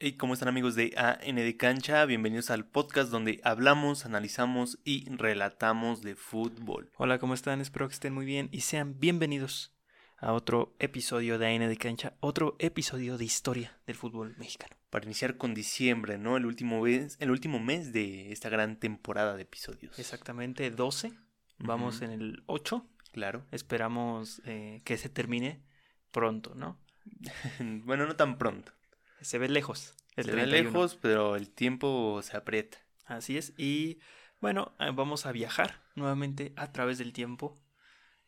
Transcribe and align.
Hey, 0.00 0.12
¿cómo 0.12 0.34
están 0.34 0.48
amigos 0.48 0.76
de 0.76 0.94
AN 0.96 1.34
de 1.34 1.56
Cancha? 1.56 2.04
Bienvenidos 2.04 2.50
al 2.50 2.64
podcast 2.64 3.10
donde 3.10 3.40
hablamos, 3.42 4.06
analizamos 4.06 4.78
y 4.84 5.08
relatamos 5.10 6.02
de 6.02 6.14
fútbol. 6.14 6.92
Hola, 6.98 7.18
¿cómo 7.18 7.34
están? 7.34 7.60
Espero 7.60 7.88
que 7.88 7.94
estén 7.94 8.14
muy 8.14 8.24
bien 8.24 8.48
y 8.52 8.60
sean 8.60 9.00
bienvenidos 9.00 9.74
a 10.18 10.32
otro 10.34 10.76
episodio 10.78 11.36
de 11.38 11.48
AN 11.48 11.68
de 11.68 11.76
Cancha, 11.76 12.14
otro 12.20 12.54
episodio 12.60 13.18
de 13.18 13.24
historia 13.24 13.76
del 13.86 13.96
fútbol 13.96 14.36
mexicano. 14.38 14.76
Para 14.90 15.04
iniciar 15.04 15.36
con 15.36 15.52
diciembre, 15.52 16.16
¿no? 16.16 16.36
El 16.36 16.46
último 16.46 16.82
mes, 16.82 17.16
el 17.18 17.32
último 17.32 17.58
mes 17.58 17.92
de 17.92 18.30
esta 18.30 18.48
gran 18.48 18.78
temporada 18.78 19.34
de 19.34 19.42
episodios. 19.42 19.98
Exactamente 19.98 20.70
12, 20.70 21.12
vamos 21.58 22.02
en 22.02 22.12
el 22.12 22.44
8, 22.46 22.86
Claro. 23.10 23.46
esperamos 23.50 24.42
eh, 24.44 24.80
que 24.84 24.96
se 24.96 25.08
termine 25.08 25.64
pronto, 26.12 26.54
¿no? 26.54 26.78
bueno, 27.84 28.06
no 28.06 28.14
tan 28.14 28.38
pronto. 28.38 28.77
Se 29.20 29.38
ve 29.38 29.48
lejos. 29.48 29.94
el 30.16 30.24
Se 30.26 30.30
ve 30.32 30.42
31. 30.42 30.70
lejos, 30.70 30.98
pero 31.00 31.36
el 31.36 31.50
tiempo 31.50 32.20
se 32.22 32.36
aprieta. 32.36 32.78
Así 33.06 33.36
es. 33.38 33.52
Y 33.56 34.00
bueno, 34.40 34.74
eh, 34.78 34.90
vamos 34.94 35.26
a 35.26 35.32
viajar 35.32 35.80
nuevamente 35.94 36.52
a 36.56 36.72
través 36.72 36.98
del 36.98 37.12
tiempo. 37.12 37.58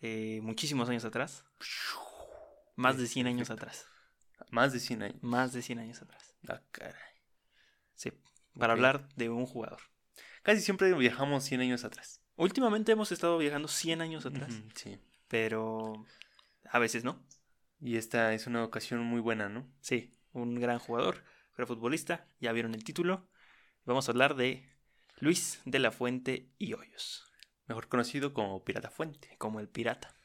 eh, 0.03 0.41
muchísimos 0.43 0.89
años 0.89 1.05
atrás. 1.05 1.45
Más 2.77 2.97
de 2.97 3.07
100 3.07 3.27
años 3.27 3.51
atrás. 3.51 3.87
Más 4.51 4.73
de 4.73 4.81
100 4.81 5.03
años. 5.03 5.23
Más 5.23 5.53
de 5.53 5.61
100 5.63 5.79
años 5.79 6.01
atrás. 6.01 6.35
Ah, 6.49 6.63
caray. 6.73 6.95
Sí. 7.95 8.11
Para 8.59 8.73
hablar 8.73 9.09
de 9.17 9.29
un 9.29 9.45
jugador. 9.47 9.81
Casi 10.43 10.63
siempre 10.63 10.93
viajamos 10.95 11.45
100 11.45 11.61
años 11.61 11.85
atrás. 11.85 12.23
Últimamente 12.37 12.93
hemos 12.93 13.13
estado 13.13 13.37
viajando 13.37 13.69
100 13.69 14.01
años 14.01 14.25
atrás. 14.25 14.55
Sí. 14.75 14.99
Pero 15.29 16.07
a 16.71 16.79
veces 16.79 17.05
no. 17.05 17.23
Y 17.83 17.97
esta 17.99 18.33
es 18.33 18.47
una 18.47 18.65
ocasión 18.65 19.01
muy 19.03 19.21
buena, 19.21 19.51
¿no? 19.51 19.67
Sí, 19.81 20.15
un 20.33 20.61
gran 20.61 20.79
jugador, 20.79 21.25
gran 21.57 21.67
futbolista. 21.67 22.27
Ya 22.41 22.53
vieron 22.53 22.75
el 22.75 22.85
título. 22.85 23.29
Vamos 23.85 24.09
a 24.09 24.13
hablar 24.13 24.37
de 24.37 24.69
Luis 25.19 25.61
de 25.65 25.79
la 25.79 25.91
Fuente 25.91 26.51
y 26.59 26.73
Hoyos, 26.75 27.25
Mejor 27.67 27.89
conocido 27.89 28.35
como 28.35 28.65
Pirata 28.65 28.91
Fuente. 28.91 29.37
como 29.39 29.61
el 29.61 29.69
pirata. 29.69 30.17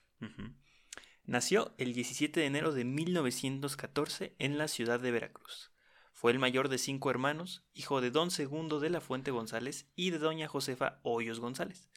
Nació 1.25 1.73
el 1.77 1.93
17 1.93 2.39
de 2.39 2.45
enero 2.45 2.71
de 2.71 2.85
1914 2.85 4.35
en 4.39 4.57
la 4.57 4.67
ciudad 4.67 4.99
de 4.99 5.11
Veracruz. 5.11 5.71
Fue 6.13 6.31
el 6.31 6.39
mayor 6.39 6.69
de 6.69 6.77
cinco 6.77 7.09
hermanos, 7.09 7.63
hijo 7.73 7.99
de 7.99 8.09
don 8.09 8.31
Segundo 8.31 8.79
de 8.79 8.89
la 8.89 9.01
Fuente 9.01 9.31
González 9.31 9.87
y 9.95 10.11
de 10.11 10.19
doña 10.19 10.47
Josefa 10.47 10.99
Hoyos 11.03 11.39
González, 11.39 11.89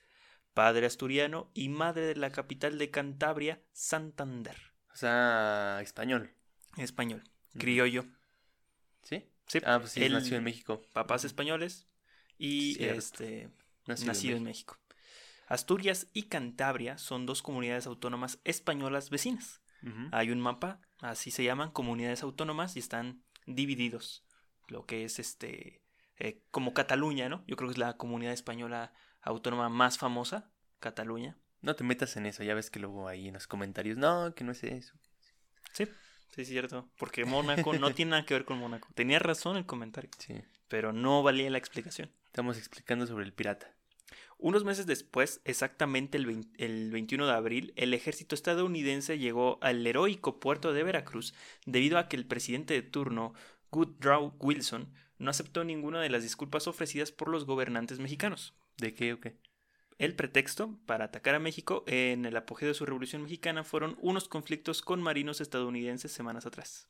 padre 0.55 0.87
asturiano 0.87 1.51
y 1.55 1.69
madre 1.69 2.07
de 2.07 2.17
la 2.17 2.31
capital 2.31 2.79
de 2.79 2.91
Cantabria, 2.91 3.63
Santander. 3.73 4.57
O 4.93 4.97
sea, 4.97 5.79
español. 5.83 6.35
Español. 6.77 7.23
Criollo. 7.57 8.05
¿Sí? 9.03 9.25
Sí, 9.47 9.61
Ah, 9.65 9.79
pues 9.81 9.93
sí, 9.93 10.05
él- 10.05 10.13
nació 10.13 10.37
en 10.37 10.45
México. 10.45 10.83
papás 10.93 11.25
españoles 11.25 11.87
y 12.37 12.75
Cierto. 12.75 12.99
este 12.99 13.51
Nacido, 13.87 14.07
nacido 14.09 14.37
en 14.37 14.43
México. 14.45 14.79
Asturias 15.47 16.09
y 16.13 16.25
Cantabria 16.25 16.99
son 16.99 17.25
dos 17.25 17.41
comunidades 17.43 17.87
autónomas 17.87 18.39
españolas 18.45 19.09
vecinas. 19.11 19.61
Hay 20.11 20.31
un 20.33 20.41
mapa, 20.41 20.81
así 21.01 21.31
se 21.31 21.45
llaman, 21.45 21.71
comunidades 21.71 22.23
autónomas 22.25 22.75
y 22.77 22.81
están 22.81 23.23
divididos. 23.47 24.25
Lo 24.67 24.85
que 24.85 25.05
es 25.05 25.19
este 25.21 25.81
eh, 26.19 26.43
como 26.51 26.75
Cataluña, 26.75 27.29
¿no? 27.29 27.45
Yo 27.47 27.55
creo 27.57 27.69
que 27.69 27.75
es 27.75 27.79
la 27.79 27.97
comunidad 27.97 28.33
española 28.33 28.93
autónoma 29.23 29.69
más 29.69 29.97
famosa, 29.97 30.51
Cataluña. 30.81 31.39
No 31.63 31.77
te 31.77 31.85
metas 31.85 32.17
en 32.17 32.27
eso, 32.27 32.43
ya 32.43 32.55
ves 32.55 32.71
que 32.71 32.81
luego 32.81 33.07
ahí 33.09 33.29
en 33.29 33.35
los 33.35 33.47
comentarios, 33.47 33.97
no, 33.97 34.35
que 34.35 34.43
no 34.45 34.51
es 34.53 34.63
eso. 34.65 34.95
Sí, 35.73 35.87
sí, 36.35 36.43
es 36.43 36.49
cierto. 36.49 36.89
Porque 36.99 37.25
Mónaco 37.25 37.73
no 37.75 37.93
tiene 37.95 38.11
nada 38.13 38.25
que 38.27 38.35
ver 38.35 38.45
con 38.45 38.59
Mónaco. 38.59 38.89
Tenía 38.95 39.19
razón 39.19 39.57
el 39.57 39.67
comentario, 39.67 40.11
Sí, 40.19 40.35
pero 40.69 40.93
no 40.93 41.23
valía 41.23 41.51
la 41.51 41.59
explicación. 41.59 42.11
estamos 42.27 42.57
explicando 42.59 43.07
sobre 43.07 43.25
el 43.25 43.33
pirata. 43.33 43.75
Unos 44.41 44.63
meses 44.65 44.87
después, 44.87 45.41
exactamente 45.45 46.17
el, 46.17 46.27
20 46.27 46.65
el 46.65 46.91
21 46.93 47.27
de 47.27 47.33
abril, 47.33 47.73
el 47.77 47.93
ejército 47.93 48.37
estadounidense 48.37 49.19
llegó 49.19 49.59
al 49.63 49.85
heroico 49.85 50.39
puerto 50.39 50.73
de 50.73 50.85
Veracruz 50.85 51.35
debido 51.67 51.99
a 51.99 52.09
que 52.09 52.15
el 52.17 52.25
presidente 52.25 52.75
de 52.75 52.83
turno, 52.83 53.35
Woodrow 53.73 54.35
Wilson, 54.39 54.95
no 55.19 55.31
aceptó 55.31 55.65
ninguna 55.65 56.01
de 56.01 56.11
las 56.11 56.23
disculpas 56.23 56.69
ofrecidas 56.69 57.11
por 57.11 57.29
los 57.29 57.47
gobernantes 57.47 57.99
mexicanos. 57.99 58.55
¿De 58.77 58.95
qué 58.95 59.13
o 59.15 59.21
qué? 59.21 59.35
El 59.99 60.15
pretexto 60.15 60.79
para 60.87 61.07
atacar 61.07 61.35
a 61.35 61.41
México 61.41 61.83
en 61.89 62.25
el 62.25 62.37
apogeo 62.37 62.69
de 62.69 62.75
su 62.75 62.87
revolución 62.87 63.23
mexicana 63.23 63.65
fueron 63.65 63.97
unos 64.01 64.29
conflictos 64.29 64.81
con 64.81 65.03
marinos 65.03 65.41
estadounidenses 65.41 66.13
semanas 66.13 66.47
atrás. 66.47 66.89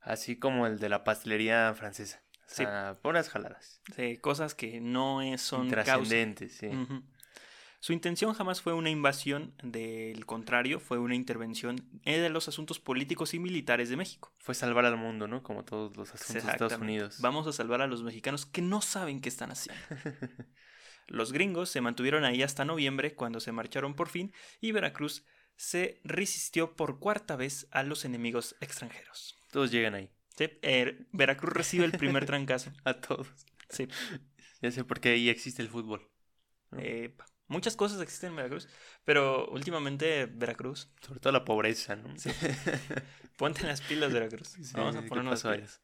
Así 0.00 0.38
como 0.38 0.66
el 0.66 0.78
de 0.78 0.88
la 0.90 1.04
pastelería 1.04 1.72
francesa. 1.74 2.22
O 2.34 2.42
Sí. 2.48 2.56
sea, 2.64 2.98
puras 3.00 3.30
jaladas. 3.30 3.80
Sí, 3.96 4.18
cosas 4.18 4.54
que 4.54 4.80
no 4.80 5.20
son. 5.38 5.68
Trascendentes, 5.68 6.56
sí. 6.56 6.68
Su 7.80 7.92
intención 7.94 8.34
jamás 8.34 8.60
fue 8.60 8.74
una 8.74 8.90
invasión, 8.90 9.54
del 9.62 10.26
contrario, 10.26 10.78
fue 10.78 10.98
una 10.98 11.14
intervención 11.16 11.76
en 12.04 12.32
los 12.32 12.46
asuntos 12.46 12.78
políticos 12.78 13.32
y 13.34 13.38
militares 13.38 13.88
de 13.88 13.96
México. 13.96 14.32
Fue 14.38 14.54
salvar 14.54 14.84
al 14.84 14.96
mundo, 14.96 15.26
¿no? 15.28 15.42
Como 15.42 15.64
todos 15.64 15.96
los 15.96 16.12
asuntos 16.14 16.44
de 16.44 16.50
Estados. 16.52 16.74
Unidos. 16.78 17.16
Vamos 17.20 17.46
a 17.46 17.52
salvar 17.52 17.80
a 17.80 17.86
los 17.86 18.02
mexicanos 18.02 18.44
que 18.46 18.60
no 18.62 18.82
saben 18.82 19.20
qué 19.20 19.28
están 19.30 19.50
haciendo. 19.50 19.82
Los 21.08 21.32
gringos 21.32 21.68
se 21.68 21.80
mantuvieron 21.80 22.24
ahí 22.24 22.42
hasta 22.42 22.64
noviembre, 22.64 23.14
cuando 23.14 23.40
se 23.40 23.52
marcharon 23.52 23.94
por 23.94 24.08
fin, 24.08 24.32
y 24.60 24.72
Veracruz 24.72 25.24
se 25.56 26.00
resistió 26.04 26.74
por 26.74 26.98
cuarta 26.98 27.36
vez 27.36 27.68
a 27.70 27.82
los 27.82 28.04
enemigos 28.04 28.56
extranjeros. 28.60 29.36
Todos 29.50 29.70
llegan 29.70 29.94
ahí. 29.94 30.10
Sí, 30.36 30.48
eh, 30.62 31.06
Veracruz 31.12 31.52
recibe 31.52 31.84
el 31.84 31.92
primer 31.92 32.24
trancazo. 32.26 32.72
A 32.84 32.94
todos. 32.94 33.28
Sí. 33.68 33.86
Ya 34.62 34.70
sé 34.70 34.84
por 34.84 35.00
qué 35.00 35.10
ahí 35.10 35.28
existe 35.28 35.60
el 35.62 35.68
fútbol. 35.68 36.08
¿no? 36.70 36.78
Eh, 36.80 37.14
muchas 37.48 37.76
cosas 37.76 38.00
existen 38.00 38.30
en 38.30 38.36
Veracruz, 38.36 38.68
pero 39.04 39.46
últimamente 39.50 40.26
Veracruz 40.26 40.88
Sobre 41.00 41.20
todo 41.20 41.32
la 41.32 41.44
pobreza, 41.44 41.96
¿no? 41.96 42.16
Sí. 42.18 42.30
Ponte 43.36 43.64
las 43.66 43.80
pilas, 43.82 44.12
Veracruz. 44.12 44.48
Sí, 44.62 44.72
Vamos 44.74 44.96
a 44.96 45.02
¿qué 45.02 45.08
ponernos 45.08 45.32
las 45.32 45.42
pasó 45.42 45.50
ahí? 45.50 45.58
pilas. 45.58 45.82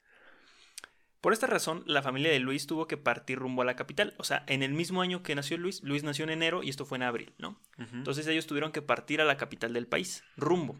Por 1.21 1.33
esta 1.33 1.49
razón, 1.49 1.83
la 1.87 2.03
familia 2.03 2.31
de 2.31 2.39
Luis 2.39 2.67
tuvo 2.67 2.87
que 2.87 2.97
partir 2.97 3.39
rumbo 3.39 3.63
a 3.63 3.65
la 3.65 3.75
capital. 3.75 4.15
O 4.19 4.25
sea, 4.25 4.45
en 4.47 4.63
el 4.63 4.73
mismo 4.73 5.03
año 5.03 5.23
que 5.23 5.35
nació 5.35 5.59
Luis, 5.59 5.83
Luis 5.83 6.05
nació 6.05 6.25
en 6.25 6.31
enero 6.31 6.63
y 6.63 6.69
esto 6.69 6.87
fue 6.87 6.97
en 6.97 7.03
abril, 7.03 7.35
¿no? 7.39 7.61
Entonces 7.77 8.27
ellos 8.29 8.47
tuvieron 8.47 8.71
que 8.71 8.83
partir 8.83 9.21
a 9.21 9.25
la 9.25 9.37
capital 9.37 9.73
del 9.73 9.89
país, 9.89 10.23
rumbo, 10.37 10.79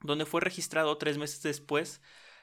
donde 0.00 0.24
fue 0.24 0.40
registrado 0.40 0.96
tres 0.96 1.18
meses 1.18 1.42
después 1.42 2.00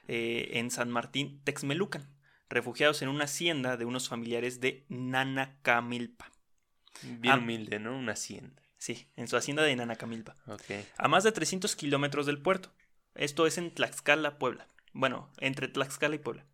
eh, 0.08 0.50
en 0.54 0.70
San 0.70 0.92
Martín, 0.92 1.42
Texmelucan, 1.44 2.08
refugiados 2.50 3.02
en 3.02 3.10
una 3.10 3.24
hacienda 3.24 3.78
de 3.78 3.86
unos 3.86 4.08
familiares 4.08 4.60
de 4.60 4.86
Nanacamilpa. 4.90 6.32
Bien 7.02 7.40
humilde, 7.40 7.80
¿no? 7.80 7.98
Una 7.98 8.14
hacienda. 8.14 8.62
Sí, 8.78 9.08
en 9.16 9.28
su 9.28 9.38
hacienda 9.38 9.64
de 9.64 9.76
Nanacamilpa. 9.76 10.36
Ok. 10.48 10.86
a 10.98 11.08
más 11.08 11.24
de 11.24 11.32
300 11.32 11.76
kilómetros 11.76 12.26
del 12.26 12.42
puerto. 12.42 12.72
Esto 13.16 13.46
es 13.46 13.58
en 13.58 13.72
Tlaxcala, 13.72 14.38
Puebla. 14.38 14.68
Bueno, 14.94 15.32
entre 15.38 15.68
Tlaxcala 15.68 16.16
y 16.16 16.20
Puebla. 16.20 16.46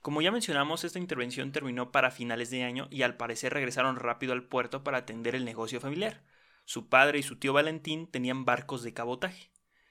Como 0.00 0.20
ya 0.20 0.32
mencionamos, 0.32 0.84
esta 0.84 0.98
intervención 0.98 1.52
terminó 1.52 1.92
para 1.92 2.10
finales 2.10 2.50
de 2.50 2.64
año 2.64 2.88
y 2.90 3.02
al 3.02 3.16
parecer 3.16 3.52
regresaron 3.52 3.96
rápido 3.96 4.32
al 4.32 4.42
puerto 4.44 4.82
para 4.82 4.98
atender 4.98 5.34
el 5.34 5.44
negocio 5.44 5.80
familiar. 5.80 6.22
Su 6.64 6.88
padre 6.88 7.18
y 7.18 7.22
su 7.22 7.36
tío 7.36 7.52
Valentín 7.52 8.06
tenían 8.08 8.44
barcos 8.44 8.82
de 8.82 8.92
cabotaje. 8.92 9.50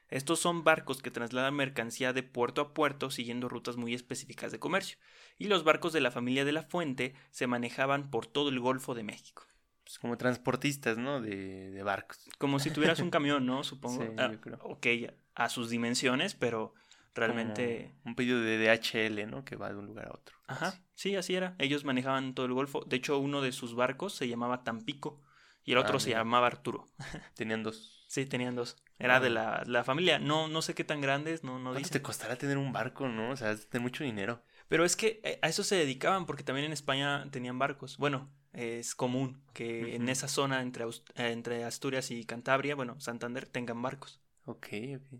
Estos 0.10 0.40
son 0.40 0.66
barcos 0.66 1.02
que 1.02 1.12
trasladan 1.12 1.56
mercancía 1.56 2.12
de 2.12 2.24
puerto 2.24 2.60
a 2.60 2.74
puerto 2.74 3.10
siguiendo 3.12 3.48
rutas 3.48 3.78
muy 3.78 3.94
específicas 3.94 4.52
de 4.52 4.60
comercio, 4.60 4.98
y 5.38 5.46
los 5.48 5.64
barcos 5.64 5.94
de 5.94 6.02
la 6.02 6.12
familia 6.12 6.44
de 6.44 6.52
la 6.52 6.64
Fuente 6.64 7.16
se 7.30 7.48
manejaban 7.48 8.12
por 8.12 8.28
todo 8.28 8.50
el 8.50 8.60
Golfo 8.60 8.94
de 8.94 9.04
México. 9.04 9.46
Pues 9.86 9.98
como 10.00 10.18
transportistas, 10.18 10.98
¿no? 10.98 11.22
De, 11.22 11.72
de 11.72 11.84
barcos. 11.84 12.30
Como 12.38 12.60
si 12.60 12.72
tuvieras 12.72 13.00
un 13.00 13.10
camión, 13.10 13.46
¿no? 13.46 13.64
Supongo. 13.64 14.04
Sí, 14.04 14.10
Ah, 14.18 14.30
yo 14.34 14.42
creo. 14.42 14.60
ok, 14.62 14.88
a 15.34 15.48
sus 15.48 15.70
dimensiones, 15.70 16.36
pero 16.36 16.74
realmente... 17.16 17.94
Como 18.04 18.12
un 18.12 18.16
pedido 18.16 18.40
de 18.42 18.58
DHL, 18.58 19.28
¿no? 19.30 19.44
Que 19.46 19.56
va 19.56 19.70
de 19.70 19.76
un 19.78 19.86
lugar 19.86 20.08
a 20.08 20.14
otro. 20.14 20.36
Ajá, 20.48 20.68
Así. 20.68 20.80
sí, 20.96 21.16
así 21.16 21.36
era. 21.36 21.56
Ellos 21.60 21.84
manejaban 21.86 22.34
todo 22.34 22.46
el 22.46 22.54
Golfo. 22.54 22.84
De 22.86 22.96
hecho, 22.98 23.18
uno 23.20 23.42
de 23.42 23.52
sus 23.52 23.76
barcos 23.76 24.14
se 24.16 24.28
llamaba 24.28 24.64
Tampico 24.64 25.22
y 25.64 25.74
el 25.74 25.78
otro 25.78 25.98
Ah, 25.98 26.00
se 26.00 26.08
mira. 26.10 26.20
llamaba 26.20 26.48
Arturo. 26.48 26.88
Tenían 27.36 27.64
dos. 27.64 28.06
Sí, 28.08 28.26
tenían 28.26 28.56
dos. 28.56 28.76
Era 29.00 29.18
Ah. 29.18 29.20
de 29.22 29.30
la, 29.30 29.64
la 29.66 29.84
familia. 29.84 30.20
No, 30.20 30.48
no 30.48 30.62
sé 30.62 30.74
qué 30.76 30.84
tan 30.84 31.00
grandes, 31.02 31.44
no, 31.44 31.58
no 31.60 31.66
¿Cuánto 31.72 31.80
dice. 31.80 31.92
te 31.92 32.02
costará 32.02 32.36
tener 32.38 32.58
un 32.58 32.74
barco, 32.74 33.08
no? 33.08 33.32
O 33.32 33.36
sea, 33.38 33.52
es 33.52 33.70
de 33.70 33.80
mucho 33.80 34.04
dinero. 34.04 34.44
Pero 34.68 34.84
es 34.86 34.96
que 34.96 35.20
eh, 35.24 35.40
a 35.42 35.48
eso 35.50 35.64
se 35.64 35.76
dedicaban 35.76 36.26
porque 36.26 36.44
también 36.44 36.66
en 36.66 36.74
España 36.74 37.26
tenían 37.32 37.60
barcos. 37.60 37.98
Bueno, 37.98 38.30
es 38.54 38.96
común 38.96 39.42
que 39.54 39.96
en 39.96 40.10
esa 40.10 40.28
zona 40.28 40.62
entre, 40.62 40.84
eh, 40.86 40.92
entre 41.16 41.64
Asturias 41.64 42.10
y 42.12 42.26
Cantabria, 42.26 42.76
bueno, 42.76 43.00
Santander, 43.00 43.46
tengan 43.48 43.82
barcos. 43.82 44.22
Ok, 44.46 44.68
ok. 44.98 45.20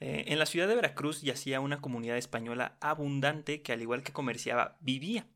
Eh, 0.00 0.26
en 0.28 0.38
la 0.38 0.46
ciudad 0.46 0.68
de 0.68 0.76
Veracruz 0.76 1.22
yacía 1.22 1.60
una 1.60 1.80
comunidad 1.80 2.16
española 2.16 2.76
abundante 2.80 3.62
que 3.62 3.72
al 3.72 3.82
igual 3.82 4.02
que 4.02 4.12
comerciaba, 4.12 4.76
vivía. 4.80 5.26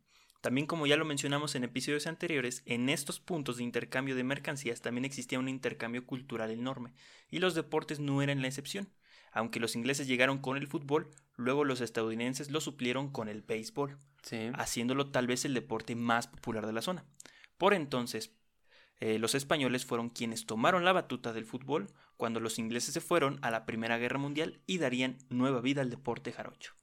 También 0.41 0.67
como 0.67 0.87
ya 0.89 0.97
lo 0.97 1.05
mencionamos 1.05 1.55
en 1.55 1.65
episodios 1.65 2.07
anteriores, 2.07 2.63
en 2.67 2.89
estos 2.89 3.21
puntos 3.21 3.57
de 3.59 3.63
intercambio 3.63 4.17
de 4.17 4.25
mercancías 4.25 4.81
también 4.81 5.05
existía 5.05 5.39
un 5.39 5.49
intercambio 5.49 6.05
cultural 6.05 6.51
enorme, 6.51 6.93
y 7.31 7.39
los 7.39 7.55
deportes 7.55 8.01
no 8.01 8.23
eran 8.23 8.43
la 8.43 8.49
excepción. 8.49 8.89
Aunque 9.33 9.61
los 9.61 9.77
ingleses 9.77 10.09
llegaron 10.09 10.39
con 10.39 10.57
el 10.57 10.67
fútbol, 10.67 11.11
luego 11.37 11.65
los 11.65 11.81
estadounidenses 11.81 12.51
lo 12.51 12.61
suplieron 12.61 13.11
con 13.11 13.29
el 13.29 13.43
béisbol, 13.43 13.99
Sí. 14.23 14.51
haciéndolo 14.55 15.11
tal 15.11 15.27
vez 15.27 15.45
el 15.45 15.55
deporte 15.55 15.97
más 15.97 16.27
popular 16.27 16.67
de 16.67 16.73
la 16.73 16.83
zona. 16.83 17.05
Por 17.57 17.73
entonces, 17.75 18.33
eh, 19.05 19.19
los 19.19 19.35
españoles 19.35 19.85
fueron 19.85 20.11
quienes 20.11 20.47
tomaron 20.47 20.85
la 20.85 20.93
batuta 20.93 21.33
del 21.33 21.45
fútbol 21.45 21.89
cuando 22.17 22.39
los 22.39 22.61
ingleses 22.61 22.95
se 22.95 23.01
fueron 23.01 23.41
a 23.43 23.51
la 23.51 23.67
Primera 23.67 23.99
Guerra 23.99 24.21
Mundial 24.21 24.61
y 24.65 24.79
darían 24.79 25.19
nueva 25.29 25.61
vida 25.61 25.81
al 25.81 25.91
deporte 25.91 26.31
jarocho. 26.31 26.77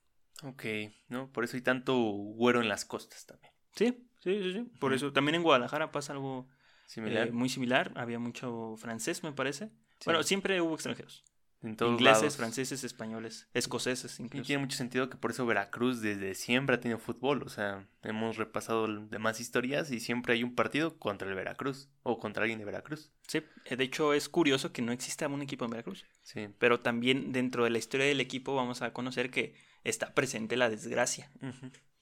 Ok, 0.44 0.66
¿no? 1.07 1.31
Por 1.31 1.45
eso 1.45 1.56
hay 1.56 1.62
tanto 1.62 1.95
güero 1.95 2.60
en 2.60 2.68
las 2.68 2.83
costas 2.83 3.25
también. 3.25 3.54
Sí, 3.74 4.10
sí, 4.19 4.38
sí, 4.44 4.51
sí. 4.51 4.69
Por 4.80 4.94
eso 4.94 5.13
también 5.13 5.36
en 5.36 5.44
Guadalajara 5.44 5.94
pasa 5.94 6.12
algo 6.12 6.50
Similar. 6.88 7.30
eh, 7.30 7.31
muy 7.31 7.48
similar. 7.48 7.94
Había 7.95 8.19
mucho 8.19 8.75
francés, 8.75 9.24
me 9.24 9.31
parece. 9.31 9.68
Sí. 9.68 10.04
Bueno, 10.04 10.21
siempre 10.24 10.60
hubo 10.60 10.74
extranjeros. 10.74 11.24
En 11.61 11.75
todos 11.75 11.91
Ingleses, 11.94 12.21
lados. 12.21 12.38
franceses, 12.38 12.83
españoles, 12.83 13.47
escoceses 13.53 14.19
Y 14.19 14.23
incluso. 14.23 14.45
tiene 14.47 14.61
mucho 14.61 14.77
sentido 14.77 15.09
que 15.09 15.17
por 15.17 15.31
eso 15.31 15.45
Veracruz 15.45 16.01
desde 16.01 16.33
siempre 16.35 16.75
ha 16.75 16.79
tenido 16.79 17.00
fútbol. 17.00 17.44
O 17.44 17.50
sea, 17.50 17.85
hemos 18.03 18.38
repasado 18.38 18.88
demás 18.88 19.39
historias 19.39 19.91
y 19.91 20.00
siempre 20.00 20.33
hay 20.33 20.44
un 20.44 20.56
partido 20.56 20.97
contra 20.97 21.27
el 21.27 21.35
Veracruz 21.35 21.89
o 22.03 22.17
contra 22.19 22.44
alguien 22.44 22.59
de 22.59 22.65
Veracruz. 22.65 23.11
Sí, 23.27 23.41
eh, 23.65 23.75
de 23.75 23.83
hecho 23.83 24.13
es 24.13 24.29
curioso 24.29 24.71
que 24.71 24.81
no 24.81 24.91
exista 24.91 25.27
un 25.27 25.41
equipo 25.41 25.65
en 25.65 25.71
Veracruz. 25.71 26.06
Sí. 26.21 26.47
Pero 26.59 26.79
también 26.79 27.31
dentro 27.31 27.63
de 27.65 27.69
la 27.71 27.77
historia 27.77 28.06
del 28.06 28.21
equipo 28.21 28.56
vamos 28.56 28.81
a 28.81 28.94
conocer 28.94 29.29
que 29.29 29.53
está 29.83 30.13
presente 30.13 30.56
la 30.57 30.69
desgracia. 30.69 31.29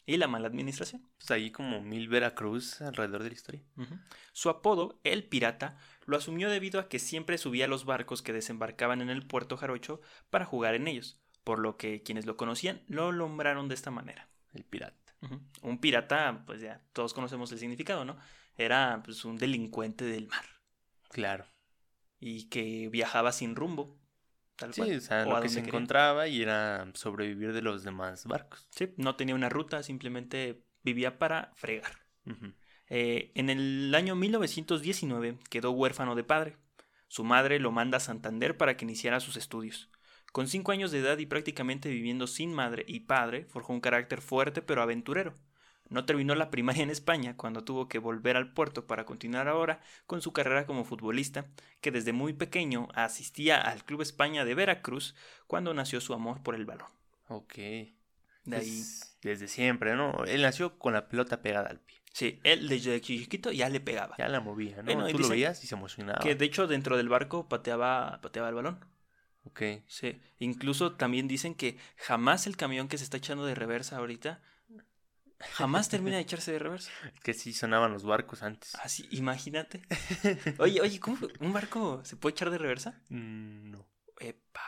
Y 0.07 0.17
la 0.17 0.27
mala 0.27 0.47
administración. 0.47 1.07
Pues 1.17 1.29
ahí 1.29 1.51
como 1.51 1.81
mil 1.81 2.07
Veracruz 2.07 2.81
alrededor 2.81 3.21
de 3.21 3.29
la 3.29 3.35
historia. 3.35 3.61
Su 4.33 4.49
apodo, 4.49 4.99
el 5.03 5.23
pirata, 5.25 5.77
lo 6.05 6.17
asumió 6.17 6.49
debido 6.49 6.79
a 6.79 6.87
que 6.89 6.97
siempre 6.97 7.37
subía 7.37 7.65
a 7.65 7.67
los 7.67 7.85
barcos 7.85 8.23
que 8.23 8.33
desembarcaban 8.33 9.01
en 9.01 9.09
el 9.11 9.27
puerto 9.27 9.57
jarocho 9.57 10.01
para 10.31 10.45
jugar 10.45 10.73
en 10.73 10.87
ellos, 10.87 11.19
por 11.43 11.59
lo 11.59 11.77
que 11.77 12.01
quienes 12.01 12.25
lo 12.25 12.37
conocían 12.37 12.81
lo 12.87 13.11
nombraron 13.11 13.67
de 13.67 13.75
esta 13.75 13.91
manera. 13.91 14.29
El 14.53 14.63
pirata. 14.63 14.95
Un 15.61 15.79
pirata, 15.79 16.43
pues 16.45 16.61
ya 16.61 16.81
todos 16.93 17.13
conocemos 17.13 17.51
el 17.51 17.59
significado, 17.59 18.05
¿no? 18.05 18.17
Era 18.55 19.01
pues 19.03 19.25
un 19.25 19.37
delincuente 19.37 20.05
del 20.05 20.27
mar 20.27 20.45
Claro. 21.09 21.45
y 22.19 22.45
que 22.49 22.87
viajaba 22.89 23.31
sin 23.31 23.55
rumbo, 23.55 23.96
tal 24.57 24.73
Sí, 24.73 24.81
cual. 24.81 24.97
o 24.97 25.01
sea, 25.01 25.25
o 25.25 25.33
lo 25.33 25.39
que 25.39 25.49
se 25.49 25.61
quería. 25.63 25.63
encontraba 25.63 26.27
y 26.27 26.41
era 26.41 26.89
sobrevivir 26.93 27.53
de 27.53 27.61
los 27.61 27.83
demás 27.83 28.25
barcos. 28.25 28.67
Sí, 28.69 28.93
no 28.97 29.15
tenía 29.15 29.35
una 29.35 29.49
ruta, 29.49 29.83
simplemente 29.83 30.63
vivía 30.83 31.17
para 31.19 31.51
fregar. 31.55 31.91
Eh, 32.89 33.31
en 33.35 33.49
el 33.49 33.93
año 33.95 34.15
1919 34.15 35.37
quedó 35.49 35.71
huérfano 35.71 36.15
de 36.15 36.23
padre. 36.23 36.57
Su 37.07 37.23
madre 37.23 37.59
lo 37.59 37.71
manda 37.71 37.97
a 37.97 38.01
Santander 38.01 38.57
para 38.57 38.77
que 38.77 38.85
iniciara 38.85 39.19
sus 39.19 39.37
estudios. 39.37 39.89
Con 40.31 40.47
cinco 40.47 40.71
años 40.71 40.91
de 40.91 40.99
edad 40.99 41.17
y 41.17 41.25
prácticamente 41.25 41.89
viviendo 41.89 42.27
sin 42.27 42.53
madre 42.53 42.83
y 42.87 43.01
padre, 43.01 43.45
forjó 43.45 43.73
un 43.73 43.81
carácter 43.81 44.21
fuerte 44.21 44.61
pero 44.61 44.81
aventurero. 44.81 45.35
No 45.89 46.05
terminó 46.05 46.35
la 46.35 46.49
primaria 46.49 46.83
en 46.83 46.89
España 46.89 47.35
cuando 47.37 47.63
tuvo 47.63 47.87
que 47.87 47.99
volver 47.99 48.35
al 48.37 48.51
puerto 48.53 48.87
para 48.87 49.05
continuar 49.05 49.47
ahora 49.47 49.79
con 50.05 50.21
su 50.21 50.33
carrera 50.33 50.65
como 50.65 50.83
futbolista, 50.83 51.45
que 51.81 51.91
desde 51.91 52.11
muy 52.13 52.33
pequeño 52.33 52.89
asistía 52.93 53.61
al 53.61 53.83
Club 53.85 54.01
España 54.01 54.43
de 54.45 54.53
Veracruz 54.55 55.15
cuando 55.47 55.73
nació 55.73 56.01
su 56.01 56.13
amor 56.13 56.43
por 56.43 56.55
el 56.55 56.65
balón. 56.65 56.89
Ok. 57.29 57.53
De 57.55 58.55
ahí, 58.55 58.65
Pues, 58.77 59.17
desde 59.21 59.47
siempre, 59.47 59.95
¿no? 59.95 60.23
Él 60.25 60.41
nació 60.41 60.77
con 60.77 60.93
la 60.93 61.07
pelota 61.09 61.41
pegada 61.41 61.69
al 61.69 61.79
pie. 61.79 61.97
sí, 62.13 62.39
él 62.43 62.67
desde 62.67 62.99
chiquito 63.01 63.51
ya 63.51 63.69
le 63.69 63.79
pegaba. 63.79 64.15
Ya 64.17 64.27
la 64.27 64.39
movía, 64.39 64.77
¿no? 64.77 64.83
Bueno, 64.93 65.07
Tú 65.07 65.19
lo 65.19 65.29
veías 65.29 65.63
y 65.63 65.67
se 65.67 65.75
emocionaba. 65.75 66.19
Que 66.19 66.35
de 66.35 66.45
hecho 66.45 66.65
dentro 66.67 66.97
del 66.97 67.09
barco 67.09 67.47
pateaba, 67.47 68.19
pateaba 68.21 68.49
el 68.49 68.55
balón. 68.55 68.85
Ok. 69.43 69.61
Sí. 69.87 70.19
Incluso 70.39 70.95
también 70.95 71.27
dicen 71.27 71.55
que 71.55 71.77
jamás 71.95 72.47
el 72.47 72.57
camión 72.57 72.87
que 72.89 72.97
se 72.97 73.03
está 73.05 73.17
echando 73.17 73.45
de 73.45 73.55
reversa 73.55 73.97
ahorita, 73.97 74.41
jamás 75.53 75.89
termina 75.89 76.17
de 76.17 76.23
echarse 76.23 76.51
de 76.51 76.59
reversa. 76.59 76.91
Que 77.23 77.33
sí 77.33 77.53
sonaban 77.53 77.91
los 77.93 78.03
barcos 78.03 78.43
antes. 78.43 78.75
Así, 78.75 79.07
imagínate. 79.11 79.81
Oye, 80.59 80.81
oye, 80.81 80.99
¿cómo 80.99 81.17
un 81.39 81.53
barco 81.53 82.01
se 82.03 82.15
puede 82.15 82.31
echar 82.33 82.49
de 82.49 82.57
reversa? 82.57 83.01
Mm, 83.09 83.71
No. 83.71 83.87
Epa. 84.19 84.61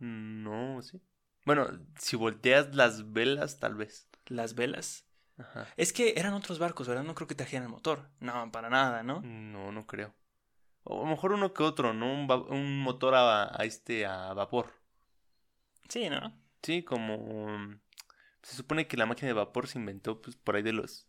No, 0.00 0.82
sí. 0.82 1.00
Bueno, 1.44 1.68
si 1.98 2.16
volteas 2.16 2.74
las 2.74 3.12
velas, 3.12 3.58
tal 3.58 3.74
vez. 3.74 4.08
Las 4.26 4.54
velas. 4.54 5.06
Ajá. 5.38 5.66
Es 5.76 5.92
que 5.92 6.14
eran 6.16 6.34
otros 6.34 6.58
barcos, 6.58 6.86
¿verdad? 6.86 7.02
No 7.04 7.14
creo 7.14 7.26
que 7.28 7.34
trajeran 7.34 7.64
el 7.64 7.70
motor. 7.70 8.10
No, 8.20 8.50
para 8.52 8.68
nada, 8.70 9.02
¿no? 9.02 9.20
No, 9.22 9.72
no 9.72 9.86
creo. 9.86 10.14
O 10.84 11.00
a 11.00 11.04
lo 11.04 11.10
mejor 11.10 11.32
uno 11.32 11.52
que 11.54 11.62
otro, 11.62 11.94
¿no? 11.94 12.12
Un, 12.12 12.30
un 12.50 12.80
motor 12.80 13.14
a, 13.14 13.44
a 13.58 13.64
este 13.64 14.04
a 14.06 14.32
vapor. 14.34 14.72
Sí, 15.88 16.08
¿no? 16.10 16.38
Sí, 16.62 16.82
como 16.82 17.16
mm, 17.58 17.80
se 18.44 18.56
supone 18.56 18.86
que 18.86 18.96
la 18.96 19.06
máquina 19.06 19.28
de 19.28 19.32
vapor 19.34 19.66
se 19.66 19.78
inventó 19.78 20.20
pues 20.20 20.36
por 20.36 20.56
ahí 20.56 20.62
de 20.62 20.72
los 20.72 21.06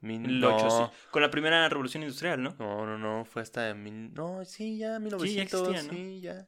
mil... 0.00 0.24
El 0.24 0.40
no, 0.40 0.56
ocho, 0.56 0.70
sí. 0.70 1.08
Con 1.10 1.22
la 1.22 1.30
primera 1.30 1.68
revolución 1.68 2.02
industrial, 2.02 2.42
¿no? 2.42 2.54
no, 2.58 2.86
no, 2.86 2.98
no, 2.98 3.24
fue 3.24 3.42
hasta 3.42 3.62
de 3.62 3.74
mil... 3.74 4.14
No, 4.14 4.44
sí, 4.44 4.78
ya 4.78 4.92
ya 4.92 4.98
1900, 5.00 5.68
existía, 5.68 5.82
¿no? 5.92 5.98
sí, 5.98 6.20
ya. 6.20 6.46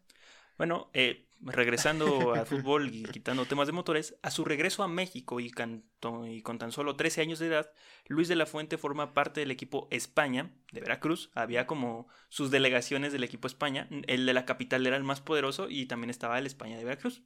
Bueno, 0.56 0.90
eh, 0.92 1.26
regresando 1.40 2.34
al 2.34 2.46
fútbol 2.46 2.94
y 2.94 3.02
quitando 3.04 3.46
temas 3.46 3.66
de 3.66 3.72
motores, 3.72 4.16
a 4.22 4.30
su 4.30 4.44
regreso 4.44 4.82
a 4.82 4.88
México 4.88 5.40
y, 5.40 5.50
canto- 5.50 6.26
y 6.26 6.42
con 6.42 6.58
tan 6.58 6.70
solo 6.70 6.96
13 6.96 7.22
años 7.22 7.38
de 7.38 7.46
edad, 7.46 7.72
Luis 8.06 8.28
de 8.28 8.36
la 8.36 8.46
Fuente 8.46 8.76
forma 8.78 9.14
parte 9.14 9.40
del 9.40 9.50
equipo 9.50 9.88
España 9.90 10.50
de 10.70 10.80
Veracruz. 10.80 11.30
Había 11.34 11.66
como 11.66 12.08
sus 12.28 12.50
delegaciones 12.50 13.12
del 13.12 13.24
equipo 13.24 13.46
España. 13.48 13.88
El 14.06 14.26
de 14.26 14.34
la 14.34 14.44
capital 14.44 14.86
era 14.86 14.96
el 14.96 15.02
más 15.04 15.20
poderoso 15.20 15.68
y 15.68 15.86
también 15.86 16.10
estaba 16.10 16.38
el 16.38 16.46
España 16.46 16.76
de 16.76 16.84
Veracruz. 16.84 17.22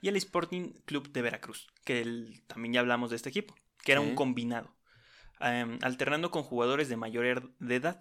Y 0.00 0.08
el 0.08 0.16
Sporting 0.16 0.72
Club 0.84 1.10
de 1.12 1.22
Veracruz, 1.22 1.68
que 1.84 2.00
el- 2.00 2.42
también 2.46 2.72
ya 2.74 2.80
hablamos 2.80 3.10
de 3.10 3.16
este 3.16 3.28
equipo, 3.28 3.54
que 3.84 3.92
era 3.92 4.00
un 4.00 4.14
combinado, 4.14 4.74
em, 5.40 5.78
alternando 5.82 6.30
con 6.30 6.42
jugadores 6.42 6.88
de 6.88 6.96
mayor 6.96 7.24
er- 7.24 7.50
de 7.58 7.76
edad. 7.76 8.00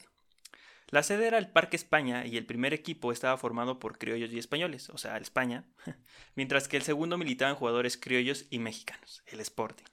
La 0.92 1.04
sede 1.04 1.28
era 1.28 1.38
el 1.38 1.50
Parque 1.52 1.76
España 1.76 2.26
y 2.26 2.36
el 2.38 2.46
primer 2.48 2.74
equipo 2.74 3.12
estaba 3.12 3.38
formado 3.38 3.78
por 3.78 3.98
criollos 4.00 4.32
y 4.32 4.40
españoles, 4.40 4.90
o 4.90 4.98
sea, 4.98 5.18
el 5.18 5.22
España, 5.22 5.66
mientras 6.36 6.68
que 6.68 6.78
el 6.78 6.84
segundo 6.84 7.18
militaban 7.18 7.56
jugadores 7.56 7.96
criollos 7.98 8.46
y 8.50 8.60
mexicanos, 8.60 9.22
el 9.28 9.40
Sporting. 9.40 9.86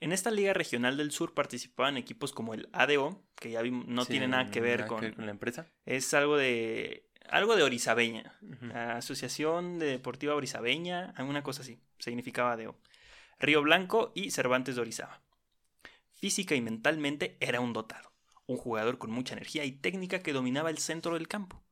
En 0.00 0.12
esta 0.12 0.30
liga 0.30 0.52
regional 0.52 0.96
del 0.96 1.10
sur 1.10 1.34
participaban 1.34 1.96
equipos 1.96 2.32
como 2.32 2.54
el 2.54 2.68
ADO, 2.72 3.20
que 3.34 3.50
ya 3.50 3.62
vimos, 3.62 3.86
no 3.88 4.04
Sí, 4.04 4.12
tiene 4.12 4.28
nada 4.28 4.48
que 4.50 4.60
ver 4.60 4.86
con... 4.86 5.14
la 5.18 5.30
empresa. 5.30 5.66
Es 5.86 6.14
algo 6.14 6.36
de... 6.36 7.08
Algo 7.28 7.56
de 7.56 7.62
Orizabeña, 7.62 8.34
Asociación 8.74 9.78
de 9.78 9.86
Deportiva 9.86 10.34
Orizabeña, 10.34 11.12
alguna 11.16 11.42
cosa 11.42 11.62
así, 11.62 11.78
significaba 11.98 12.52
ADO. 12.52 12.76
Río 13.40 13.62
Blanco 13.62 14.12
y 14.14 14.30
Cervantes 14.30 14.76
de 14.76 14.82
Orizaba. 14.82 15.20
Física 16.12 16.54
y 16.54 16.60
mentalmente 16.60 17.36
era 17.40 17.60
un 17.60 17.72
dotado, 17.72 18.12
un 18.46 18.56
jugador 18.56 18.98
con 18.98 19.10
mucha 19.10 19.34
energía 19.34 19.64
y 19.64 19.72
técnica 19.72 20.20
que 20.20 20.32
dominaba 20.32 20.70
el 20.70 20.78
centro 20.78 21.14
del 21.14 21.28
campo. 21.28 21.62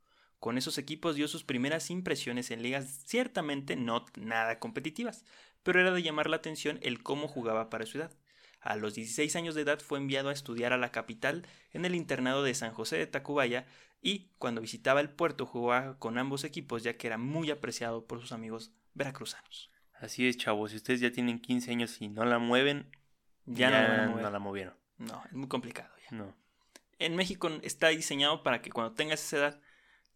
Con 0.41 0.59
esos 0.59 0.79
equipos 0.79 1.15
dio 1.15 1.29
sus 1.29 1.45
primeras 1.45 1.91
impresiones 1.91 2.50
en 2.50 2.62
ligas 2.62 3.05
ciertamente 3.07 3.77
no 3.77 4.05
nada 4.17 4.59
competitivas, 4.59 5.25
pero 5.62 5.81
era 5.81 5.93
de 5.93 6.03
llamar 6.03 6.29
la 6.29 6.37
atención 6.37 6.81
el 6.83 7.03
cómo 7.03 7.29
jugaba 7.29 7.71
para 7.71 7.87
su 7.87 7.99
edad. 7.99 8.11
A 8.61 8.77
los 8.77 8.95
16 8.95 9.37
años 9.37 9.55
de 9.55 9.62
edad 9.62 9.81
fue 9.81 9.99
enviado 9.99 10.29
a 10.29 10.33
estudiar 10.33 10.73
a 10.73 10.79
la 10.79 10.93
capital 10.93 11.47
en 11.73 11.85
el 11.85 11.95
internado 11.95 12.43
de 12.43 12.55
San 12.55 12.73
José 12.73 12.97
de 12.97 13.07
Tacubaya 13.07 13.67
y 14.03 14.31
cuando 14.39 14.61
visitaba 14.61 15.01
el 15.01 15.09
puerto 15.11 15.47
jugaba 15.47 15.99
con 15.99 16.19
ambos 16.19 16.45
equipos 16.45 16.83
ya 16.83 16.97
que 16.97 17.07
era 17.07 17.17
muy 17.19 17.51
apreciado 17.51 18.07
por 18.07 18.21
sus 18.21 18.33
amigos 18.33 18.73
veracruzanos. 18.95 19.71
Así 19.95 20.27
es, 20.27 20.37
chavos. 20.37 20.73
Si 20.73 20.77
ustedes 20.77 21.01
ya 21.01 21.13
tienen 21.13 21.39
15 21.39 21.71
años 21.71 22.01
y 22.03 22.09
no 22.09 22.25
la 22.25 22.39
mueven, 22.39 22.91
Ya, 23.47 24.07
no, 24.07 24.31
la 24.31 24.39
movieron. 24.39 24.75
No, 24.99 25.23
es 25.27 25.33
muy 25.33 25.49
complicado 25.49 25.93
ya. 26.11 26.17
No. 26.17 26.35
En 26.99 27.17
México 27.17 27.49
está 27.63 27.89
diseñado 27.89 28.43
para 28.43 28.61
que 28.63 28.71
cuando 28.71 28.95
tengas 28.95 29.21
esa 29.25 29.37
edad 29.39 29.61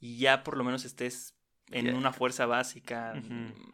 ya 0.00 0.43
por 0.45 0.57
lo 0.57 0.64
menos 0.64 0.85
estés 0.85 1.35
en 1.71 1.87
Ya. 1.87 1.95
una 1.95 2.12
fuerza 2.12 2.47
básica, 2.47 3.12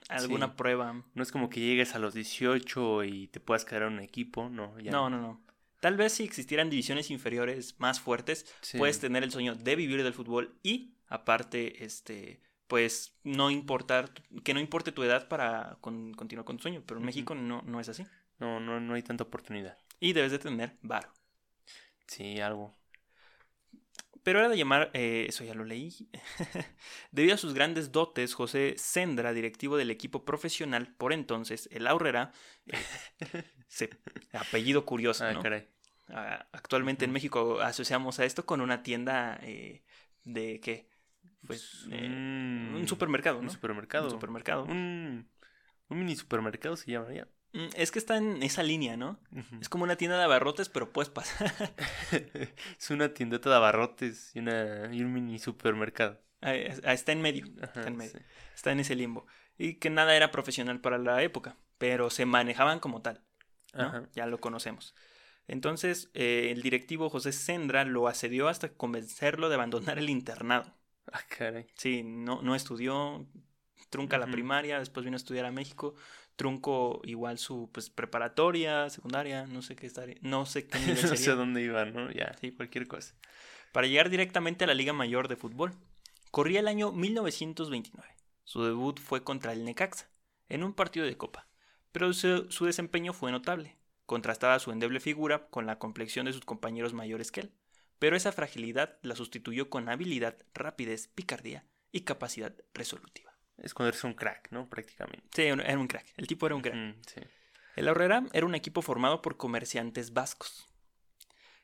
alguna 0.08 0.46
sí. 0.46 0.52
prueba. 0.56 1.02
No 1.14 1.22
es 1.22 1.30
como 1.32 1.50
que 1.50 1.60
llegues 1.60 1.94
a 1.94 1.98
los 1.98 2.14
18 2.14 3.04
y 3.04 3.28
te 3.28 3.40
puedas 3.40 3.64
quedar 3.66 3.82
en 3.82 3.94
un 3.94 4.00
equipo, 4.00 4.48
no. 4.48 4.78
Ya 4.80 4.90
No, 4.92 5.10
no, 5.10 5.20
no. 5.20 5.41
Tal 5.82 5.96
vez 5.96 6.12
si 6.12 6.22
existieran 6.22 6.70
divisiones 6.70 7.10
inferiores 7.10 7.74
más 7.80 7.98
fuertes, 8.00 8.46
Sí. 8.60 8.78
puedes 8.78 9.00
tener 9.00 9.24
el 9.24 9.32
sueño 9.32 9.56
de 9.56 9.74
vivir 9.74 10.04
del 10.04 10.14
fútbol 10.14 10.56
y 10.62 10.94
aparte, 11.08 11.84
este, 11.84 12.40
pues 12.68 13.16
no 13.24 13.50
importar, 13.50 14.12
que 14.44 14.54
no 14.54 14.60
importe 14.60 14.92
tu 14.92 15.02
edad 15.02 15.26
para 15.26 15.78
con- 15.80 16.14
continuar 16.14 16.44
con 16.44 16.56
tu 16.58 16.62
sueño, 16.62 16.84
pero 16.86 17.00
en. 17.00 17.06
México 17.06 17.34
no, 17.34 17.62
no 17.62 17.80
es 17.80 17.88
así. 17.88 18.06
No, 18.38 18.60
no, 18.60 18.78
no 18.78 18.94
hay 18.94 19.02
tanta 19.02 19.24
oportunidad. 19.24 19.76
Y 19.98 20.12
debes 20.12 20.30
de 20.30 20.38
tener 20.38 20.76
varo. 20.82 21.12
Sí, 22.06 22.38
algo. 22.40 22.78
Pero 24.22 24.38
era 24.38 24.48
de 24.48 24.56
llamar, 24.56 24.92
eh, 24.94 25.26
eso 25.28 25.42
ya 25.42 25.52
lo 25.54 25.64
leí. 25.64 25.92
Debido 27.10 27.34
a 27.34 27.38
sus 27.38 27.54
grandes 27.54 27.90
dotes, 27.90 28.34
José 28.34 28.74
Sendra, 28.78 29.32
directivo 29.32 29.76
del 29.76 29.90
equipo 29.90 30.24
profesional 30.24 30.94
por 30.96 31.12
entonces, 31.12 31.68
el 31.72 31.88
Aurrera, 31.88 32.30
apellido 34.32 34.84
curioso, 34.84 35.24
Ah, 35.24 35.32
¿no? 35.32 35.42
caray. 35.42 35.66
Ah, 36.08 36.46
actualmente 36.52 37.04
en. 37.04 37.12
México 37.12 37.60
asociamos 37.60 38.18
a 38.18 38.24
esto 38.24 38.44
con 38.44 38.60
una 38.60 38.82
tienda 38.82 39.38
eh, 39.42 39.82
de 40.24 40.60
qué? 40.60 40.88
Pues, 41.46 41.84
Pues, 41.88 42.00
eh, 42.00 42.06
un- 42.06 42.74
un 42.76 42.88
supermercado, 42.88 43.38
Un 43.38 43.50
supermercado. 43.50 44.04
Un 44.06 44.10
supermercado. 44.10 44.64
Un, 44.64 45.28
un 45.88 45.98
mini 45.98 46.14
supermercado 46.16 46.76
se 46.76 46.90
llamaría. 46.92 47.26
Mm, 47.52 47.68
Es 47.76 47.90
que 47.90 47.98
está 47.98 48.16
en 48.16 48.42
esa 48.42 48.62
línea, 48.62 48.96
¿no? 48.96 49.18
Es 49.60 49.68
como 49.68 49.84
una 49.84 49.96
tienda 49.96 50.16
de 50.18 50.24
abarrotes, 50.24 50.68
pero 50.68 50.92
puedes 50.92 51.10
pasar. 51.10 51.52
es 52.78 52.90
una 52.90 53.12
tiendeta 53.14 53.50
de 53.50 53.56
abarrotes 53.56 54.30
y, 54.34 54.38
una, 54.40 54.88
y 54.92 55.02
un 55.02 55.12
mini 55.12 55.38
supermercado. 55.38 56.20
Ahí- 56.40 56.66
ahí 56.84 56.94
está 56.94 57.12
en 57.12 57.22
medio. 57.22 57.46
Ajá, 57.58 57.66
Está 57.66 57.88
en 57.88 57.96
medio. 57.96 58.12
sí. 58.12 58.18
Está 58.54 58.72
en 58.72 58.80
ese 58.80 58.94
limbo. 58.96 59.26
Y 59.58 59.74
que 59.74 59.90
nada 59.90 60.16
era 60.16 60.30
profesional 60.30 60.80
para 60.80 60.98
la 60.98 61.22
época, 61.22 61.56
pero 61.78 62.10
se 62.10 62.24
manejaban 62.26 62.80
como 62.80 63.02
tal. 63.02 63.22
Ya 64.14 64.26
lo 64.26 64.38
conocemos. 64.40 64.94
Entonces, 65.48 66.10
eh, 66.14 66.50
el 66.52 66.62
directivo 66.62 67.10
José 67.10 67.32
Sendra 67.32 67.84
lo 67.84 68.06
asedió 68.08 68.48
hasta 68.48 68.72
convencerlo 68.74 69.48
de 69.48 69.56
abandonar 69.56 69.98
el 69.98 70.08
internado. 70.10 70.72
Ah, 71.12 71.20
caray. 71.28 71.66
Sí, 71.76 72.02
no, 72.04 72.42
no 72.42 72.54
estudió, 72.54 73.26
trunca 73.90 74.18
la 74.18 74.28
primaria, 74.28 74.78
después 74.78 75.04
vino 75.04 75.16
a 75.16 75.18
estudiar 75.18 75.44
a 75.46 75.50
México, 75.52 75.94
trunco 76.36 77.00
igual 77.04 77.38
su 77.38 77.70
pues, 77.72 77.90
preparatoria, 77.90 78.88
secundaria, 78.88 79.46
no 79.46 79.62
sé 79.62 79.74
qué 79.76 79.86
estaría, 79.86 80.16
no 80.22 80.46
sé 80.46 80.66
qué 80.68 80.78
nivel 80.86 81.02
no 81.10 81.16
sé 81.16 81.30
dónde 81.32 81.62
iba, 81.62 81.84
¿no? 81.84 82.10
Ya, 82.12 82.34
Sí. 82.40 82.52
cualquier 82.52 82.86
cosa. 82.86 83.14
para 83.72 83.86
llegar 83.86 84.10
directamente 84.10 84.64
a 84.64 84.66
la 84.68 84.74
Liga 84.74 84.92
Mayor 84.92 85.28
de 85.28 85.36
Fútbol. 85.36 85.72
Corría 86.30 86.60
el 86.60 86.68
año 86.68 86.92
1929. 86.92 88.08
Su 88.44 88.64
debut 88.64 88.98
fue 89.00 89.22
contra 89.24 89.52
el 89.52 89.64
Necaxa, 89.64 90.08
en 90.48 90.62
un 90.64 90.72
partido 90.74 91.04
de 91.06 91.16
Copa, 91.16 91.46
pero 91.92 92.12
su, 92.12 92.50
su 92.50 92.64
desempeño 92.64 93.12
fue 93.12 93.30
notable. 93.30 93.76
Contrastaba 94.06 94.58
su 94.58 94.72
endeble 94.72 95.00
figura 95.00 95.46
con 95.48 95.66
la 95.66 95.78
complexión 95.78 96.26
de 96.26 96.32
sus 96.32 96.44
compañeros 96.44 96.92
mayores 96.92 97.30
que 97.30 97.42
él, 97.42 97.52
pero 97.98 98.16
esa 98.16 98.32
fragilidad 98.32 98.98
la 99.02 99.14
sustituyó 99.14 99.70
con 99.70 99.88
habilidad, 99.88 100.36
rapidez, 100.54 101.08
picardía 101.08 101.64
y 101.92 102.00
capacidad 102.00 102.54
resolutiva. 102.74 103.32
Es 103.58 103.74
cuando 103.74 103.90
eres 103.90 104.02
un 104.02 104.14
crack, 104.14 104.50
¿no? 104.50 104.68
Prácticamente. 104.68 105.28
Sí, 105.34 105.42
era 105.42 105.78
un 105.78 105.86
crack, 105.86 106.06
el 106.16 106.26
tipo 106.26 106.46
era 106.46 106.56
un 106.56 106.62
crack. 106.62 106.74
Mm, 106.74 106.94
sí. 107.06 107.20
El 107.76 107.88
Aurrera 107.88 108.24
era 108.32 108.44
un 108.44 108.54
equipo 108.54 108.82
formado 108.82 109.22
por 109.22 109.36
comerciantes 109.36 110.12
vascos. 110.12 110.68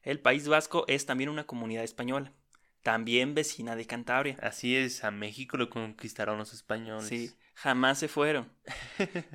El 0.03 0.21
País 0.21 0.49
Vasco 0.49 0.85
es 0.87 1.07
también 1.07 1.29
una 1.29 1.45
comunidad 1.45 1.85
española, 1.85 2.33
también 2.83 3.35
vecina 3.35 3.77
de 3.77 3.87
Cantabria. 3.87 4.39
Así 4.41 4.77
es, 4.77 5.05
a 5.05 5.11
México 5.11 5.57
lo 5.57 5.69
conquistaron 5.69 6.39
los 6.39 6.55
españoles. 6.55 7.09
Sí, 7.09 7.35
jamás 7.59 7.99
se 7.99 8.07
fueron. 8.07 8.49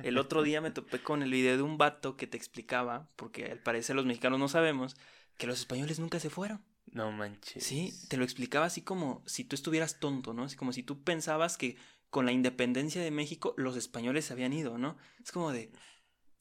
El 0.02 0.16
otro 0.16 0.42
día 0.42 0.60
me 0.60 0.70
topé 0.70 1.02
con 1.02 1.22
el 1.22 1.30
video 1.30 1.56
de 1.56 1.62
un 1.62 1.76
vato 1.76 2.16
que 2.16 2.26
te 2.26 2.38
explicaba, 2.38 3.10
porque 3.16 3.46
al 3.46 3.58
parecer 3.58 3.94
los 3.96 4.06
mexicanos 4.06 4.38
no 4.38 4.48
sabemos, 4.48 4.96
que 5.36 5.46
los 5.46 5.58
españoles 5.58 5.98
nunca 5.98 6.18
se 6.20 6.30
fueron. 6.30 6.64
No 6.90 7.12
manches. 7.12 7.64
Sí, 7.64 7.92
te 8.08 8.16
lo 8.16 8.24
explicaba 8.24 8.66
así 8.66 8.80
como 8.80 9.22
si 9.26 9.44
tú 9.44 9.54
estuvieras 9.54 10.00
tonto, 10.00 10.32
¿no? 10.32 10.44
Así 10.44 10.56
como 10.56 10.72
si 10.72 10.82
tú 10.82 11.02
pensabas 11.02 11.58
que 11.58 11.76
con 12.08 12.24
la 12.24 12.32
independencia 12.32 13.02
de 13.02 13.10
México 13.10 13.54
los 13.58 13.76
españoles 13.76 14.24
se 14.24 14.32
habían 14.32 14.52
ido, 14.52 14.78
¿no? 14.78 14.96
Es 15.22 15.30
como 15.30 15.52
de, 15.52 15.70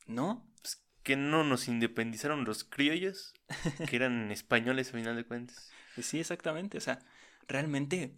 ¿no? 0.07 0.47
Que 1.01 1.17
no 1.17 1.43
nos 1.43 1.67
independizaron 1.67 2.45
los 2.45 2.63
criollos, 2.63 3.33
que 3.89 3.95
eran 3.95 4.31
españoles 4.31 4.89
a 4.89 4.93
final 4.93 5.15
de 5.15 5.25
cuentas. 5.25 5.69
Sí, 6.01 6.19
exactamente. 6.19 6.79
O 6.79 6.81
sea, 6.81 7.05
realmente 7.47 8.15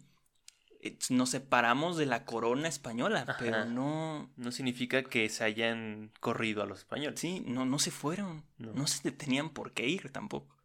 nos 1.10 1.30
separamos 1.30 1.96
de 1.96 2.06
la 2.06 2.24
corona 2.24 2.68
española, 2.68 3.24
Ajá. 3.26 3.36
pero 3.38 3.64
no, 3.64 4.32
No 4.36 4.52
significa 4.52 5.02
que 5.02 5.28
se 5.28 5.44
hayan 5.44 6.12
corrido 6.20 6.62
a 6.62 6.66
los 6.66 6.80
españoles. 6.80 7.18
sí, 7.20 7.42
no, 7.46 7.64
no 7.66 7.78
se 7.78 7.90
fueron. 7.90 8.44
No. 8.58 8.72
No. 8.72 8.86
se 8.86 9.10
tenían 9.12 9.50
por 9.50 9.72
qué 9.72 9.86
ir 9.88 10.10
tampoco. 10.10 10.56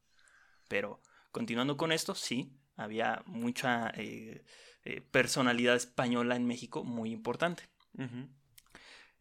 Pero 0.68 1.01
continuando 1.32 1.77
con 1.77 1.91
esto, 1.91 2.15
sí, 2.15 2.53
había 2.75 3.24
mucha 3.25 3.89
eh, 3.96 4.44
eh, 4.84 5.01
personalidad 5.01 5.75
española 5.75 6.36
en 6.36 6.46
México 6.46 6.84
muy 6.84 7.12
importante. 7.12 7.70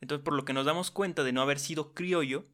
Entonces, 0.01 0.25
por 0.25 0.35
lo 0.35 0.45
que 0.45 0.53
nos 0.53 0.65
damos 0.67 0.91
cuenta 0.91 1.25
de 1.25 1.33
no 1.33 1.43
haber 1.43 1.59
sido 1.59 1.93
criollo, 1.95 2.47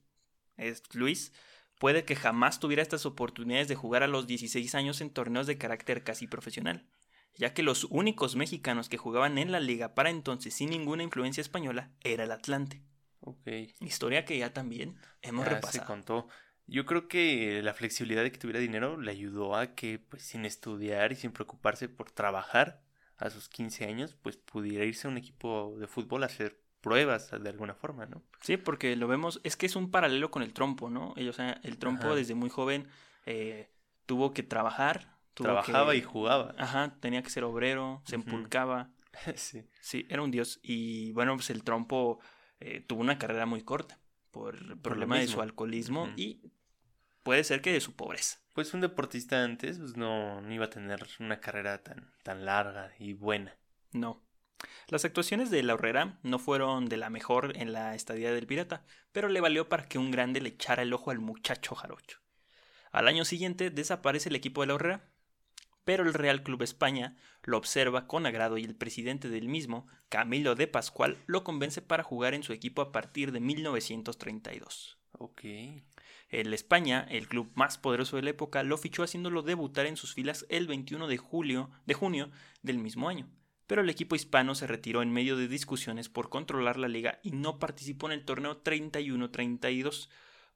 es 0.57 0.83
Luis, 0.95 1.33
puede 1.79 2.05
que 2.05 2.17
jamás 2.17 2.59
tuviera 2.59 2.83
estas 2.83 3.07
oportunidades 3.07 3.69
de 3.69 3.75
jugar 3.77 4.03
a 4.03 4.09
los 4.09 4.27
16 4.27 4.75
años 4.75 5.01
en 5.01 5.11
torneos 5.11 5.47
de 5.47 5.59
carácter 5.59 6.03
casi 6.03 6.27
profesional, 6.27 6.89
ya 7.37 7.53
que 7.55 7.63
los 7.63 7.85
únicos 7.85 8.37
mexicanos 8.37 8.89
que 8.89 8.97
jugaban 8.99 9.39
en 9.39 9.53
la 9.53 9.61
liga 9.61 9.95
para 9.95 10.11
entonces 10.11 10.55
sin 10.55 10.71
ninguna 10.71 11.03
influencia 11.03 11.41
española 11.41 11.91
era 12.03 12.25
el 12.25 12.33
Atlante. 12.33 12.83
Ok. 13.21 13.47
Historia 13.81 14.25
que 14.25 14.39
ya 14.39 14.53
también 14.53 14.97
hemos 15.23 15.45
Ya 15.45 15.51
se 15.51 15.55
repasado. 15.57 15.87
contó. 15.87 16.29
Yo 16.69 16.85
creo 16.85 17.07
que 17.09 17.63
la 17.63 17.75
flexibilidad 17.75 18.23
de 18.23 18.33
que 18.33 18.39
tuviera 18.39 18.59
dinero 18.61 19.01
le 19.01 19.11
ayudó 19.13 19.55
a 19.55 19.75
que, 19.75 19.99
pues, 20.01 20.23
sin 20.23 20.45
estudiar 20.45 21.13
y 21.13 21.17
sin 21.17 21.31
preocuparse 21.33 21.89
por 21.89 22.11
trabajar 22.11 22.83
a 23.19 23.31
sus 23.31 23.49
15 23.49 23.85
años, 23.87 24.15
pues 24.21 24.37
pudiera 24.37 24.85
irse 24.85 25.07
a 25.07 25.11
un 25.11 25.17
equipo 25.17 25.77
de 25.79 25.87
fútbol 25.87 26.23
a 26.23 26.27
hacer 26.27 26.61
pruebas 26.81 27.31
de 27.31 27.49
alguna 27.49 27.75
forma, 27.75 28.07
¿no? 28.07 28.23
Sí, 28.43 28.57
porque 28.57 28.95
lo 28.97 29.09
vemos, 29.09 29.41
es 29.43 29.57
que 29.57 29.67
es 29.67 29.75
un 29.77 29.91
paralelo 29.91 30.31
con 30.31 30.43
el 30.43 30.53
trompo, 30.53 30.91
¿no? 30.91 31.15
Ellos, 31.17 31.37
o 31.37 31.39
sea, 31.39 31.61
el 31.63 31.79
trompo 31.79 32.07
Ajá. 32.09 32.15
desde 32.17 32.35
muy 32.35 32.51
joven 32.51 32.87
eh, 33.27 33.69
tuvo 34.07 34.33
que 34.35 34.43
trabajar. 34.43 35.16
Trabajaba 35.45 35.93
que- 35.93 35.99
y 35.99 36.03
jugaba. 36.03 36.55
Ajá, 36.59 36.97
tenía 37.01 37.23
que 37.23 37.31
ser 37.31 37.45
obrero, 37.45 38.03
se 38.07 38.15
empulcaba. 38.17 38.91
sí. 39.35 39.65
Sí, 39.81 40.07
era 40.09 40.23
un 40.23 40.31
dios. 40.31 40.61
Y 40.63 41.13
bueno, 41.13 41.35
pues 41.37 41.51
el 41.51 41.63
trompo 41.65 42.21
eh, 42.61 42.81
tuvo 42.81 43.01
una 43.01 43.19
carrera 43.19 43.47
muy 43.47 43.63
corta 43.63 43.99
por 44.31 44.57
el 44.57 44.79
problema 44.79 45.19
de 45.19 45.27
su 45.29 45.41
alcoholismo 45.41 46.09
y 46.17 46.41
puede 47.23 47.45
ser 47.45 47.61
que 47.63 47.73
de 47.73 47.81
su 47.81 47.95
pobreza. 47.97 48.39
Pues 48.53 48.73
un 48.75 48.81
deportista 48.81 49.43
antes, 49.45 49.79
pues 49.79 49.97
no, 49.97 50.41
no 50.41 50.53
iba 50.55 50.67
a 50.67 50.71
tener 50.71 51.07
una 51.21 51.41
carrera 51.41 51.83
tan, 51.83 52.13
tan 52.23 52.45
larga 52.47 52.93
y 52.99 53.13
buena. 53.13 53.57
No. 53.93 54.23
Las 54.89 55.05
actuaciones 55.05 55.51
de 55.51 55.63
la 55.63 55.75
Horrera 55.75 56.19
no 56.23 56.39
fueron 56.39 56.87
de 56.87 56.97
la 56.97 57.11
mejor 57.11 57.55
en 57.59 57.73
la 57.75 57.95
estadía 57.95 58.33
del 58.33 58.47
pirata, 58.47 58.85
pero 59.13 59.29
le 59.29 59.43
valió 59.43 59.69
para 59.69 59.87
que 59.87 59.99
un 59.99 60.11
grande 60.11 60.41
le 60.41 60.49
echara 60.51 60.83
el 60.83 60.93
ojo 60.95 61.11
al 61.11 61.19
muchacho 61.19 61.75
jarocho. 61.75 62.21
Al 62.91 63.07
año 63.09 63.27
siguiente 63.27 63.69
desaparece 63.69 64.31
el 64.31 64.37
equipo 64.37 64.63
de 64.63 64.69
la 64.69 64.75
Horrera, 64.75 65.11
pero 65.87 66.03
el 66.03 66.15
Real 66.15 66.43
Club 66.43 66.63
España 66.63 67.17
lo 67.45 67.57
observa 67.57 68.09
con 68.09 68.27
agrado 68.27 68.59
y 68.59 68.65
el 68.65 68.75
presidente 68.75 69.29
del 69.29 69.49
mismo, 69.49 69.87
Camilo 70.09 70.57
de 70.57 70.67
Pascual, 70.67 71.17
lo 71.27 71.45
convence 71.45 71.81
para 71.81 72.03
jugar 72.03 72.35
en 72.35 72.43
su 72.43 72.53
equipo 72.53 72.83
a 72.83 72.91
partir 72.91 73.31
de 73.31 73.39
1932. 73.39 74.99
Ok. 75.13 75.43
El 76.29 76.53
España, 76.53 77.07
el 77.09 77.29
club 77.29 77.53
más 77.55 77.79
poderoso 77.79 78.17
de 78.17 78.23
la 78.23 78.31
época, 78.31 78.65
lo 78.65 78.79
fichó 78.79 79.05
haciéndolo 79.05 79.43
debutar 79.43 79.87
en 79.87 79.97
sus 79.97 80.13
filas 80.13 80.45
el 80.49 80.67
21 80.67 81.07
de, 81.07 81.19
julio, 81.19 81.71
de 81.87 81.95
junio 81.95 82.33
del 82.63 82.79
mismo 82.79 83.09
año. 83.09 83.31
Pero 83.69 83.83
el 83.83 83.89
equipo 83.89 84.17
hispano 84.17 84.57
se 84.57 84.67
retiró 84.67 85.03
en 85.03 85.13
medio 85.13 85.37
de 85.37 85.47
discusiones 85.47 86.09
por 86.09 86.31
controlar 86.31 86.79
la 86.79 86.89
liga 86.89 87.21
y 87.23 87.31
no 87.31 87.61
participó 87.61 88.07
en 88.07 88.13
el 88.13 88.25
torneo 88.25 88.65
31-32, 88.65 90.09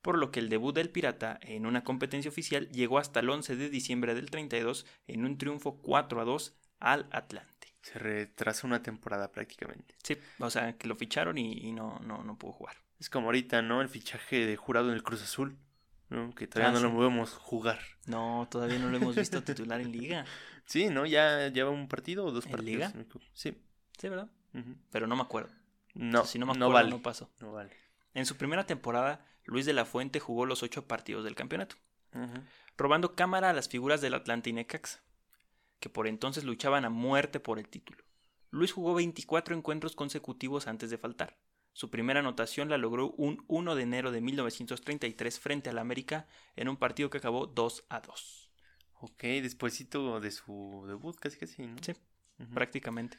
por 0.02 0.19
lo 0.19 0.30
que 0.30 0.40
el 0.40 0.49
debut 0.49 0.75
del 0.75 0.90
Pirata 0.90 1.38
en 1.42 1.66
una 1.66 1.85
competencia 1.85 2.30
oficial 2.30 2.69
llegó 2.71 2.99
hasta 2.99 3.21
el 3.21 3.28
11 3.30 3.57
de 3.57 3.69
diciembre 3.71 4.14
del 4.14 4.30
32 4.30 4.87
en 5.07 5.25
un 5.25 5.37
triunfo 5.38 5.80
4 5.83 6.21
a 6.21 6.25
2 6.25 6.54
al 6.80 7.07
Atlante. 7.12 7.69
Se 7.83 7.99
retrasa 7.99 8.66
una 8.66 8.83
temporada 8.83 9.30
prácticamente. 9.33 9.95
Sí, 10.02 10.16
o 10.38 10.50
sea, 10.50 10.76
que 10.76 10.87
lo 10.88 10.97
ficharon 10.97 11.38
y, 11.38 11.52
y 11.52 11.73
no, 11.73 11.99
no, 12.00 12.23
no 12.25 12.37
pudo 12.38 12.52
jugar. 12.52 12.76
Es 12.99 13.09
como 13.09 13.26
ahorita, 13.28 13.62
¿no? 13.62 13.80
El 13.80 13.88
fichaje 13.88 14.47
de 14.47 14.57
jurado 14.57 14.88
en 14.88 14.95
el 14.95 15.02
Cruz 15.02 15.23
Azul, 15.23 15.57
¿no? 16.11 16.35
Que 16.35 16.47
todavía 16.47 16.69
Ah, 16.69 16.73
no 16.73 16.78
sí. 16.78 16.85
lo 16.85 16.95
podemos 16.95 17.33
jugar. 17.35 17.80
No, 18.07 18.47
todavía 18.50 18.78
no 18.78 18.90
lo 18.90 18.97
hemos 18.99 19.16
visto 19.16 19.42
titular 19.45 19.80
en 19.80 19.92
liga. 19.92 20.26
Sí, 20.66 20.88
¿no? 20.88 21.07
Ya 21.07 21.49
lleva 21.49 21.71
un 21.71 21.88
partido 21.88 22.26
o 22.26 22.33
dos 22.33 22.45
¿En 22.47 22.52
partidos. 22.52 22.95
liga? 22.95 23.07
Sí. 23.33 23.57
Sí, 23.99 24.09
¿verdad? 24.09 24.30
Pero 24.90 25.07
no 25.07 25.16
me 25.16 25.23
acuerdo. 25.23 25.50
No, 25.95 26.25
si 26.26 26.38
no 26.38 26.45
me 26.47 26.52
no 26.52 26.66
acuerdo, 26.66 26.73
vale. 26.75 26.90
no 26.90 27.02
pasó. 27.02 27.30
No 27.40 27.52
vale. 27.52 27.71
En 28.14 28.26
su 28.26 28.37
primera 28.37 28.64
temporada, 28.66 29.25
Luis 29.44 29.66
de 29.66 29.73
la 29.73 29.85
Fuente 29.85 30.20
jugó 30.20 30.47
los 30.47 30.62
ocho 30.62 30.87
partidos 30.87 31.25
del 31.25 31.35
campeonato, 31.35 31.76
robando 32.76 33.14
cámara 33.14 33.50
a 33.50 33.52
las 33.52 33.68
figuras 33.68 34.00
del 34.00 34.14
Atlante 34.14 34.50
y 34.50 34.52
Necaxa, 34.52 35.02
que 35.80 35.88
por 35.88 36.06
entonces 36.06 36.44
luchaban 36.44 36.85
a 36.85 36.90
muerte 36.90 37.40
por 37.40 37.59
el 37.59 37.68
título. 37.68 38.04
Luis 38.50 38.73
jugó 38.73 38.94
24 38.94 39.56
encuentros 39.56 39.94
consecutivos 39.94 40.66
antes 40.66 40.90
de 40.90 40.99
faltar. 40.99 41.38
Su 41.73 41.88
primera 41.90 42.20
anotación 42.20 42.68
la 42.68 42.78
logró 42.78 43.12
un 43.12 43.44
1 43.47 43.75
de 43.76 43.82
enero 43.82 44.11
de 44.11 44.20
1933 44.20 45.38
frente 45.38 45.70
al 45.70 45.78
América 45.78 46.26
en 46.56 46.68
un 46.68 46.76
partido 46.76 47.11
que 47.11 47.18
acabó 47.18 47.47
2 47.47 47.85
a 47.88 48.00
2. 48.00 48.50
Ok, 49.02 49.23
despuésito 49.23 50.20
de 50.20 50.30
su 50.30 50.85
debut, 50.87 51.16
casi 51.18 51.38
casi, 51.38 51.66
¿no? 51.66 51.76
Sí. 51.80 51.92
Prácticamente. 52.52 53.18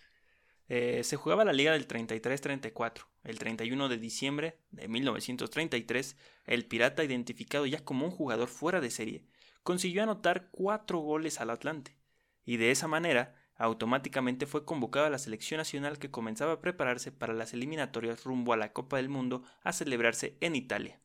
Eh, 0.73 1.03
se 1.03 1.17
jugaba 1.17 1.43
la 1.43 1.51
liga 1.51 1.73
del 1.73 1.85
33-34. 1.85 3.07
El 3.25 3.37
31 3.37 3.89
de 3.89 3.97
diciembre 3.97 4.57
de 4.71 4.87
1933, 4.87 6.15
el 6.45 6.65
Pirata, 6.65 7.03
identificado 7.03 7.65
ya 7.65 7.83
como 7.83 8.05
un 8.05 8.11
jugador 8.11 8.47
fuera 8.47 8.79
de 8.79 8.89
serie, 8.89 9.25
consiguió 9.63 10.03
anotar 10.03 10.47
cuatro 10.49 10.99
goles 10.99 11.41
al 11.41 11.49
Atlante, 11.49 11.97
y 12.45 12.55
de 12.55 12.71
esa 12.71 12.87
manera 12.87 13.35
automáticamente 13.57 14.47
fue 14.47 14.63
convocado 14.63 15.07
a 15.07 15.09
la 15.09 15.17
selección 15.17 15.57
nacional 15.57 15.99
que 15.99 16.09
comenzaba 16.09 16.53
a 16.53 16.61
prepararse 16.61 17.11
para 17.11 17.33
las 17.33 17.53
eliminatorias 17.53 18.23
rumbo 18.23 18.53
a 18.53 18.57
la 18.57 18.71
Copa 18.71 18.95
del 18.95 19.09
Mundo 19.09 19.43
a 19.63 19.73
celebrarse 19.73 20.37
en 20.39 20.55
Italia. 20.55 21.01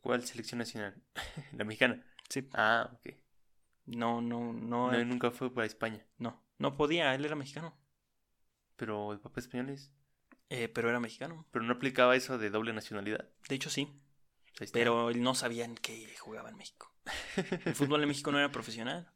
¿Cuál 0.00 0.24
selección 0.24 0.58
nacional? 0.58 0.94
La 1.58 1.64
mexicana. 1.64 2.06
Sí, 2.28 2.48
Ah, 2.52 2.88
ok. 2.94 3.14
no, 3.86 4.20
no, 4.22 4.52
no, 4.52 4.92
No, 4.92 5.04
nunca 5.04 5.32
fue 5.32 5.52
para 5.52 5.66
España. 5.66 6.06
no, 6.18 6.40
no 6.58 6.76
podía, 6.76 7.14
él 7.16 7.24
era 7.24 7.34
mexicano. 7.34 7.76
Pero 8.78 9.12
el 9.12 9.20
papá 9.20 9.40
español 9.40 9.68
es. 9.68 9.92
Eh, 10.48 10.68
pero 10.68 10.88
era 10.88 11.00
mexicano. 11.00 11.46
Pero 11.50 11.66
no 11.66 11.74
aplicaba 11.74 12.16
eso 12.16 12.38
de 12.38 12.48
doble 12.48 12.72
nacionalidad. 12.72 13.28
De 13.48 13.54
hecho, 13.54 13.68
sí. 13.68 14.00
Pero 14.72 15.10
él 15.10 15.22
no 15.22 15.34
sabían 15.34 15.74
que 15.74 16.16
jugaba 16.16 16.48
en 16.48 16.56
México. 16.56 16.90
El 17.66 17.74
fútbol 17.74 18.02
en 18.02 18.08
México 18.08 18.32
no 18.32 18.38
era 18.38 18.50
profesional. 18.50 19.12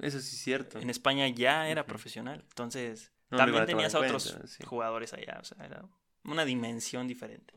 Eso 0.00 0.20
sí 0.20 0.36
es 0.36 0.42
cierto. 0.42 0.78
En 0.78 0.90
España 0.90 1.26
ya 1.28 1.68
era 1.68 1.86
profesional. 1.86 2.44
Entonces, 2.48 3.12
No 3.30 3.38
también 3.38 3.64
tenías 3.66 3.94
a 3.94 3.98
en 3.98 4.04
otros 4.04 4.30
cuenta, 4.30 4.46
sí. 4.46 4.62
jugadores 4.64 5.12
allá. 5.14 5.38
O 5.40 5.44
sea, 5.44 5.64
era 5.64 5.84
una 6.24 6.44
dimensión 6.44 7.08
diferente. 7.08 7.54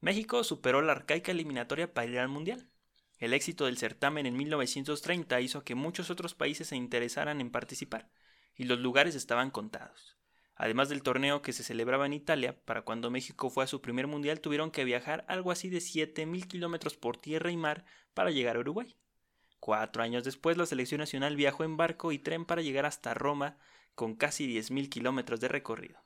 México 0.00 0.44
superó 0.44 0.80
la 0.82 0.92
arcaica 0.92 1.32
eliminatoria 1.32 1.92
para 1.92 2.06
ir 2.06 2.18
al 2.18 2.28
Mundial. 2.28 2.70
El 3.18 3.34
éxito 3.34 3.66
del 3.66 3.76
certamen 3.76 4.24
en 4.24 4.36
1930 4.36 5.40
hizo 5.42 5.62
que 5.62 5.74
muchos 5.74 6.08
otros 6.08 6.34
países 6.34 6.68
se 6.68 6.76
interesaran 6.76 7.42
en 7.42 7.50
participar, 7.50 8.10
y 8.56 8.64
los 8.64 8.78
lugares 8.78 9.14
estaban 9.14 9.50
contados. 9.50 10.16
Además 10.62 10.90
del 10.90 11.02
torneo 11.02 11.40
que 11.40 11.54
se 11.54 11.64
celebraba 11.64 12.04
en 12.04 12.12
Italia, 12.12 12.54
para 12.66 12.82
cuando 12.82 13.10
México 13.10 13.48
fue 13.48 13.64
a 13.64 13.66
su 13.66 13.80
primer 13.80 14.06
mundial 14.06 14.42
tuvieron 14.42 14.70
que 14.70 14.84
viajar 14.84 15.24
algo 15.26 15.52
así 15.52 15.70
de 15.70 15.78
7.000 15.78 16.46
kilómetros 16.46 16.98
por 16.98 17.16
tierra 17.16 17.50
y 17.50 17.56
mar 17.56 17.86
para 18.12 18.30
llegar 18.30 18.56
a 18.56 18.60
Uruguay. 18.60 18.94
Cuatro 19.58 20.02
años 20.02 20.22
después, 20.22 20.58
la 20.58 20.66
selección 20.66 20.98
nacional 20.98 21.34
viajó 21.34 21.64
en 21.64 21.78
barco 21.78 22.12
y 22.12 22.18
tren 22.18 22.44
para 22.44 22.60
llegar 22.60 22.84
hasta 22.84 23.14
Roma 23.14 23.56
con 23.94 24.16
casi 24.16 24.46
10.000 24.46 24.90
kilómetros 24.90 25.40
de 25.40 25.48
recorrido. 25.48 25.98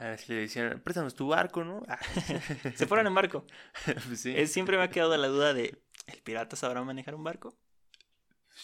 Ah, 0.00 0.16
le 0.26 0.34
decían, 0.34 0.80
préstanos 0.80 1.14
tu 1.14 1.28
barco, 1.28 1.62
¿no? 1.62 1.84
Ah, 1.86 2.00
Se 2.74 2.88
fueron 2.88 3.06
en 3.06 3.14
barco. 3.14 3.46
pues 4.08 4.20
sí. 4.20 4.48
Siempre 4.48 4.78
me 4.78 4.82
ha 4.82 4.90
quedado 4.90 5.16
la 5.16 5.28
duda 5.28 5.54
de, 5.54 5.80
¿el 6.08 6.22
pirata 6.22 6.56
sabrá 6.56 6.82
manejar 6.82 7.14
un 7.14 7.22
barco? 7.22 7.56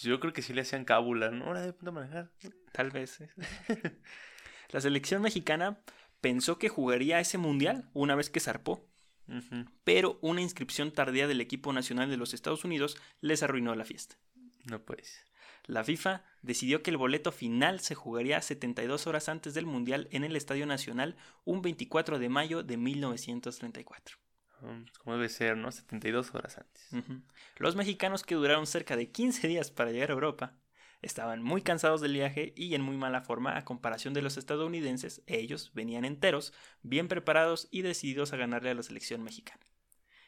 Yo 0.00 0.18
creo 0.18 0.32
que 0.32 0.42
sí 0.42 0.52
le 0.52 0.62
hacían 0.62 0.84
cábula, 0.84 1.30
¿no? 1.30 1.44
Ahora 1.44 1.60
de 1.60 1.72
punto 1.72 1.92
manejar. 1.92 2.32
Tal 2.72 2.90
vez. 2.90 3.20
eh. 3.20 3.30
la 4.68 4.80
selección 4.80 5.22
mexicana 5.22 5.80
pensó 6.20 6.58
que 6.58 6.68
jugaría 6.68 7.20
ese 7.20 7.38
mundial 7.38 7.88
una 7.94 8.14
vez 8.14 8.30
que 8.30 8.40
zarpó, 8.40 8.86
pero 9.84 10.18
una 10.22 10.40
inscripción 10.40 10.92
tardía 10.92 11.28
del 11.28 11.40
equipo 11.40 11.72
nacional 11.72 12.08
de 12.10 12.16
los 12.16 12.32
Estados 12.32 12.64
Unidos 12.64 12.96
les 13.20 13.42
arruinó 13.42 13.74
la 13.74 13.84
fiesta. 13.84 14.16
No 14.64 14.82
pues. 14.82 15.24
La 15.64 15.84
FIFA 15.84 16.24
decidió 16.40 16.82
que 16.82 16.90
el 16.90 16.96
boleto 16.96 17.30
final 17.30 17.80
se 17.80 17.94
jugaría 17.94 18.40
72 18.40 19.06
horas 19.06 19.28
antes 19.28 19.52
del 19.52 19.66
Mundial 19.66 20.08
en 20.12 20.24
el 20.24 20.34
Estadio 20.34 20.64
Nacional 20.64 21.16
un 21.44 21.60
24 21.60 22.18
de 22.18 22.28
mayo 22.30 22.62
de 22.62 22.78
1934. 22.78 24.16
Um, 24.62 24.86
como 25.04 25.16
debe 25.16 25.28
ser, 25.28 25.58
¿no? 25.58 25.70
72 25.70 26.34
horas 26.34 26.56
antes. 26.58 26.88
Los 27.58 27.76
mexicanos 27.76 28.22
que 28.22 28.34
duraron 28.34 28.66
cerca 28.66 28.96
de 28.96 29.10
15 29.10 29.46
días 29.46 29.70
para 29.70 29.92
llegar 29.92 30.10
a 30.10 30.14
Europa 30.14 30.54
estaban 31.02 31.42
muy 31.42 31.62
cansados 31.62 32.00
del 32.00 32.14
viaje 32.14 32.52
y 32.56 32.74
en 32.74 32.82
muy 32.82 32.96
mala 32.96 33.20
forma 33.20 33.56
a 33.56 33.64
comparación 33.64 34.14
de 34.14 34.22
los 34.22 34.36
estadounidenses. 34.36 35.22
Ellos 35.26 35.72
venían 35.74 36.04
enteros, 36.04 36.52
bien 36.82 37.08
preparados 37.08 37.68
y 37.70 37.82
decididos 37.82 38.32
a 38.32 38.36
ganarle 38.36 38.70
a 38.70 38.74
la 38.74 38.82
selección 38.82 39.22
mexicana. 39.22 39.64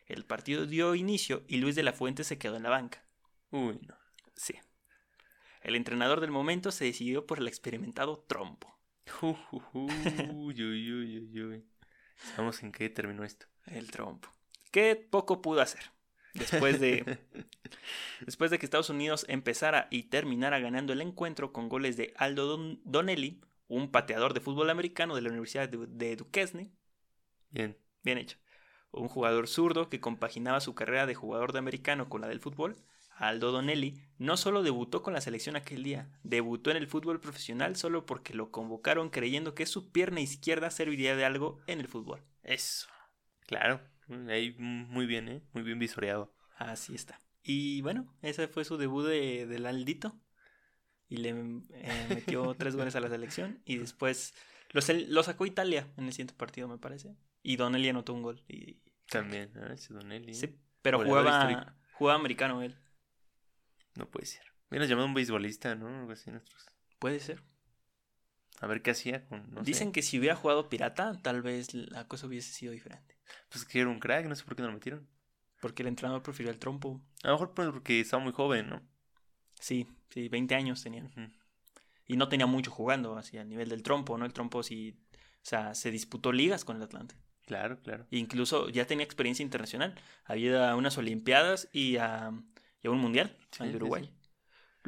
El 0.06 0.24
partido 0.24 0.66
dio 0.66 0.94
inicio 0.94 1.44
y 1.48 1.58
Luis 1.58 1.76
de 1.76 1.82
la 1.82 1.92
Fuente 1.92 2.24
se 2.24 2.38
quedó 2.38 2.56
en 2.56 2.64
la 2.64 2.70
banca. 2.70 3.04
Uy, 3.50 3.78
no. 3.86 3.96
Sí. 4.34 4.54
El 5.62 5.76
entrenador 5.76 6.20
del 6.20 6.30
momento 6.30 6.70
se 6.70 6.86
decidió 6.86 7.26
por 7.26 7.38
el 7.38 7.48
experimentado 7.48 8.24
Trompo. 8.26 8.76
Uy, 9.22 9.36
uy, 9.72 10.62
uy, 10.62 11.18
uy, 11.18 11.42
uy. 11.42 11.64
Sabemos 12.16 12.62
en 12.62 12.72
qué 12.72 12.88
terminó 12.90 13.24
esto. 13.24 13.46
El 13.66 13.90
trompo. 13.90 14.28
Que 14.70 14.96
poco 14.96 15.42
pudo 15.42 15.60
hacer. 15.60 15.90
Después 16.34 16.80
de, 16.80 17.18
después 18.20 18.50
de 18.50 18.58
que 18.58 18.66
Estados 18.66 18.90
Unidos 18.90 19.24
empezara 19.28 19.88
y 19.90 20.04
terminara 20.04 20.58
ganando 20.60 20.92
el 20.92 21.00
encuentro 21.00 21.52
con 21.52 21.68
goles 21.68 21.96
de 21.96 22.12
Aldo 22.16 22.46
Don- 22.46 22.80
Donnelly, 22.84 23.40
un 23.68 23.90
pateador 23.90 24.34
de 24.34 24.40
fútbol 24.40 24.70
americano 24.70 25.14
de 25.14 25.22
la 25.22 25.28
Universidad 25.30 25.68
de, 25.68 25.86
de 25.86 26.16
Duquesne, 26.16 26.70
Bien. 27.50 27.76
bien 28.02 28.18
hecho, 28.18 28.38
un 28.92 29.08
jugador 29.08 29.48
zurdo 29.48 29.88
que 29.88 30.00
compaginaba 30.00 30.60
su 30.60 30.74
carrera 30.74 31.06
de 31.06 31.14
jugador 31.14 31.52
de 31.52 31.58
americano 31.60 32.08
con 32.08 32.20
la 32.20 32.28
del 32.28 32.40
fútbol, 32.40 32.76
Aldo 33.16 33.52
Donnelly 33.52 34.00
no 34.18 34.36
solo 34.38 34.62
debutó 34.62 35.02
con 35.02 35.12
la 35.12 35.20
selección 35.20 35.54
aquel 35.54 35.82
día, 35.82 36.08
debutó 36.22 36.70
en 36.70 36.78
el 36.78 36.86
fútbol 36.86 37.20
profesional 37.20 37.76
solo 37.76 38.06
porque 38.06 38.32
lo 38.34 38.50
convocaron 38.50 39.10
creyendo 39.10 39.54
que 39.54 39.66
su 39.66 39.92
pierna 39.92 40.20
izquierda 40.20 40.70
serviría 40.70 41.14
de 41.14 41.24
algo 41.26 41.60
en 41.66 41.80
el 41.80 41.88
fútbol. 41.88 42.22
Eso. 42.42 42.88
Claro. 43.46 43.80
Ahí 44.28 44.54
muy 44.58 45.06
bien, 45.06 45.28
¿eh? 45.28 45.42
Muy 45.52 45.62
bien 45.62 45.78
visoreado. 45.78 46.34
Así 46.56 46.94
está. 46.94 47.20
Y 47.42 47.80
bueno, 47.82 48.12
ese 48.22 48.48
fue 48.48 48.64
su 48.64 48.76
debut 48.76 49.06
de, 49.06 49.46
del 49.46 49.66
Aldito. 49.66 50.18
Y 51.08 51.16
le 51.18 51.30
eh, 51.30 52.06
metió 52.08 52.54
tres 52.58 52.76
goles 52.76 52.94
a 52.96 53.00
la 53.00 53.08
selección. 53.08 53.60
Y 53.64 53.78
después 53.78 54.34
lo, 54.72 54.80
lo 55.08 55.22
sacó 55.22 55.46
Italia 55.46 55.88
en 55.96 56.06
el 56.06 56.12
siguiente 56.12 56.34
partido, 56.34 56.68
me 56.68 56.78
parece. 56.78 57.16
Y 57.42 57.56
Donnelly 57.56 57.88
anotó 57.88 58.14
un 58.14 58.22
gol. 58.22 58.42
Y, 58.48 58.80
También, 59.08 59.52
¿no? 59.54 59.66
Ese 59.72 59.92
Donelli. 59.94 60.34
sí, 60.34 60.58
pero 60.82 60.98
Goleador 60.98 61.24
jugaba, 61.24 61.76
jugaba 61.92 62.18
americano 62.18 62.62
él. 62.62 62.76
No 63.96 64.08
puede 64.08 64.26
ser. 64.26 64.42
Hubieras 64.70 64.88
llamado 64.88 65.06
a 65.06 65.08
un 65.08 65.14
beisbolista, 65.14 65.74
¿no? 65.74 65.88
Algo 65.88 66.12
así 66.12 66.30
nosotros. 66.30 66.66
Puede 66.98 67.18
ser. 67.18 67.42
A 68.60 68.66
ver 68.66 68.82
qué 68.82 68.90
hacía 68.92 69.24
con. 69.26 69.52
No 69.52 69.62
Dicen 69.62 69.88
sé. 69.88 69.92
que 69.92 70.02
si 70.02 70.18
hubiera 70.18 70.36
jugado 70.36 70.68
pirata, 70.68 71.20
tal 71.22 71.42
vez 71.42 71.74
la 71.74 72.06
cosa 72.06 72.26
hubiese 72.26 72.52
sido 72.52 72.72
diferente. 72.72 73.16
Pues 73.48 73.64
que 73.64 73.80
era 73.80 73.88
un 73.88 73.98
crack, 73.98 74.26
no 74.26 74.34
sé 74.36 74.44
por 74.44 74.54
qué 74.54 74.62
no 74.62 74.68
lo 74.68 74.74
metieron. 74.74 75.08
Porque 75.60 75.82
el 75.82 75.88
entrenador 75.88 76.22
prefirió 76.22 76.50
el 76.52 76.58
trompo. 76.58 77.00
A 77.22 77.28
lo 77.28 77.34
mejor 77.34 77.54
pues, 77.54 77.68
porque 77.70 78.00
estaba 78.00 78.22
muy 78.22 78.32
joven, 78.32 78.68
¿no? 78.70 78.82
Sí, 79.58 79.86
sí, 80.10 80.28
20 80.28 80.54
años 80.54 80.82
tenía. 80.82 81.04
Y 82.06 82.16
no 82.16 82.28
tenía 82.28 82.46
mucho 82.46 82.70
jugando, 82.70 83.16
así 83.16 83.38
a 83.38 83.44
nivel 83.44 83.68
del 83.68 83.82
trompo, 83.82 84.16
¿no? 84.18 84.24
El 84.26 84.32
trompo 84.32 84.62
sí. 84.62 84.96
O 85.12 85.18
sea, 85.42 85.74
se 85.74 85.90
disputó 85.90 86.32
ligas 86.32 86.64
con 86.64 86.76
el 86.76 86.82
Atlante. 86.82 87.14
Claro, 87.46 87.80
claro. 87.82 88.06
Incluso 88.10 88.68
ya 88.68 88.86
tenía 88.86 89.04
experiencia 89.04 89.42
internacional. 89.42 89.94
Había 90.24 90.46
ido 90.50 90.64
a 90.64 90.76
unas 90.76 90.98
Olimpiadas 90.98 91.68
y 91.72 91.96
a, 91.96 92.30
y 92.82 92.86
a 92.88 92.90
un 92.90 92.98
Mundial, 92.98 93.36
Sí, 93.50 93.62
al 93.62 93.68
sí, 93.68 93.70
de 93.70 93.76
Uruguay. 93.76 94.04
sí. 94.04 94.10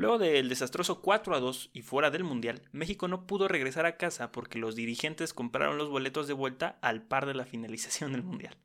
Luego 0.03 0.19
del 0.19 0.49
desastroso 0.49 1.01
4 1.01 1.37
a 1.37 1.39
2 1.39 1.71
y 1.75 1.83
fuera 1.83 2.11
del 2.11 2.25
Mundial, 2.25 2.63
México 2.73 3.07
no 3.07 3.25
pudo 3.25 3.47
regresar 3.47 3.87
a 3.87 3.97
casa 3.97 4.33
porque 4.33 4.59
los 4.59 4.75
dirigentes 4.75 5.33
compraron 5.33 5.79
los 5.79 5.91
boletos 5.91 6.27
de 6.27 6.33
vuelta 6.33 6.77
al 6.83 7.03
par 7.03 7.25
de 7.25 7.35
la 7.35 7.45
finalización 7.45 8.11
del 8.11 8.25
Mundial. 8.25 8.57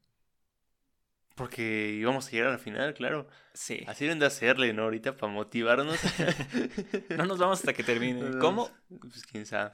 Porque 1.35 1.91
íbamos 1.91 2.25
a 2.27 2.31
llegar 2.31 2.47
a 2.47 2.53
la 2.53 2.57
final, 2.57 2.95
claro. 2.95 3.27
Sí. 3.53 3.83
Así 3.85 4.05
deben 4.05 4.17
de 4.17 4.25
hacerle, 4.25 4.73
¿no? 4.73 4.85
Ahorita 4.85 5.15
para 5.15 5.31
motivarnos. 5.31 5.99
No 7.15 7.27
nos 7.27 7.37
vamos 7.37 7.59
hasta 7.59 7.73
que 7.73 7.83
termine. 7.83 8.37
¿Cómo? 8.41 8.71
Pues 8.99 9.21
quién 9.21 9.45
sabe. 9.45 9.73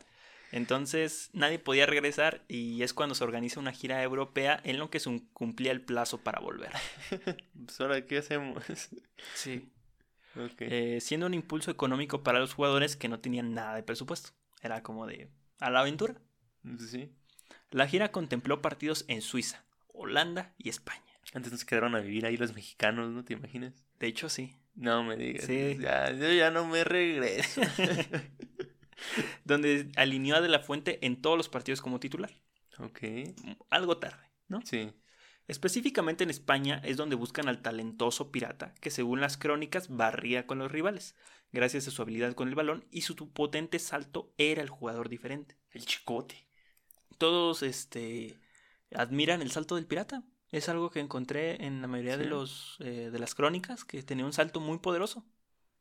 Entonces 0.51 1.29
nadie 1.31 1.59
podía 1.59 1.85
regresar 1.85 2.43
y 2.49 2.83
es 2.83 2.93
cuando 2.93 3.15
se 3.15 3.23
organiza 3.23 3.61
una 3.61 3.71
gira 3.71 4.03
europea 4.03 4.59
en 4.65 4.79
lo 4.79 4.89
que 4.89 4.99
se 4.99 5.21
cumplía 5.31 5.71
el 5.71 5.79
plazo 5.79 6.17
para 6.17 6.41
volver. 6.41 6.71
Pues 7.65 7.79
ahora, 7.79 8.05
¿qué 8.05 8.17
hacemos? 8.17 8.61
Sí. 9.33 9.71
Eh, 10.59 10.99
siendo 11.01 11.27
un 11.27 11.33
impulso 11.33 11.71
económico 11.71 12.23
para 12.23 12.39
los 12.39 12.53
jugadores 12.53 12.95
que 12.95 13.09
no 13.09 13.19
tenían 13.19 13.53
nada 13.53 13.75
de 13.75 13.83
presupuesto. 13.83 14.31
Era 14.61 14.81
como 14.81 15.05
de 15.05 15.29
a 15.59 15.69
la 15.69 15.81
aventura. 15.81 16.15
Sí. 16.79 17.11
La 17.71 17.87
gira 17.87 18.11
contempló 18.11 18.61
partidos 18.61 19.05
en 19.07 19.21
Suiza, 19.21 19.65
Holanda 19.87 20.53
y 20.57 20.69
España. 20.69 21.01
Antes 21.33 21.51
nos 21.51 21.65
quedaron 21.65 21.95
a 21.95 21.99
vivir 21.99 22.25
ahí 22.25 22.37
los 22.37 22.53
mexicanos, 22.53 23.11
¿no 23.11 23.23
te 23.23 23.33
imaginas? 23.33 23.73
De 23.99 24.07
hecho, 24.07 24.29
sí. 24.29 24.55
No 24.75 25.03
me 25.03 25.17
digas. 25.17 25.45
Sí. 25.45 25.77
Ya, 25.79 26.11
yo 26.11 26.31
ya 26.31 26.51
no 26.51 26.65
me 26.67 26.83
regreso. 26.83 27.61
Donde 29.43 29.91
alineó 29.95 30.35
a 30.35 30.41
De 30.41 30.49
La 30.49 30.59
Fuente 30.59 31.05
en 31.05 31.21
todos 31.21 31.37
los 31.37 31.49
partidos 31.49 31.81
como 31.81 31.99
titular. 31.99 32.31
ok. 32.79 32.99
Algo 33.69 33.97
tarde, 33.97 34.29
¿no? 34.47 34.61
Sí. 34.65 34.91
Específicamente 35.47 36.23
en 36.23 36.29
España 36.29 36.81
es 36.85 36.97
donde 36.97 37.15
buscan 37.15 37.47
al 37.47 37.61
talentoso 37.61 38.31
pirata 38.31 38.73
que 38.79 38.91
según 38.91 39.19
las 39.19 39.37
crónicas 39.37 39.89
barría 39.89 40.47
con 40.47 40.59
los 40.59 40.71
rivales. 40.71 41.15
Gracias 41.51 41.87
a 41.87 41.91
su 41.91 42.01
habilidad 42.01 42.33
con 42.33 42.47
el 42.47 42.55
balón 42.55 42.85
y 42.91 43.01
su 43.01 43.15
potente 43.15 43.77
salto 43.79 44.33
era 44.37 44.61
el 44.61 44.69
jugador 44.69 45.09
diferente. 45.09 45.57
El 45.71 45.85
chicote. 45.85 46.47
Todos 47.17 47.61
este 47.61 48.39
admiran 48.95 49.41
el 49.41 49.51
salto 49.51 49.75
del 49.75 49.85
pirata. 49.85 50.23
Es 50.49 50.69
algo 50.69 50.89
que 50.89 50.99
encontré 50.99 51.65
en 51.65 51.81
la 51.81 51.87
mayoría 51.87 52.17
de 52.17 52.25
los 52.25 52.77
eh, 52.79 53.09
de 53.11 53.19
las 53.19 53.35
crónicas 53.35 53.83
que 53.83 54.01
tenía 54.01 54.25
un 54.25 54.33
salto 54.33 54.59
muy 54.59 54.79
poderoso. 54.79 55.25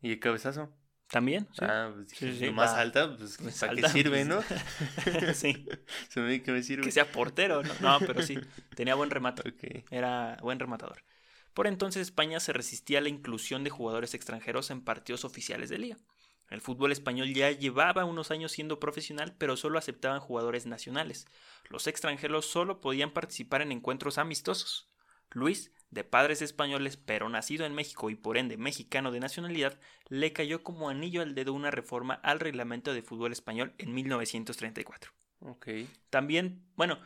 ¿Y 0.01 0.13
el 0.13 0.21
cabezazo? 0.21 0.73
También. 1.13 1.49
sí. 1.53 1.67
Ah, 1.67 1.93
pues 1.95 2.13
Sí, 2.15 2.37
sí, 2.37 2.47
lo 2.47 2.53
más 2.53 2.75
va. 2.75 2.81
alta, 2.81 3.17
pues 3.17 3.39
Pues 3.43 3.59
¿para 3.59 3.75
qué 3.75 3.83
alta, 3.83 3.89
sirve, 3.89 4.25
pues, 4.25 4.27
no? 4.27 4.43
sí. 5.35 5.67
Se 6.09 6.21
me 6.21 6.43
que 6.43 6.53
me 6.53 6.63
sirve. 6.63 6.85
Que 6.85 6.91
sea 6.93 7.13
portero, 7.13 7.63
¿no? 7.63 7.75
No, 7.81 7.99
pero 8.07 8.23
sí. 8.23 8.49
Tenía 8.75 8.95
buen 8.95 9.11
remate. 9.11 9.55
Era 9.91 10.39
buen 10.43 10.59
rematador. 10.59 11.05
Por 11.55 11.67
entonces 11.67 12.03
España 12.03 12.41
se 12.41 12.53
resistía 12.53 12.99
a 12.99 13.03
la 13.03 13.09
inclusión 13.11 13.65
de 13.65 13.71
jugadores 13.71 14.15
extranjeros 14.15 14.71
en 14.71 14.83
partidos 14.83 15.25
oficiales 15.25 15.69
de 15.71 15.79
liga. 15.79 15.99
El 16.51 16.61
fútbol 16.61 16.93
español 16.93 17.33
ya 17.35 17.51
llevaba 17.51 18.05
unos 18.05 18.31
años 18.31 18.53
siendo 18.53 18.79
profesional, 18.81 19.35
pero 19.39 19.57
solo 19.57 19.79
aceptaban 19.79 20.21
jugadores 20.21 20.67
nacionales. 20.67 21.27
Los 21.69 21.87
extranjeros 21.87 22.47
solo 22.47 22.81
podían 22.81 23.13
participar 23.13 23.63
en 23.63 23.73
encuentros 23.73 24.19
amistosos. 24.19 24.89
Luis, 25.31 25.73
de 25.93 26.03
padres 26.05 26.43
españoles 26.43 26.97
pero 26.97 27.29
nacido 27.29 27.65
en 27.67 27.75
México 27.75 28.11
y 28.11 28.17
por 28.17 28.37
ende 28.37 28.57
mexicano 28.57 29.13
de 29.13 29.21
nacionalidad, 29.21 29.79
le 30.09 30.33
cayó 30.33 30.63
como 30.65 30.89
anillo 30.89 31.23
al 31.23 31.35
dedo 31.35 31.53
una 31.53 31.71
reforma 31.71 32.15
al 32.15 32.41
reglamento 32.41 32.93
de 32.93 33.03
fútbol 33.03 33.31
español 33.31 33.75
en 33.79 33.95
1934. 33.95 35.13
Ok. 35.41 35.69
También, 36.11 36.65
bueno, 36.77 36.99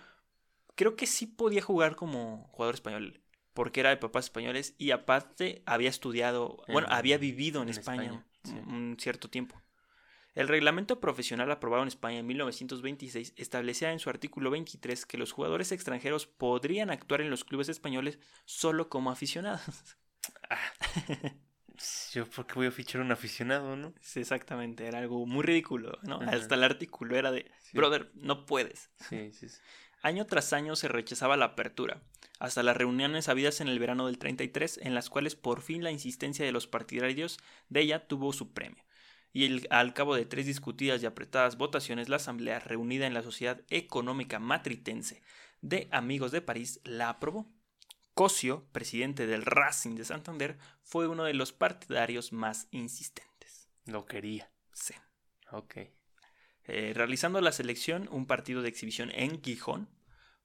creo 0.76 0.96
que 0.96 1.06
sí 1.06 1.26
podía 1.26 1.62
jugar 1.62 1.96
como 1.96 2.48
jugador 2.52 2.74
español, 2.76 3.20
porque 3.54 3.80
era 3.80 3.90
de 3.90 3.96
papás 3.96 4.26
españoles 4.26 4.74
y 4.78 4.92
aparte 4.92 5.62
había 5.66 5.90
estudiado, 5.90 6.62
bueno, 6.68 6.86
En- 6.88 6.94
había 6.94 7.18
vivido 7.18 7.62
en, 7.62 7.68
en 7.68 7.74
España, 7.78 8.02
España, 8.04 8.26
sí. 8.44 8.52
un, 8.52 8.74
un 8.74 8.96
cierto 8.98 9.28
tiempo. 9.28 9.60
El 10.36 10.48
reglamento 10.48 11.00
profesional 11.00 11.50
aprobado 11.50 11.82
en 11.82 11.88
España 11.88 12.18
en 12.18 12.26
1926 12.26 13.32
establecía 13.36 13.90
en 13.92 13.98
su 13.98 14.10
artículo 14.10 14.50
23 14.50 15.06
que 15.06 15.16
los 15.16 15.32
jugadores 15.32 15.72
extranjeros 15.72 16.26
podrían 16.26 16.90
actuar 16.90 17.22
en 17.22 17.30
los 17.30 17.44
clubes 17.44 17.70
españoles 17.70 18.18
solo 18.44 18.90
como 18.90 19.10
aficionados. 19.10 19.96
Yo, 22.12 22.26
¿por 22.26 22.46
qué 22.46 22.54
voy 22.54 22.66
a 22.66 22.70
fichar 22.70 23.00
a 23.00 23.04
un 23.04 23.12
aficionado, 23.12 23.76
no? 23.76 23.94
Sí, 24.00 24.20
exactamente, 24.20 24.86
era 24.86 24.98
algo 24.98 25.26
muy 25.26 25.42
ridículo, 25.42 25.98
¿no? 26.02 26.16
Ajá. 26.20 26.30
Hasta 26.32 26.54
el 26.54 26.64
artículo 26.64 27.16
era 27.16 27.30
de, 27.32 27.50
Sí. 27.58 27.76
brother, 27.76 28.10
no 28.14 28.46
puedes. 28.46 28.90
Sí, 29.08 29.32
sí, 29.32 29.48
sí. 29.48 29.58
Año 30.02 30.26
tras 30.26 30.52
año 30.52 30.76
se 30.76 30.88
rechazaba 30.88 31.36
la 31.36 31.46
apertura, 31.46 32.02
hasta 32.38 32.62
las 32.62 32.76
reuniones 32.76 33.28
habidas 33.28 33.60
en 33.60 33.68
el 33.68 33.78
verano 33.78 34.06
del 34.06 34.18
33, 34.18 34.78
en 34.82 34.94
las 34.94 35.10
cuales 35.10 35.34
por 35.34 35.62
fin 35.62 35.82
la 35.82 35.90
insistencia 35.90 36.44
de 36.44 36.52
los 36.52 36.66
partidarios 36.66 37.38
de 37.68 37.80
ella 37.80 38.06
tuvo 38.06 38.32
su 38.32 38.52
premio. 38.52 38.85
Y 39.36 39.44
el- 39.44 39.66
al 39.68 39.92
cabo 39.92 40.14
de 40.14 40.24
tres 40.24 40.46
discutidas 40.46 41.02
y 41.02 41.04
apretadas 41.04 41.58
votaciones, 41.58 42.08
la 42.08 42.16
asamblea 42.16 42.58
reunida 42.58 43.06
en 43.06 43.12
la 43.12 43.22
Sociedad 43.22 43.60
Económica 43.68 44.38
Matritense 44.38 45.20
de 45.60 45.88
Amigos 45.90 46.32
de 46.32 46.40
París 46.40 46.80
la 46.84 47.10
aprobó. 47.10 47.46
Cosio, 48.14 48.66
presidente 48.72 49.26
del 49.26 49.44
Racing 49.44 49.94
de 49.94 50.06
Santander, 50.06 50.56
fue 50.80 51.06
uno 51.06 51.24
de 51.24 51.34
los 51.34 51.52
partidarios 51.52 52.32
más 52.32 52.66
insistentes. 52.70 53.68
Lo 53.84 54.06
quería. 54.06 54.50
Sí. 54.72 54.94
Ok. 55.52 55.80
Eh, 56.64 56.92
realizando 56.94 57.38
la 57.42 57.52
selección 57.52 58.08
un 58.10 58.24
partido 58.24 58.62
de 58.62 58.70
exhibición 58.70 59.10
en 59.12 59.42
Gijón, 59.42 59.90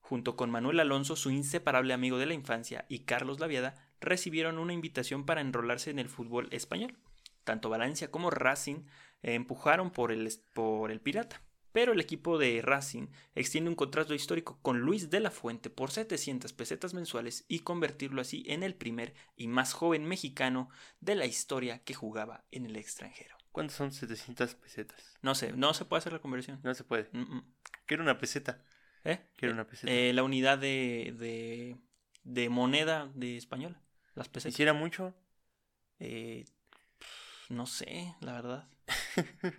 junto 0.01 0.35
con 0.35 0.51
Manuel 0.51 0.81
Alonso, 0.81 1.15
su 1.15 1.31
inseparable 1.31 1.93
amigo 1.93 2.17
de 2.17 2.25
la 2.25 2.33
infancia, 2.33 2.83
y 2.89 3.05
Carlos 3.05 3.39
Laviada, 3.39 3.89
recibieron 4.01 4.57
una 4.57 4.73
invitación 4.73 5.25
para 5.25 5.39
enrolarse 5.39 5.91
en 5.91 5.99
el 5.99 6.09
fútbol 6.09 6.49
español. 6.51 6.97
Tanto 7.43 7.69
Valencia 7.69 8.11
como 8.11 8.29
Racing 8.29 8.85
eh, 9.23 9.33
empujaron 9.33 9.91
por 9.91 10.11
el, 10.11 10.31
por 10.53 10.91
el 10.91 11.01
Pirata. 11.01 11.41
Pero 11.71 11.93
el 11.93 12.01
equipo 12.01 12.37
de 12.37 12.61
Racing 12.61 13.07
extiende 13.33 13.69
un 13.69 13.75
contrato 13.75 14.13
histórico 14.13 14.59
con 14.61 14.81
Luis 14.81 15.09
de 15.09 15.21
la 15.21 15.31
Fuente 15.31 15.69
por 15.69 15.91
700 15.91 16.51
pesetas 16.51 16.93
mensuales 16.93 17.45
y 17.47 17.59
convertirlo 17.59 18.21
así 18.21 18.43
en 18.47 18.63
el 18.63 18.75
primer 18.75 19.13
y 19.37 19.47
más 19.47 19.73
joven 19.73 20.05
mexicano 20.05 20.69
de 20.99 21.15
la 21.15 21.25
historia 21.25 21.79
que 21.83 21.93
jugaba 21.93 22.43
en 22.51 22.65
el 22.65 22.75
extranjero. 22.75 23.37
¿Cuántos 23.51 23.77
son 23.77 23.91
700 23.91 24.55
pesetas? 24.55 25.17
No 25.21 25.35
sé, 25.35 25.53
no 25.53 25.73
se 25.73 25.85
puede 25.85 25.99
hacer 25.99 26.13
la 26.13 26.19
conversión. 26.19 26.59
No 26.63 26.73
se 26.73 26.83
puede. 26.83 27.09
Mm, 27.11 27.37
mm. 27.37 27.53
Quiero 27.85 28.03
una 28.03 28.17
peseta. 28.17 28.63
¿Eh? 29.03 29.19
Quiero 29.35 29.53
una 29.53 29.67
peseta. 29.67 29.91
Eh, 29.91 30.13
la 30.13 30.23
unidad 30.23 30.57
de, 30.57 31.13
de, 31.17 31.77
de 32.23 32.49
moneda 32.49 33.11
de 33.15 33.37
española. 33.37 33.81
Las 34.15 34.29
pesetas. 34.29 34.53
¿Hiciera 34.53 34.73
mucho? 34.73 35.15
Eh, 35.99 36.45
no 37.51 37.65
sé, 37.65 38.15
la 38.21 38.33
verdad. 38.33 38.67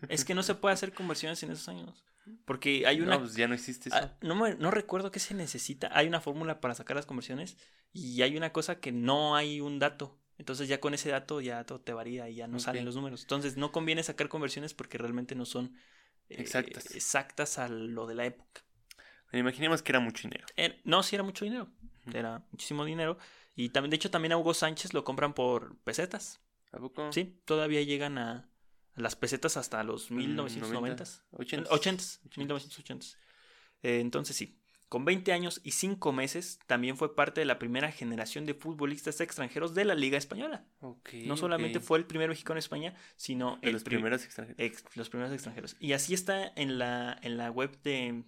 es 0.08 0.24
que 0.24 0.34
no 0.34 0.42
se 0.42 0.54
puede 0.54 0.74
hacer 0.74 0.92
conversiones 0.92 1.42
en 1.42 1.50
esos 1.52 1.68
años. 1.68 2.04
Porque 2.44 2.86
hay 2.86 3.00
una... 3.00 3.12
No, 3.16 3.20
pues 3.20 3.34
ya 3.34 3.48
no 3.48 3.54
existe 3.54 3.88
eso. 3.88 3.98
Ah, 3.98 4.12
no, 4.20 4.34
me- 4.36 4.54
no 4.54 4.70
recuerdo 4.70 5.10
qué 5.10 5.18
se 5.18 5.34
necesita. 5.34 5.90
Hay 5.92 6.06
una 6.06 6.20
fórmula 6.20 6.60
para 6.60 6.74
sacar 6.74 6.96
las 6.96 7.06
conversiones 7.06 7.56
y 7.92 8.22
hay 8.22 8.36
una 8.36 8.52
cosa 8.52 8.78
que 8.80 8.92
no 8.92 9.34
hay 9.34 9.60
un 9.60 9.78
dato. 9.78 10.18
Entonces 10.38 10.68
ya 10.68 10.80
con 10.80 10.94
ese 10.94 11.10
dato 11.10 11.40
ya 11.40 11.64
todo 11.64 11.80
te 11.80 11.92
varía 11.92 12.28
y 12.28 12.36
ya 12.36 12.46
no 12.46 12.58
salen 12.58 12.84
los 12.84 12.94
números. 12.96 13.22
Entonces 13.22 13.56
no 13.56 13.72
conviene 13.72 14.02
sacar 14.02 14.28
conversiones 14.28 14.72
porque 14.74 14.98
realmente 14.98 15.34
no 15.34 15.44
son 15.44 15.74
eh, 16.28 16.36
Exactas. 16.40 16.94
exactas 16.94 17.58
a 17.58 17.68
lo 17.68 18.06
de 18.06 18.14
la 18.14 18.24
época. 18.26 18.62
Imaginemos 19.32 19.82
que 19.82 19.92
era 19.92 20.00
mucho 20.00 20.28
dinero. 20.28 20.46
Er- 20.56 20.80
no, 20.84 21.02
sí 21.02 21.16
era 21.16 21.22
mucho 21.24 21.44
dinero. 21.44 21.68
Era 22.12 22.44
muchísimo 22.50 22.84
dinero. 22.84 23.18
Y 23.56 23.70
también, 23.70 23.90
de 23.90 23.96
hecho, 23.96 24.10
también 24.10 24.32
a 24.32 24.36
Hugo 24.36 24.54
Sánchez 24.54 24.94
lo 24.94 25.04
compran 25.04 25.34
por 25.34 25.76
pesetas. 25.78 26.40
¿A 26.72 26.78
poco? 26.78 27.12
Sí, 27.12 27.38
todavía 27.44 27.82
llegan 27.82 28.18
a, 28.18 28.48
a 28.94 29.00
las 29.00 29.14
pesetas 29.16 29.56
hasta 29.56 29.82
los 29.84 30.10
Mm, 30.10 30.16
1990. 30.16 31.04
80. 31.32 31.70
80, 31.70 32.04
1980. 32.36 33.06
Eh, 33.82 34.00
entonces 34.00 34.36
sí, 34.36 34.58
con 34.88 35.04
20 35.04 35.32
años 35.32 35.60
y 35.64 35.72
5 35.72 36.12
meses 36.12 36.58
también 36.66 36.96
fue 36.96 37.14
parte 37.16 37.40
de 37.40 37.44
la 37.46 37.58
primera 37.58 37.90
generación 37.90 38.44
de 38.46 38.54
futbolistas 38.54 39.20
extranjeros 39.20 39.74
de 39.74 39.84
la 39.86 39.94
Liga 39.94 40.18
Española. 40.18 40.66
No 40.80 41.36
solamente 41.36 41.80
fue 41.80 41.98
el 41.98 42.04
primer 42.04 42.28
mexicano 42.28 42.54
en 42.56 42.58
España, 42.58 42.94
sino 43.16 43.56
de 43.62 43.68
el 43.68 43.72
los 43.74 43.82
pri- 43.84 43.96
primeros 43.96 44.24
extranjeros. 44.24 44.60
ex- 44.60 44.84
los 44.96 45.08
primeros 45.08 45.32
extranjeros. 45.32 45.76
Y 45.80 45.92
así 45.94 46.12
está 46.14 46.52
en 46.56 46.78
la, 46.78 47.18
en 47.22 47.36
la 47.38 47.50
web 47.50 47.80
de, 47.82 48.24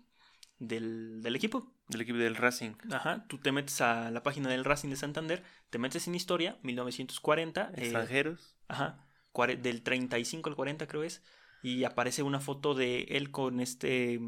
del, 0.59 1.21
del 1.23 1.37
equipo. 1.37 1.73
Del 1.89 2.01
equipo 2.03 2.19
del 2.19 2.37
Racing. 2.37 2.73
Ajá, 2.93 3.27
tú 3.29 3.39
te 3.39 3.53
metes 3.53 3.81
a 3.81 4.11
la 4.11 4.23
página 4.23 4.49
del 4.49 4.65
Racing 4.65 4.89
de 4.91 4.97
Santander, 4.97 5.43
te 5.71 5.79
metes 5.79 6.07
en 6.09 6.15
historia, 6.15 6.59
1940, 6.63 7.71
eh, 7.75 7.83
Extranjeros. 7.83 8.57
ajá, 8.69 9.07
cuare- 9.33 9.57
del 9.57 9.83
35 9.83 10.49
al 10.49 10.57
40 10.57 10.87
creo 10.87 11.03
es, 11.03 11.23
y 11.63 11.85
aparece 11.85 12.23
una 12.23 12.41
foto 12.41 12.75
de 12.75 13.03
él 13.11 13.31
con 13.31 13.61
este, 13.61 14.21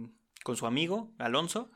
con 0.43 0.57
su 0.57 0.67
amigo 0.67 1.12
Alonso, 1.19 1.71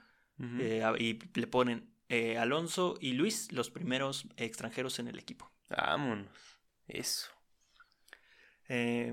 eh, 0.59 0.83
y 0.99 1.19
le 1.39 1.47
ponen 1.47 1.91
eh, 2.09 2.39
Alonso 2.39 2.97
y 3.01 3.13
Luis, 3.13 3.53
los 3.53 3.71
primeros 3.71 4.27
extranjeros 4.37 4.99
en 4.99 5.09
el 5.09 5.19
equipo. 5.19 5.51
Vámonos. 5.69 6.29
Eso. 6.89 7.29
Eh, 8.69 9.13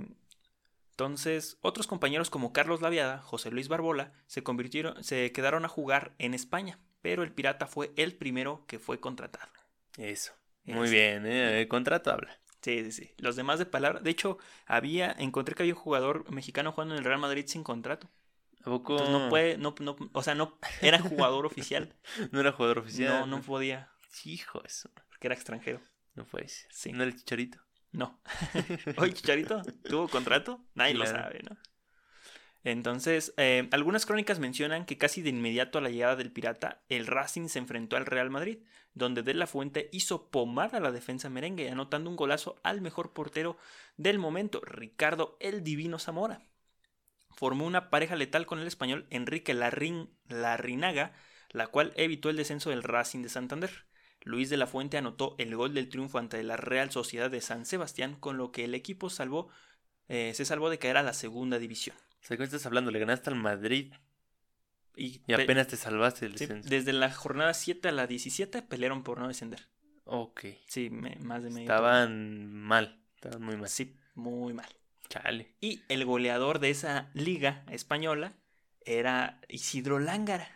entonces, 0.97 1.59
otros 1.61 1.85
compañeros 1.85 2.31
como 2.31 2.51
Carlos 2.51 2.81
Laviada, 2.81 3.19
José 3.19 3.51
Luis 3.51 3.67
Barbola, 3.67 4.13
se 4.25 4.41
convirtieron, 4.41 5.03
se 5.03 5.31
quedaron 5.31 5.63
a 5.63 5.67
jugar 5.67 6.15
en 6.17 6.33
España, 6.33 6.79
pero 7.03 7.21
el 7.21 7.31
Pirata 7.31 7.67
fue 7.67 7.91
el 7.97 8.15
primero 8.15 8.65
que 8.65 8.79
fue 8.79 8.99
contratado. 8.99 9.51
Eso. 9.99 10.33
Muy 10.63 10.85
Eso. 10.85 10.93
bien, 10.93 11.27
¿eh? 11.27 11.61
El 11.61 11.67
contrato 11.67 12.09
habla. 12.09 12.39
Sí, 12.63 12.83
sí, 12.85 12.91
sí. 12.91 13.13
Los 13.19 13.35
demás 13.35 13.59
de 13.59 13.67
palabra. 13.67 13.99
De 13.99 14.09
hecho, 14.09 14.39
había, 14.65 15.11
encontré 15.19 15.53
que 15.53 15.61
había 15.61 15.75
un 15.75 15.79
jugador 15.79 16.31
mexicano 16.31 16.71
jugando 16.71 16.95
en 16.95 16.99
el 16.99 17.05
Real 17.05 17.19
Madrid 17.19 17.45
sin 17.45 17.63
contrato. 17.63 18.09
¿A 18.61 18.63
poco 18.63 18.93
Entonces 18.93 19.13
no 19.13 19.29
puede, 19.29 19.57
no, 19.59 19.75
no, 19.79 19.95
o 20.13 20.23
sea, 20.23 20.33
no 20.33 20.57
era 20.81 20.97
jugador 20.99 21.45
oficial. 21.45 21.93
no 22.31 22.39
era 22.39 22.51
jugador 22.53 22.79
oficial? 22.79 23.19
No, 23.19 23.37
no 23.37 23.43
podía, 23.43 23.91
Hijo, 24.25 24.63
eso. 24.65 24.89
porque 25.09 25.27
era 25.27 25.35
extranjero. 25.35 25.79
No 26.15 26.25
ser. 26.25 26.65
Sí. 26.71 26.91
¿No 26.91 27.03
era 27.03 27.11
el 27.11 27.17
chicharito? 27.17 27.59
No. 27.97 28.19
Oye, 28.97 29.11
Chicharito, 29.11 29.63
¿tuvo 29.83 30.07
contrato? 30.07 30.61
Nadie 30.75 30.93
lo 30.93 31.07
sabe, 31.07 31.41
¿no? 31.41 31.57
Entonces, 32.63 33.33
eh, 33.37 33.67
algunas 33.71 34.05
crónicas 34.05 34.37
mencionan 34.37 34.85
que 34.85 34.99
casi 34.99 35.23
de 35.23 35.29
inmediato 35.29 35.79
a 35.79 35.81
la 35.81 35.89
llegada 35.89 36.15
del 36.15 36.31
pirata, 36.31 36.83
el 36.89 37.07
Racing 37.07 37.47
se 37.47 37.57
enfrentó 37.57 37.97
al 37.97 38.05
Real 38.05 38.29
Madrid, 38.29 38.59
donde 38.93 39.23
De 39.23 39.33
La 39.33 39.47
Fuente 39.47 39.89
hizo 39.91 40.29
pomada 40.29 40.77
a 40.77 40.81
la 40.81 40.91
defensa 40.91 41.29
merengue, 41.29 41.71
anotando 41.71 42.11
un 42.11 42.17
golazo 42.17 42.59
al 42.61 42.81
mejor 42.81 43.13
portero 43.13 43.57
del 43.95 44.19
momento, 44.19 44.61
Ricardo 44.63 45.35
el 45.39 45.63
Divino 45.63 45.97
Zamora. 45.97 46.43
Formó 47.31 47.65
una 47.65 47.89
pareja 47.89 48.15
letal 48.15 48.45
con 48.45 48.59
el 48.59 48.67
español 48.67 49.07
Enrique 49.09 49.55
Larrin, 49.55 50.11
Larrinaga, 50.27 51.13
la 51.49 51.65
cual 51.65 51.93
evitó 51.95 52.29
el 52.29 52.37
descenso 52.37 52.69
del 52.69 52.83
Racing 52.83 53.23
de 53.23 53.29
Santander. 53.29 53.86
Luis 54.27 54.49
de 54.49 54.57
la 54.57 54.67
Fuente 54.67 54.97
anotó 54.97 55.35
el 55.39 55.55
gol 55.55 55.73
del 55.73 55.89
triunfo 55.89 56.17
ante 56.19 56.41
la 56.43 56.57
Real 56.57 56.91
Sociedad 56.91 57.31
de 57.31 57.41
San 57.41 57.65
Sebastián, 57.65 58.15
con 58.19 58.37
lo 58.37 58.51
que 58.51 58.65
el 58.65 58.75
equipo 58.75 59.09
salvó, 59.09 59.49
eh, 60.09 60.33
se 60.35 60.45
salvó 60.45 60.69
de 60.69 60.77
caer 60.79 60.97
a 60.97 61.03
la 61.03 61.13
segunda 61.13 61.57
división. 61.59 61.95
O 62.21 62.25
sea, 62.27 62.37
¿qué 62.37 62.43
estás 62.43 62.65
hablando? 62.65 62.91
Le 62.91 62.99
ganaste 62.99 63.29
al 63.29 63.35
Madrid 63.37 63.93
Y, 64.95 65.05
y 65.05 65.19
pe- 65.19 65.35
apenas 65.43 65.67
te 65.67 65.77
salvaste 65.77 66.25
del 66.27 66.37
sí, 66.37 66.45
descenso. 66.45 66.69
desde 66.69 66.91
la 66.93 67.11
jornada 67.11 67.53
7 67.53 67.87
a 67.89 67.91
la 67.91 68.07
17 68.07 68.61
pelearon 68.63 69.03
por 69.03 69.19
no 69.19 69.27
descender. 69.27 69.67
Ok. 70.05 70.45
Sí, 70.67 70.89
me- 70.89 71.15
más 71.17 71.43
de 71.43 71.49
medio. 71.49 71.61
Estaban 71.61 72.51
mal. 72.53 72.99
Estaban 73.15 73.41
muy 73.43 73.57
mal. 73.57 73.69
Sí, 73.69 73.95
muy 74.15 74.53
mal. 74.53 74.67
Chale. 75.09 75.53
Y 75.61 75.83
el 75.89 76.03
goleador 76.05 76.59
de 76.59 76.69
esa 76.71 77.09
liga 77.13 77.63
española 77.69 78.33
era 78.85 79.39
Isidro 79.47 79.99
Lángara. 79.99 80.49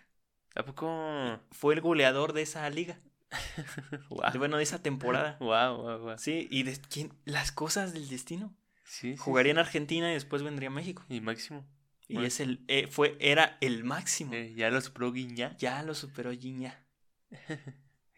¿A 0.56 0.64
poco? 0.66 1.40
Fue 1.52 1.74
el 1.74 1.82
goleador 1.82 2.34
de 2.34 2.42
esa 2.42 2.70
liga. 2.70 3.00
Bueno, 4.38 4.58
de 4.58 4.64
esa 4.64 4.82
temporada. 4.82 5.38
Guau, 5.40 5.82
guau, 5.82 6.00
guau. 6.00 6.18
Sí, 6.18 6.48
y 6.52 6.64
de 6.64 6.78
quién 6.90 7.14
las 7.26 7.52
cosas 7.52 7.94
del 7.94 8.08
destino. 8.10 8.54
Sí, 8.84 9.12
sí, 9.14 9.18
Jugaría 9.18 9.52
en. 9.52 9.58
Argentina 9.58 10.10
y 10.12 10.14
después 10.14 10.44
vendría 10.44 10.68
a 10.68 10.72
México. 10.72 11.06
Y 11.10 11.22
máximo. 11.22 11.66
Y 12.08 12.16
Bueno. 12.16 12.28
es 12.28 12.40
el 12.42 12.66
eh, 12.68 12.88
fue 12.88 13.16
era 13.22 13.58
el 13.62 13.84
máximo. 13.86 14.34
Eh, 14.34 14.54
ya 14.54 14.70
lo 14.70 14.82
superó 14.82 15.14
Guiñá. 15.14 15.56
Ya 15.58 15.82
lo 15.84 15.96
superó 15.96 16.32
Gignac. 16.38 16.78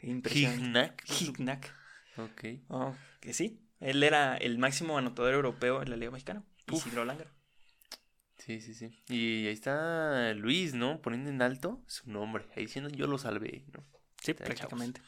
Impresionante. 0.01 1.03
Gignac. 1.05 1.71
Ok. 2.17 2.45
Oh, 2.69 2.95
que 3.19 3.33
sí. 3.33 3.59
Él 3.79 4.01
era 4.01 4.35
el 4.37 4.57
máximo 4.57 4.97
anotador 4.97 5.33
europeo 5.33 5.81
en 5.81 5.89
la 5.89 5.97
Liga 5.97 6.11
Mexicana. 6.11 6.43
Uf. 6.71 6.85
Isidro 6.87 7.05
Lángara. 7.05 7.31
Sí, 8.37 8.61
sí, 8.61 8.73
sí. 8.73 8.89
Y 9.09 9.47
ahí 9.47 9.53
está 9.53 10.33
Luis, 10.33 10.73
¿no? 10.73 11.01
Poniendo 11.01 11.29
en 11.29 11.41
alto 11.41 11.81
su 11.87 12.09
nombre. 12.09 12.45
Ahí 12.55 12.63
diciendo 12.63 12.89
yo 12.89 13.07
lo 13.07 13.17
salvé, 13.17 13.65
¿no? 13.73 13.85
Sí, 14.23 14.33
prácticamente. 14.33 15.01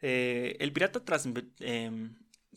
Eh, 0.00 0.56
el 0.58 0.72
Pirata 0.72 1.04
tras 1.04 1.28
eh, 1.60 1.90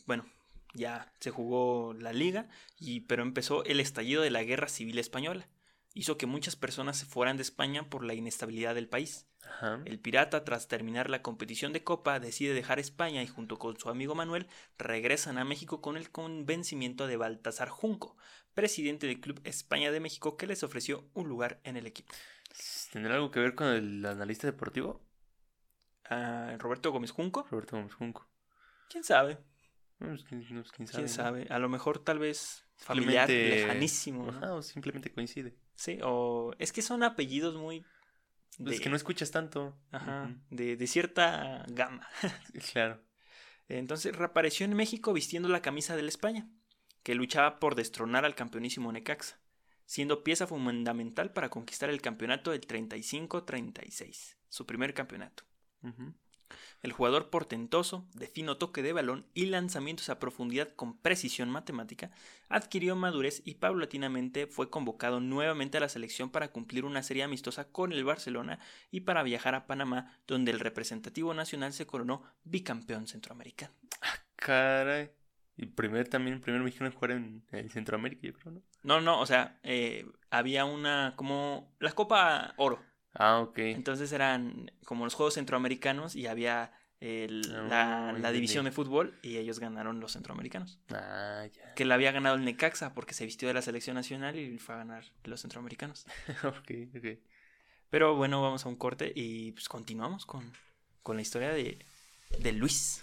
bueno, 0.06 0.26
ya 0.72 1.12
se 1.20 1.30
jugó 1.30 1.94
la 1.94 2.12
liga, 2.12 2.48
y, 2.78 3.00
pero 3.00 3.22
empezó 3.22 3.64
el 3.64 3.80
estallido 3.80 4.22
de 4.22 4.30
la 4.30 4.42
Guerra 4.42 4.68
Civil 4.68 4.98
Española. 4.98 5.48
hizo 5.94 6.18
que 6.18 6.26
muchas 6.26 6.56
personas 6.56 6.98
se 6.98 7.06
fueran 7.06 7.36
de 7.36 7.42
España 7.42 7.88
por 7.88 8.04
la 8.04 8.14
inestabilidad 8.14 8.74
del 8.74 8.88
país. 8.88 9.26
Ajá. 9.42 9.80
El 9.84 9.98
pirata, 9.98 10.44
tras 10.44 10.68
terminar 10.68 11.08
la 11.08 11.22
competición 11.22 11.72
de 11.72 11.84
Copa, 11.84 12.20
decide 12.20 12.52
dejar 12.52 12.78
España 12.78 13.22
y 13.22 13.26
junto 13.26 13.58
con 13.58 13.78
su 13.78 13.88
amigo 13.88 14.14
Manuel 14.14 14.46
regresan 14.76 15.38
a 15.38 15.44
México 15.44 15.80
con 15.80 15.96
el 15.96 16.10
convencimiento 16.10 17.06
de 17.06 17.16
Baltasar 17.16 17.68
Junco, 17.68 18.16
presidente 18.54 19.06
del 19.06 19.20
Club 19.20 19.40
España 19.44 19.90
de 19.90 20.00
México, 20.00 20.36
que 20.36 20.46
les 20.46 20.62
ofreció 20.62 21.08
un 21.14 21.28
lugar 21.28 21.60
en 21.64 21.76
el 21.76 21.86
equipo. 21.86 22.12
¿Tendrá 22.92 23.14
algo 23.14 23.30
que 23.30 23.40
ver 23.40 23.54
con 23.54 23.68
el 23.68 24.04
analista 24.04 24.46
deportivo? 24.46 25.00
Roberto 26.58 26.92
Gómez 26.92 27.10
Junco, 27.10 27.46
Roberto 27.50 27.76
Gómez 27.76 27.94
Junco. 27.94 28.28
quién 28.88 29.02
sabe, 29.04 29.38
No, 29.98 30.08
pues, 30.08 30.24
quién, 30.24 30.40
no, 30.50 30.60
pues, 30.62 30.72
quién 30.72 30.86
sabe. 30.88 30.98
quién 31.04 31.08
sabe, 31.08 31.46
a 31.50 31.58
lo 31.58 31.68
mejor 31.68 31.98
tal 31.98 32.18
vez 32.18 32.64
familiar, 32.76 33.26
Simplemente- 33.28 33.60
lejanísimo. 33.66 34.28
Ajá, 34.28 34.54
o 34.54 34.62
simplemente 34.62 35.12
coincide. 35.12 35.56
Sí, 35.74 35.98
o 36.02 36.52
es 36.58 36.72
que 36.72 36.82
son 36.82 37.02
apellidos 37.02 37.54
muy 37.56 37.84
Pues 38.58 38.76
de, 38.76 38.80
que 38.82 38.88
no 38.88 38.96
escuchas 38.96 39.30
tanto. 39.30 39.76
ajá, 39.92 40.34
de, 40.50 40.76
de 40.76 40.86
cierta 40.86 41.64
gama. 41.68 42.06
Claro. 42.72 43.02
Entonces 43.68 44.14
reapareció 44.14 44.64
en 44.64 44.74
México 44.74 45.12
vistiendo 45.12 45.48
la 45.48 45.60
camisa 45.60 45.96
del 45.96 46.08
España, 46.08 46.48
que 47.02 47.14
luchaba 47.16 47.58
por 47.58 47.74
destronar 47.74 48.24
al 48.24 48.34
campeonísimo 48.36 48.92
Necaxa, 48.92 49.40
siendo 49.86 50.22
pieza 50.22 50.46
fundamental 50.46 51.32
para 51.32 51.48
conquistar 51.48 51.90
el 51.90 52.00
campeonato 52.00 52.52
del 52.52 52.60
35-36, 52.66 54.36
su 54.48 54.66
primer 54.66 54.94
campeonato. 54.94 55.44
El 56.82 56.92
jugador 56.92 57.30
portentoso, 57.30 58.06
de 58.14 58.28
fino 58.28 58.58
toque 58.58 58.82
de 58.82 58.92
balón 58.92 59.26
y 59.34 59.46
lanzamientos 59.46 60.08
a 60.08 60.18
profundidad 60.18 60.68
con 60.68 60.96
precisión 60.98 61.50
matemática, 61.50 62.10
adquirió 62.48 62.94
madurez 62.94 63.42
y 63.44 63.54
paulatinamente 63.54 64.46
fue 64.46 64.70
convocado 64.70 65.20
nuevamente 65.20 65.78
a 65.78 65.80
la 65.80 65.88
selección 65.88 66.30
para 66.30 66.48
cumplir 66.48 66.84
una 66.84 67.02
serie 67.02 67.24
amistosa 67.24 67.64
con 67.64 67.92
el 67.92 68.04
Barcelona 68.04 68.60
y 68.90 69.00
para 69.00 69.22
viajar 69.22 69.54
a 69.54 69.66
Panamá, 69.66 70.16
donde 70.26 70.52
el 70.52 70.60
representativo 70.60 71.34
nacional 71.34 71.72
se 71.72 71.86
coronó 71.86 72.22
bicampeón 72.44 73.06
centroamericano. 73.06 73.74
Caray. 74.36 75.10
Y 75.56 75.66
primer 75.66 76.06
también, 76.08 76.40
primer 76.40 76.60
mexicano 76.60 76.92
jugar 76.92 77.12
en, 77.12 77.42
en 77.50 77.70
Centroamérica, 77.70 78.26
yo 78.26 78.34
creo, 78.34 78.52
¿no? 78.52 78.62
No, 78.82 79.00
no, 79.00 79.20
o 79.20 79.26
sea, 79.26 79.58
eh, 79.62 80.06
había 80.30 80.66
una 80.66 81.14
como 81.16 81.74
la 81.80 81.92
Copa 81.92 82.52
Oro. 82.58 82.78
Ah, 83.18 83.40
ok. 83.40 83.58
Entonces 83.58 84.12
eran 84.12 84.70
como 84.84 85.04
los 85.04 85.14
Juegos 85.14 85.34
Centroamericanos 85.34 86.14
y 86.16 86.26
había 86.26 86.72
el- 87.00 87.42
Ah, 87.70 88.14
la, 88.18 88.32
división 88.32 88.64
de 88.64 88.72
fútbol 88.72 89.18
y 89.22 89.36
ellos 89.36 89.58
ganaron 89.58 90.00
los 90.00 90.12
centroamericanos. 90.12 90.78
Ah, 90.90 91.46
ya. 91.52 91.74
Que 91.74 91.84
la 91.84 91.94
había 91.94 92.12
ganado 92.12 92.36
el 92.36 92.44
Necaxa 92.44 92.94
porque 92.94 93.14
se 93.14 93.26
vistió 93.26 93.48
de 93.48 93.54
la 93.54 93.62
selección 93.62 93.94
nacional 93.94 94.38
y 94.38 94.58
fue 94.58 94.74
a 94.74 94.78
ganar 94.78 95.04
los 95.24 95.40
centroamericanos. 95.40 96.06
ok, 96.44 96.70
ok. 96.96 97.18
Pero 97.90 98.16
bueno, 98.16 98.42
vamos 98.42 98.64
a 98.66 98.68
un 98.68 98.76
corte 98.76 99.12
y 99.14 99.52
pues 99.52 99.68
continuamos 99.68 100.26
con, 100.26 100.52
con 101.02 101.16
la 101.16 101.22
historia 101.22 101.50
de, 101.50 101.78
de 102.38 102.52
Luis. 102.52 103.02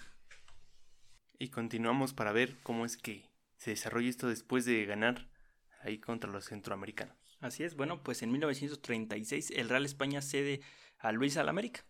Y 1.40 1.50
continuamos 1.50 2.14
para 2.14 2.32
ver 2.32 2.58
cómo 2.64 2.86
es 2.86 2.98
que 2.98 3.30
se 3.58 3.72
desarrolla 3.72 4.10
esto 4.10 4.28
después 4.28 4.66
de 4.66 4.86
ganar 4.86 5.28
ahí 5.82 6.00
contra 6.00 6.30
los 6.30 6.46
centroamericanos. 6.46 7.16
Así 7.44 7.66
es, 7.66 7.76
bueno, 7.76 8.02
pues 8.02 8.24
en 8.24 8.32
1936 8.32 9.52
el 9.52 9.68
Real 9.68 9.84
España 9.84 10.22
cede 10.22 10.62
a 10.98 11.12
Luis 11.12 11.36
al 11.36 11.50
América. 11.50 11.84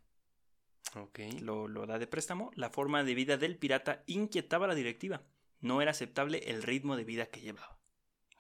Ok. 0.95 1.19
lo, 1.41 1.67
lo 1.67 1.85
da 1.85 1.99
de 1.99 2.07
préstamo, 2.07 2.49
la 2.55 2.71
forma 2.71 3.03
de 3.03 3.13
vida 3.13 3.37
del 3.37 3.57
pirata 3.57 4.03
inquietaba 4.07 4.65
a 4.65 4.69
la 4.69 4.75
directiva. 4.75 5.21
No 5.59 5.79
era 5.79 5.91
aceptable 5.91 6.39
el 6.49 6.63
ritmo 6.63 6.95
de 6.95 7.03
vida 7.03 7.27
que 7.27 7.39
llevaba. 7.39 7.77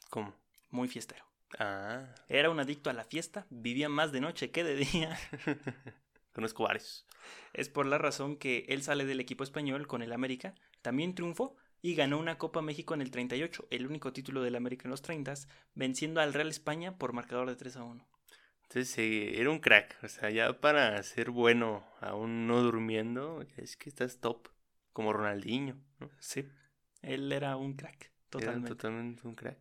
¿Cómo? 0.09 0.35
Muy 0.71 0.87
fiestero. 0.87 1.23
Ah. 1.59 2.15
Era 2.29 2.49
un 2.49 2.59
adicto 2.59 2.89
a 2.89 2.93
la 2.93 3.03
fiesta, 3.03 3.45
vivía 3.51 3.89
más 3.89 4.11
de 4.11 4.19
noche 4.19 4.49
que 4.49 4.63
de 4.63 4.75
día. 4.75 5.15
Conozco 6.33 6.63
varios. 6.63 7.05
Es 7.53 7.69
por 7.69 7.85
la 7.85 7.99
razón 7.99 8.37
que 8.37 8.65
él 8.69 8.81
sale 8.81 9.05
del 9.05 9.19
equipo 9.19 9.43
español 9.43 9.85
con 9.85 10.01
el 10.01 10.13
América, 10.13 10.55
también 10.81 11.13
triunfó 11.13 11.55
y 11.83 11.95
ganó 11.95 12.17
una 12.17 12.37
Copa 12.37 12.61
México 12.61 12.93
en 12.93 13.01
el 13.01 13.11
38, 13.11 13.67
el 13.69 13.85
único 13.85 14.13
título 14.13 14.41
del 14.41 14.55
América 14.55 14.85
en 14.85 14.91
los 14.91 15.01
30, 15.01 15.33
venciendo 15.75 16.21
al 16.21 16.33
Real 16.33 16.47
España 16.47 16.97
por 16.97 17.11
marcador 17.11 17.49
de 17.49 17.57
3 17.57 17.75
a 17.75 17.83
1. 17.83 18.07
Entonces 18.63 18.97
eh, 18.97 19.39
era 19.39 19.49
un 19.49 19.59
crack. 19.59 19.97
O 20.01 20.07
sea, 20.07 20.29
ya 20.29 20.61
para 20.61 21.03
ser 21.03 21.29
bueno, 21.29 21.85
aún 21.99 22.47
no 22.47 22.61
durmiendo, 22.61 23.45
es 23.57 23.75
que 23.75 23.89
estás 23.89 24.19
top. 24.19 24.47
Como 24.93 25.11
Ronaldinho, 25.11 25.75
¿no? 25.99 26.09
Sí, 26.19 26.47
él 27.01 27.31
era 27.31 27.57
un 27.57 27.73
crack, 27.73 28.03
Era 28.03 28.11
totalmente. 28.29 28.69
totalmente 28.69 29.27
un 29.27 29.35
crack. 29.35 29.57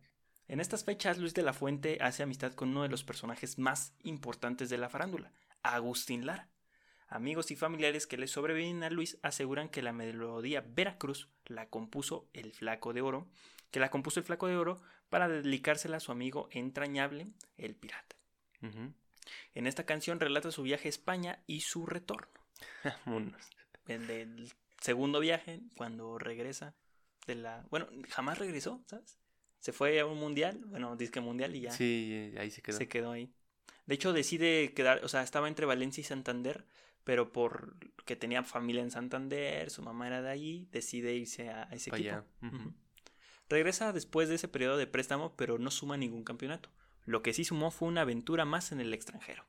En 0.47 0.59
estas 0.61 0.85
fechas, 0.85 1.17
Luis 1.17 1.33
de 1.33 1.41
la 1.41 1.53
Fuente 1.53 1.97
hace 1.99 2.23
amistad 2.23 2.53
con 2.53 2.69
uno 2.69 2.83
de 2.83 2.89
los 2.89 3.03
personajes 3.03 3.57
más 3.57 3.95
importantes 4.03 4.69
de 4.69 4.77
la 4.77 4.89
farándula, 4.89 5.33
Agustín 5.63 6.25
Lara. 6.25 6.52
Amigos 7.13 7.51
y 7.51 7.55
familiares 7.55 8.07
que 8.07 8.17
le 8.17 8.25
sobreviven 8.25 8.83
a 8.83 8.89
Luis 8.89 9.19
aseguran 9.21 9.69
que 9.69 9.83
la 9.83 9.93
melodía 9.93 10.65
Veracruz 10.67 11.29
la 11.45 11.69
compuso 11.69 12.27
el 12.33 12.53
Flaco 12.53 12.91
de 12.91 13.01
Oro, 13.01 13.27
que 13.69 13.79
la 13.79 13.91
compuso 13.91 14.19
el 14.19 14.25
Flaco 14.25 14.47
de 14.47 14.57
Oro 14.57 14.81
para 15.09 15.27
dedicársela 15.27 15.97
a 15.97 15.99
su 15.99 16.11
amigo 16.11 16.49
entrañable, 16.49 17.27
el 17.55 17.75
pirata. 17.75 18.15
En 19.53 19.67
esta 19.67 19.85
canción 19.85 20.19
relata 20.19 20.49
su 20.49 20.63
viaje 20.63 20.87
a 20.87 20.89
España 20.89 21.43
y 21.45 21.61
su 21.61 21.85
retorno. 21.85 22.33
El 23.87 24.07
del 24.07 24.51
segundo 24.81 25.19
viaje, 25.19 25.59
cuando 25.75 26.17
regresa 26.17 26.73
de 27.27 27.35
la... 27.35 27.63
Bueno, 27.69 27.89
jamás 28.09 28.39
regresó, 28.39 28.81
¿sabes? 28.87 29.19
Se 29.59 29.71
fue 29.71 29.99
a 29.99 30.07
un 30.07 30.17
mundial, 30.17 30.63
bueno, 30.65 30.95
disque 30.95 31.19
mundial 31.19 31.55
y 31.55 31.61
ya 31.61 31.71
Sí, 31.71 32.33
ahí 32.39 32.49
se 32.49 32.63
quedó. 32.63 32.77
se 32.77 32.87
quedó 32.87 33.11
ahí. 33.11 33.31
De 33.85 33.93
hecho, 33.93 34.13
decide 34.13 34.73
quedar, 34.73 35.05
o 35.05 35.09
sea, 35.09 35.21
estaba 35.21 35.47
entre 35.47 35.67
Valencia 35.67 36.01
y 36.01 36.05
Santander, 36.05 36.65
pero 37.03 37.31
por 37.31 37.77
que 38.05 38.15
tenía 38.15 38.43
familia 38.43 38.81
en 38.81 38.91
Santander, 38.91 39.69
su 39.69 39.81
mamá 39.81 40.07
era 40.07 40.21
de 40.21 40.29
allí, 40.29 40.67
decide 40.71 41.15
irse 41.15 41.49
a, 41.49 41.63
ese 41.71 41.89
equipo. 41.89 42.23
Regresa 43.49 43.93
después 43.93 44.29
de 44.29 44.35
ese 44.35 44.47
periodo 44.47 44.77
de 44.77 44.87
préstamo, 44.87 45.35
pero 45.35 45.57
no 45.57 45.71
suma 45.71 45.97
ningún 45.97 46.23
campeonato. 46.23 46.69
Lo 47.05 47.21
que 47.21 47.33
sí 47.33 47.43
sumó 47.43 47.71
fue 47.71 47.87
una 47.87 48.01
aventura 48.01 48.45
más 48.45 48.71
en 48.71 48.79
el 48.79 48.93
extranjero. 48.93 49.45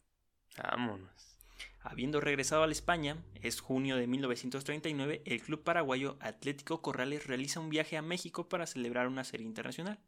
Vámonos. 0.57 1.39
Habiendo 1.81 2.21
regresado 2.21 2.63
a 2.63 2.67
la 2.67 2.73
España, 2.73 3.23
es 3.43 3.61
junio 3.61 3.97
de 3.97 4.07
1939, 4.07 5.23
el 5.27 5.43
club 5.43 5.63
paraguayo 5.63 6.17
Atlético 6.21 6.81
Corrales 6.81 7.27
realiza 7.27 7.61
un 7.61 7.71
viaje 7.71 7.97
a 7.97 8.03
México 8.03 8.49
para 8.49 8.67
celebrar 8.67 9.07
una 9.07 9.25
serie 9.25 9.47
internacional. 9.47 10.01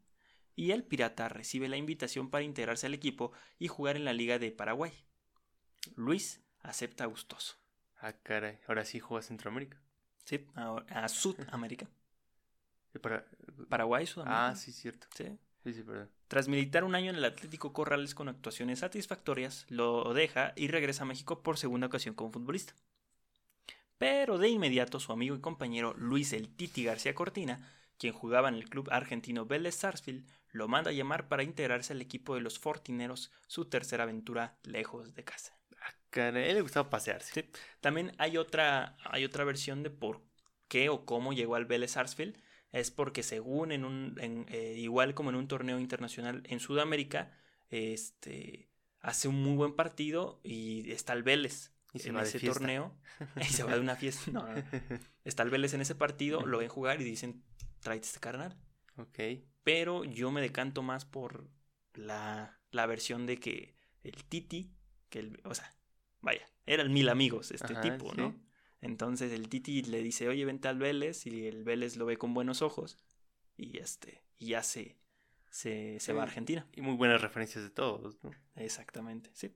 Y 0.55 0.71
el 0.71 0.83
Pirata 0.83 1.29
recibe 1.29 1.69
la 1.69 1.77
invitación 1.77 2.29
para 2.29 2.43
integrarse 2.43 2.87
al 2.87 2.95
equipo 2.95 3.31
y 3.59 3.67
jugar 3.67 3.95
en 3.95 4.05
la 4.05 4.13
Liga 4.13 4.39
de 4.39 4.51
Paraguay. 4.51 4.91
Luis 5.95 6.41
acepta 6.61 7.05
gustoso. 7.05 7.55
Ah, 8.01 8.13
caray. 8.23 8.59
Ahora 8.67 8.85
sí 8.85 8.99
juega 8.99 9.21
Centroamérica. 9.23 9.77
Sí, 10.25 10.45
a, 10.55 10.77
a 10.89 11.07
Sudamérica. 11.07 11.87
Para- 13.01 13.25
Paraguay, 13.69 14.05
Sudamérica. 14.05 14.49
Ah, 14.49 14.55
sí, 14.55 14.71
cierto. 14.71 15.07
Sí. 15.15 15.25
Sí, 15.63 15.73
sí, 15.73 15.83
perdón. 15.83 16.09
Tras 16.27 16.47
militar 16.47 16.83
un 16.83 16.95
año 16.95 17.09
en 17.09 17.17
el 17.17 17.25
Atlético 17.25 17.73
Corrales 17.73 18.15
con 18.15 18.29
actuaciones 18.29 18.79
satisfactorias, 18.79 19.65
lo 19.69 20.13
deja 20.13 20.53
y 20.55 20.67
regresa 20.67 21.03
a 21.03 21.05
México 21.05 21.41
por 21.41 21.57
segunda 21.57 21.87
ocasión 21.87 22.15
como 22.15 22.31
futbolista. 22.31 22.73
Pero 23.97 24.37
de 24.37 24.49
inmediato 24.49 24.99
su 24.99 25.11
amigo 25.11 25.35
y 25.35 25.41
compañero 25.41 25.93
Luis 25.97 26.33
el 26.33 26.49
Titi 26.49 26.83
García 26.83 27.15
Cortina, 27.15 27.67
quien 27.97 28.13
jugaba 28.13 28.49
en 28.49 28.55
el 28.55 28.69
club 28.69 28.87
argentino 28.91 29.45
Vélez 29.45 29.75
Sarsfield, 29.75 30.25
lo 30.51 30.67
manda 30.67 30.91
a 30.91 30.93
llamar 30.93 31.27
para 31.27 31.43
integrarse 31.43 31.93
al 31.93 32.01
equipo 32.01 32.35
de 32.35 32.41
los 32.41 32.59
Fortineros, 32.59 33.31
su 33.47 33.65
tercera 33.65 34.03
aventura 34.03 34.57
lejos 34.63 35.13
de 35.15 35.23
casa. 35.23 35.56
A 36.13 36.29
él 36.29 36.55
le 36.55 36.61
gustaba 36.61 36.89
pasearse. 36.89 37.33
Sí. 37.33 37.49
También 37.81 38.13
hay 38.17 38.37
otra, 38.37 38.97
hay 39.03 39.25
otra 39.25 39.43
versión 39.43 39.83
de 39.83 39.89
por 39.89 40.21
qué 40.67 40.89
o 40.89 41.05
cómo 41.05 41.33
llegó 41.33 41.55
al 41.55 41.65
Vélez 41.65 41.91
Sarsfield. 41.91 42.37
Es 42.71 42.91
porque 42.91 43.23
según 43.23 43.71
en 43.71 43.85
un, 43.85 44.15
en, 44.19 44.45
eh, 44.49 44.75
igual 44.77 45.13
como 45.13 45.29
en 45.29 45.35
un 45.35 45.47
torneo 45.47 45.79
internacional 45.79 46.43
en 46.45 46.59
Sudamérica, 46.59 47.31
este, 47.69 48.69
hace 48.99 49.27
un 49.27 49.41
muy 49.41 49.55
buen 49.55 49.75
partido 49.75 50.39
y 50.43 50.91
está 50.91 51.13
el 51.13 51.23
Vélez 51.23 51.73
Y 51.93 51.99
se 51.99 52.09
en 52.09 52.17
va 52.17 52.23
ese 52.23 52.39
torneo 52.39 52.93
y 53.41 53.45
se 53.45 53.63
va 53.63 53.73
de 53.73 53.79
una 53.79 53.95
fiesta. 53.95 54.31
No, 54.31 54.47
no. 54.47 54.63
Está 55.23 55.43
el 55.43 55.49
Vélez 55.49 55.73
en 55.73 55.81
ese 55.81 55.95
partido, 55.95 56.45
lo 56.45 56.57
ven 56.57 56.69
jugar 56.69 57.01
y 57.01 57.03
dicen, 57.03 57.43
tráete 57.79 58.07
este 58.07 58.19
carnal. 58.19 58.57
ok. 58.97 59.19
Pero 59.63 60.03
yo 60.05 60.31
me 60.31 60.41
decanto 60.41 60.81
más 60.81 61.03
por 61.05 61.49
la, 61.93 62.59
la 62.71 62.85
versión 62.85 63.25
de 63.25 63.37
que 63.37 63.75
el 64.03 64.23
Titi, 64.23 64.73
que 65.09 65.19
el, 65.19 65.41
o 65.43 65.53
sea, 65.53 65.76
vaya, 66.27 66.45
eran 66.65 66.91
mil 66.91 67.07
amigos 67.07 67.51
este 67.51 67.71
Ajá, 67.71 67.81
tipo, 67.81 68.11
sí. 68.11 68.17
¿no? 68.17 68.35
Entonces 68.81 69.31
el 69.31 69.47
Titi 69.47 69.81
le 69.83 70.03
dice, 70.03 70.27
oye, 70.27 70.43
vente 70.43 70.67
al 70.67 70.77
Vélez, 70.77 71.25
y 71.25 71.47
el 71.47 71.63
Vélez 71.63 71.95
lo 71.95 72.05
ve 72.05 72.17
con 72.17 72.33
buenos 72.33 72.61
ojos, 72.61 72.97
y 73.55 73.77
este, 73.77 74.23
y 74.37 74.47
ya 74.47 74.61
se, 74.61 74.97
se, 75.49 75.99
se 76.01 76.11
va 76.11 76.21
a. 76.21 76.25
Argentina. 76.25 76.67
Y 76.73 76.81
muy 76.81 76.95
buenas 76.95 77.21
referencias 77.21 77.63
de 77.63 77.69
todos, 77.69 78.21
¿no? 78.23 78.31
Exactamente, 78.55 79.29
sí. 79.33 79.55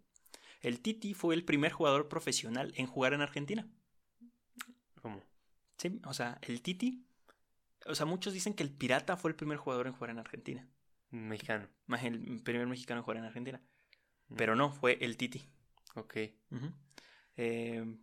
El 0.62 0.80
Titi 0.80 1.14
fue 1.14 1.36
el 1.36 1.44
primer 1.44 1.74
jugador 1.74 2.08
profesional 2.08 2.72
en 2.78 2.88
jugar 2.88 3.14
en 3.14 3.22
Argentina. 3.22 3.68
¿Cómo? 5.02 5.22
Sí, 5.78 6.00
o 6.06 6.14
sea, 6.14 6.40
el 6.44 6.62
Titi, 6.62 7.06
o 7.86 7.96
sea, 7.96 8.06
muchos 8.06 8.32
dicen 8.32 8.54
que 8.54 8.64
el 8.64 8.72
Pirata 8.72 9.18
fue 9.18 9.32
el 9.32 9.36
primer 9.36 9.58
jugador 9.58 9.88
en 9.88 9.94
jugar 9.94 10.12
en 10.12 10.20
Argentina. 10.20 10.68
Mexicano. 11.10 11.68
Más 11.88 12.04
el 12.06 12.42
primer 12.44 12.66
mexicano 12.68 13.00
en 13.00 13.04
jugar 13.04 13.18
en 13.18 13.26
Argentina. 13.26 13.62
Pero 14.38 14.56
no, 14.56 14.72
fue 14.72 14.98
el 15.02 15.18
Titi. 15.18 15.44
Ok. 15.96 16.18
Eh, 17.38 17.98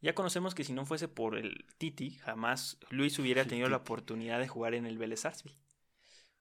ya 0.00 0.14
conocemos 0.14 0.54
que 0.54 0.64
si 0.64 0.72
no 0.72 0.86
fuese 0.86 1.08
por 1.08 1.36
el 1.36 1.66
Titi, 1.78 2.10
jamás 2.10 2.78
Luis 2.90 3.18
hubiera 3.18 3.42
El 3.42 3.48
tenido 3.48 3.68
la 3.68 3.78
oportunidad 3.78 4.38
de 4.38 4.48
jugar 4.48 4.74
en 4.74 4.86
el 4.86 4.98
Vélez 4.98 5.20
Sarsfield. 5.20 5.56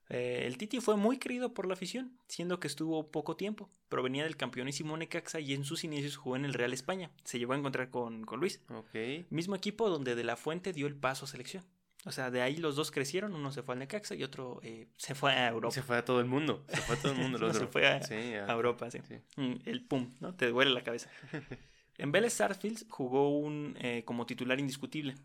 Eh, 0.09 0.45
el 0.47 0.57
Titi 0.57 0.79
fue 0.79 0.95
muy 0.97 1.17
querido 1.17 1.53
por 1.53 1.67
la 1.67 1.73
afición, 1.73 2.17
siendo 2.27 2.59
que 2.59 2.67
estuvo 2.67 3.11
poco 3.11 3.35
tiempo. 3.35 3.69
Provenía 3.89 4.23
del 4.23 4.37
campeonísimo 4.37 4.97
Necaxa 4.97 5.39
y 5.39 5.53
en 5.53 5.65
sus 5.65 5.83
inicios 5.83 6.17
jugó 6.17 6.35
en 6.35 6.45
el 6.45 6.53
Real 6.53 6.73
España. 6.73 7.11
Se 7.25 7.37
llevó 7.37 7.53
a 7.53 7.57
encontrar 7.57 7.89
con, 7.89 8.25
con 8.25 8.39
Luis. 8.39 8.61
Ok. 8.69 9.29
Mismo 9.29 9.55
equipo 9.55 9.89
donde 9.89 10.15
De 10.15 10.23
La 10.23 10.35
Fuente 10.35 10.73
dio 10.73 10.87
el 10.87 10.95
paso 10.95 11.25
a 11.25 11.27
selección. 11.27 11.63
O 12.05 12.11
sea, 12.11 12.31
de 12.31 12.41
ahí 12.41 12.55
los 12.57 12.75
dos 12.77 12.91
crecieron, 12.91 13.35
uno 13.35 13.51
se 13.51 13.61
fue 13.61 13.75
al 13.75 13.79
Necaxa 13.79 14.15
y 14.15 14.23
otro 14.23 14.59
eh, 14.63 14.87
se 14.95 15.15
fue 15.15 15.33
a 15.33 15.49
Europa. 15.49 15.73
Se 15.73 15.83
fue 15.83 15.97
a 15.97 16.05
todo 16.05 16.19
el 16.21 16.25
mundo. 16.27 16.63
Se 16.69 16.77
fue 16.77 16.95
a 16.95 16.99
todo 16.99 17.11
el 17.11 17.17
mundo. 17.17 17.37
No, 17.39 17.53
se 17.53 17.67
fue 17.67 17.87
a- 17.87 18.01
Sí, 18.01 18.13
a 18.35 18.51
Europa, 18.51 18.89
sí. 18.89 18.99
sí. 19.07 19.15
Mm, 19.35 19.55
El 19.65 19.83
pum, 19.85 20.09
¿no? 20.19 20.33
Te 20.33 20.47
duele 20.49 20.71
la 20.71 20.83
cabeza. 20.83 21.09
En 21.97 22.13
Vélez 22.13 22.31
Sarsfield 22.31 22.87
jugó 22.89 23.37
un, 23.37 23.75
eh, 23.81 24.03
como 24.05 24.25
titular 24.25 24.57
indiscutible. 24.57 25.15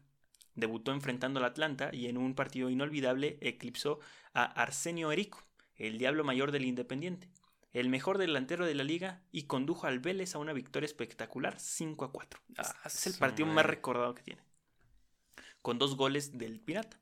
Debutó 0.56 0.90
enfrentando 0.92 1.38
al 1.38 1.46
Atlanta 1.46 1.90
y 1.92 2.06
en 2.08 2.16
un 2.18 2.34
partido 2.34 2.68
inolvidable 2.68 3.38
eclipsó 3.40 4.00
a 4.32 4.42
Arsenio 4.44 5.12
Erico, 5.12 5.40
el 5.76 5.98
diablo 5.98 6.24
mayor 6.24 6.50
del 6.50 6.64
Independiente, 6.64 7.28
el 7.72 7.88
mejor 7.88 8.18
delantero 8.18 8.66
de 8.66 8.74
la 8.74 8.82
liga 8.82 9.22
y 9.30 9.44
condujo 9.44 9.86
al 9.86 10.00
Vélez 10.00 10.34
a 10.34 10.38
una 10.38 10.52
victoria 10.52 10.86
espectacular 10.86 11.60
5 11.60 12.04
a 12.06 12.10
4. 12.12 12.40
Es- 12.58 12.68
Ah, 12.68 12.80
es 12.86 13.06
el 13.06 13.14
partido 13.14 13.46
más 13.46 13.66
recordado 13.66 14.12
que 14.14 14.22
tiene. 14.24 14.42
Con 15.64 15.78
dos 15.78 15.96
goles 15.96 16.36
del 16.36 16.60
Pirata. 16.60 17.00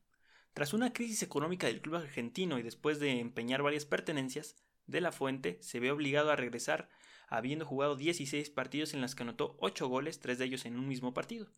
Tras 0.54 0.72
una 0.72 0.92
crisis 0.92 1.24
económica 1.24 1.66
del 1.66 1.80
club 1.80 1.96
argentino 1.96 2.60
y 2.60 2.62
después 2.62 3.00
de 3.00 3.18
empeñar 3.18 3.60
varias 3.60 3.86
pertenencias, 3.86 4.54
De 4.86 5.00
La 5.00 5.10
Fuente 5.10 5.58
se 5.60 5.80
ve 5.80 5.90
obligado 5.90 6.30
a 6.30 6.36
regresar 6.36 6.88
habiendo 7.26 7.66
jugado 7.66 7.96
16 7.96 8.50
partidos 8.50 8.94
en 8.94 9.00
los 9.00 9.16
que 9.16 9.24
anotó 9.24 9.56
8 9.58 9.88
goles, 9.88 10.20
3 10.20 10.38
de 10.38 10.44
ellos 10.44 10.64
en 10.64 10.78
un 10.78 10.86
mismo 10.86 11.12
partido. 11.12 11.48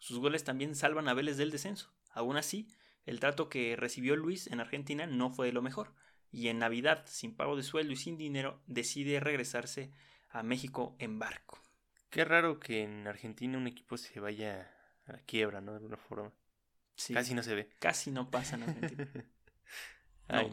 Sus 0.00 0.18
goles 0.18 0.42
también 0.42 0.74
salvan 0.74 1.06
a 1.06 1.14
Vélez 1.14 1.36
del 1.36 1.52
descenso. 1.52 1.92
Aún 2.10 2.36
así, 2.36 2.66
el 3.06 3.20
trato 3.20 3.48
que 3.48 3.76
recibió 3.76 4.16
Luis 4.16 4.48
en 4.48 4.58
Argentina 4.58 5.06
no 5.06 5.30
fue 5.30 5.46
de 5.46 5.52
lo 5.52 5.62
mejor, 5.62 5.94
y 6.32 6.48
en 6.48 6.58
Navidad, 6.58 7.04
sin 7.06 7.36
pago 7.36 7.54
de 7.54 7.62
sueldo 7.62 7.92
y 7.92 7.96
sin 7.96 8.18
dinero, 8.18 8.60
decide 8.66 9.20
regresarse 9.20 9.92
a 10.28 10.42
México 10.42 10.96
en 10.98 11.20
barco. 11.20 11.62
Qué 12.10 12.24
raro 12.24 12.58
que 12.58 12.82
en 12.82 13.06
Argentina 13.06 13.56
un 13.56 13.68
equipo 13.68 13.96
se 13.96 14.18
vaya 14.18 14.72
a 15.06 15.12
la 15.12 15.20
quiebra, 15.20 15.60
¿no? 15.60 15.70
De 15.70 15.76
alguna 15.76 15.98
forma. 15.98 16.32
Sí, 16.98 17.14
Casi 17.14 17.32
no 17.34 17.42
se 17.42 17.54
ve. 17.54 17.70
casi 17.78 18.10
no 18.10 18.30
pasa 18.30 18.56
en 18.56 18.64
Argentina. 18.64 19.08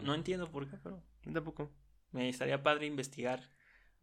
No, 0.04 0.16
entiendo 0.16 0.50
por 0.50 0.70
qué, 0.70 0.78
pero 0.82 1.04
tampoco. 1.34 1.70
me 2.12 2.30
estaría 2.30 2.64
padre 2.64 2.86
investigar. 2.86 3.50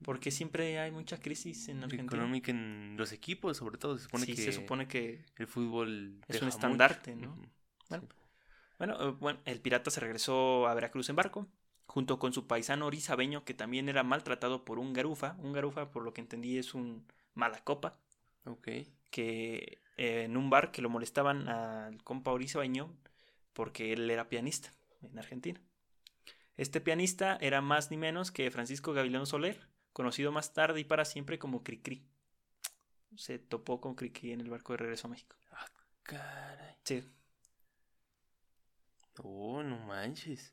Porque 0.05 0.31
siempre 0.33 0.79
hay 0.81 0.91
mucha 0.91 1.19
crisis 1.19 1.69
en 1.69 1.79
Argentina. 1.85 2.05
Económica 2.05 2.51
en 2.51 2.97
los 2.99 3.13
equipos, 3.13 3.57
sobre 3.57 3.79
todo. 3.79 3.97
Se 3.97 4.05
supone 4.05 4.27
sí, 4.27 4.35
que 4.35 4.43
se 4.43 4.53
supone 4.53 4.89
que 4.89 5.25
el 5.37 5.47
fútbol 5.47 6.21
es 6.29 6.43
un 6.43 6.47
mucho. 6.47 6.57
estandarte, 6.57 7.15
¿no? 7.15 7.37
Bueno. 7.89 8.05
Sí. 8.11 8.17
Bueno, 8.79 8.97
eh, 9.01 9.15
bueno, 9.21 9.41
el 9.45 9.61
pirata 9.61 9.91
se 9.93 10.01
regresó 10.01 10.67
a 10.67 10.75
Veracruz 10.75 11.09
en 11.09 11.15
barco, 11.17 11.47
junto 11.87 12.19
con 12.19 12.33
su 12.33 12.49
paisano 12.49 12.87
orizabeño, 12.87 13.45
que 13.45 13.55
también 13.55 13.89
era 13.89 14.03
maltratado 14.03 14.65
por 14.65 14.81
un 14.81 14.93
garufa. 14.93 15.37
Un 15.39 15.53
garufa, 15.53 15.91
por 15.93 16.03
lo 16.03 16.13
que 16.13 16.21
entendí, 16.21 16.59
es 16.59 16.75
un 16.75 17.07
mala 17.35 17.63
copa, 17.63 17.97
Ok. 18.45 18.69
que 19.11 19.81
eh, 19.97 20.25
en 20.25 20.37
un 20.37 20.51
bar 20.51 20.71
que 20.73 20.83
lo 20.83 20.91
molestaban 20.91 21.49
al 21.49 22.03
compa 22.05 22.33
orizabeño 22.33 22.95
porque 23.53 23.93
él 23.93 24.11
era 24.11 24.29
pianista 24.29 24.73
en 25.03 25.19
Argentina. 25.19 25.61
Este 26.57 26.81
pianista 26.81 27.37
era 27.41 27.61
más 27.61 27.91
ni 27.91 27.97
menos 27.97 28.31
que 28.31 28.51
Francisco 28.51 28.93
Gavilán 28.93 29.27
Soler, 29.27 29.69
conocido 29.93 30.33
más 30.33 30.53
tarde 30.53 30.81
y 30.81 30.85
para 30.85 31.05
siempre 31.05 31.39
como 31.39 31.63
Cricri. 31.63 32.07
Se 33.17 33.39
topó 33.39 33.81
con 33.81 33.95
Cricri 33.95 34.33
en 34.33 34.41
el 34.41 34.51
barco 34.51 34.73
de 34.73 34.79
regreso 34.79 35.07
a 35.07 35.11
México. 35.11 35.37
Caray. 36.03 36.77
Sí, 36.85 37.05
Oh, 39.23 39.63
no 39.63 39.79
manches. 39.79 40.53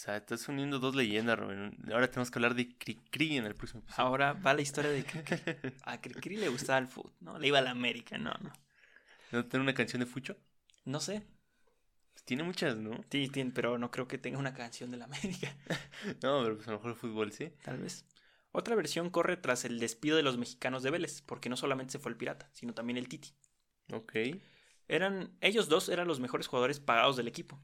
O 0.00 0.02
sea, 0.02 0.16
estás 0.16 0.48
uniendo 0.48 0.78
dos 0.78 0.96
leyendas, 0.96 1.38
Rubén. 1.38 1.76
Ahora 1.92 2.10
tenemos 2.10 2.30
que 2.30 2.38
hablar 2.38 2.54
de 2.54 2.74
Cricri 2.78 3.36
en 3.36 3.44
el 3.44 3.54
próximo 3.54 3.82
episodio. 3.82 4.08
ahora 4.08 4.32
va 4.32 4.54
la 4.54 4.62
historia 4.62 4.90
de 4.90 5.04
Cricri. 5.04 5.74
A 5.84 6.00
Cricri 6.00 6.38
le 6.38 6.48
gustaba 6.48 6.78
el 6.78 6.88
fútbol, 6.88 7.12
¿no? 7.20 7.38
Le 7.38 7.48
iba 7.48 7.58
a 7.58 7.60
la 7.60 7.72
América, 7.72 8.16
no, 8.16 8.32
no. 8.40 8.50
¿No 9.30 9.44
tiene 9.44 9.62
una 9.62 9.74
canción 9.74 10.00
de 10.00 10.06
Fucho? 10.06 10.38
No 10.86 11.00
sé, 11.00 11.22
tiene 12.24 12.44
muchas, 12.44 12.78
¿no? 12.78 13.04
sí, 13.10 13.28
tiene, 13.28 13.50
pero 13.50 13.76
no 13.76 13.90
creo 13.90 14.08
que 14.08 14.16
tenga 14.16 14.38
una 14.38 14.54
canción 14.54 14.90
de 14.90 14.96
la 14.96 15.04
América, 15.04 15.54
No, 16.22 16.44
pero 16.44 16.56
pues 16.56 16.66
a 16.68 16.70
lo 16.70 16.78
mejor 16.78 16.92
el 16.92 16.96
fútbol 16.96 17.32
sí. 17.32 17.52
tal 17.62 17.76
vez. 17.76 18.06
Otra 18.52 18.74
versión 18.76 19.10
corre 19.10 19.36
tras 19.36 19.66
el 19.66 19.78
despido 19.80 20.16
de 20.16 20.22
los 20.22 20.38
mexicanos 20.38 20.82
de 20.82 20.90
Vélez, 20.90 21.20
porque 21.20 21.50
no 21.50 21.58
solamente 21.58 21.92
se 21.92 21.98
fue 21.98 22.10
el 22.10 22.16
Pirata, 22.16 22.48
sino 22.54 22.72
también 22.72 22.96
el 22.96 23.06
Titi. 23.06 23.34
Ok. 23.92 24.14
Eran, 24.88 25.36
ellos 25.42 25.68
dos 25.68 25.90
eran 25.90 26.08
los 26.08 26.20
mejores 26.20 26.46
jugadores 26.46 26.80
pagados 26.80 27.18
del 27.18 27.28
equipo, 27.28 27.60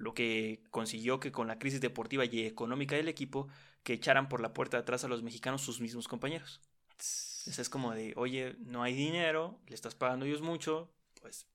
lo 0.00 0.14
que 0.14 0.62
consiguió 0.70 1.20
que 1.20 1.30
con 1.30 1.46
la 1.46 1.58
crisis 1.58 1.80
deportiva 1.80 2.24
y 2.24 2.46
económica 2.46 2.96
del 2.96 3.08
equipo, 3.08 3.48
que 3.82 3.92
echaran 3.92 4.28
por 4.28 4.40
la 4.40 4.52
puerta 4.54 4.76
de 4.78 4.82
atrás 4.82 5.04
a 5.04 5.08
los 5.08 5.22
mexicanos 5.22 5.62
sus 5.62 5.80
mismos 5.80 6.08
compañeros. 6.08 6.60
Esa 6.98 7.62
es 7.62 7.68
como 7.68 7.92
de, 7.92 8.12
oye, 8.16 8.56
no 8.60 8.82
hay 8.82 8.94
dinero, 8.94 9.60
le 9.66 9.74
estás 9.74 9.94
pagando 9.94 10.24
a 10.24 10.28
ellos 10.28 10.42
mucho, 10.42 10.92
pues, 11.20 11.46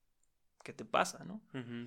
¿qué 0.63 0.73
te 0.73 0.86
pasa, 0.86 1.23
no? 1.23 1.41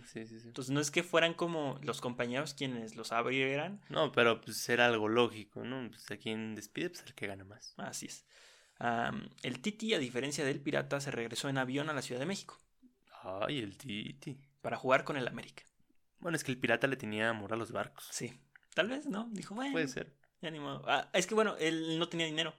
Sí, 0.07 0.27
sí, 0.27 0.40
sí. 0.40 0.47
Entonces 0.49 0.73
no 0.73 0.81
es 0.81 0.90
que 0.90 1.03
fueran 1.03 1.35
como 1.35 1.79
los 1.83 2.01
compañeros 2.01 2.55
quienes 2.55 2.94
los 2.97 3.12
abrieran, 3.12 3.81
No, 3.88 4.12
pero 4.12 4.40
pues 4.40 4.68
era 4.68 4.87
algo 4.87 5.09
lógico, 5.09 5.64
¿no? 5.64 5.88
Pues 5.90 6.11
a 6.11 6.16
quien 6.16 6.55
despide, 6.55 6.90
pues 6.90 7.05
el 7.07 7.14
que 7.14 7.27
gana 7.27 7.44
más. 7.44 7.75
así 7.77 8.07
es. 8.07 8.25
El 9.42 9.61
Titi, 9.61 9.94
a 9.94 9.99
diferencia 9.99 10.44
del 10.44 10.61
Pirata, 10.61 11.01
se 11.01 11.11
regresó 11.11 11.49
en 11.49 11.59
avión 11.59 11.88
a 11.90 11.92
la 11.94 12.03
Ciudad 12.03 12.21
de 12.21 12.27
México 12.27 12.61
Ay, 13.23 13.59
el 13.59 13.77
Titi. 13.77 14.38
para 14.61 14.77
jugar 14.77 15.03
con 15.05 15.16
el 15.16 15.27
América. 15.27 15.64
Bueno, 16.20 16.37
es 16.37 16.44
que 16.44 16.52
el 16.52 16.59
pirata 16.59 16.87
le 16.87 16.96
tenía 16.96 17.31
amor 17.31 17.52
a 17.52 17.57
los 17.57 17.70
barcos. 17.72 18.09
Sí, 18.11 18.38
tal 18.74 18.88
vez, 18.88 19.07
¿no? 19.07 19.28
Dijo, 19.33 19.54
bueno, 19.54 19.72
Puede 19.72 19.88
ser. 19.88 20.12
ya 20.40 20.50
ni 20.50 20.59
modo. 20.61 20.83
Ah, 20.87 21.09
es 21.12 21.26
que 21.26 21.35
bueno, 21.35 21.57
él 21.59 21.98
no 21.98 22.09
tenía 22.09 22.26
dinero. 22.26 22.54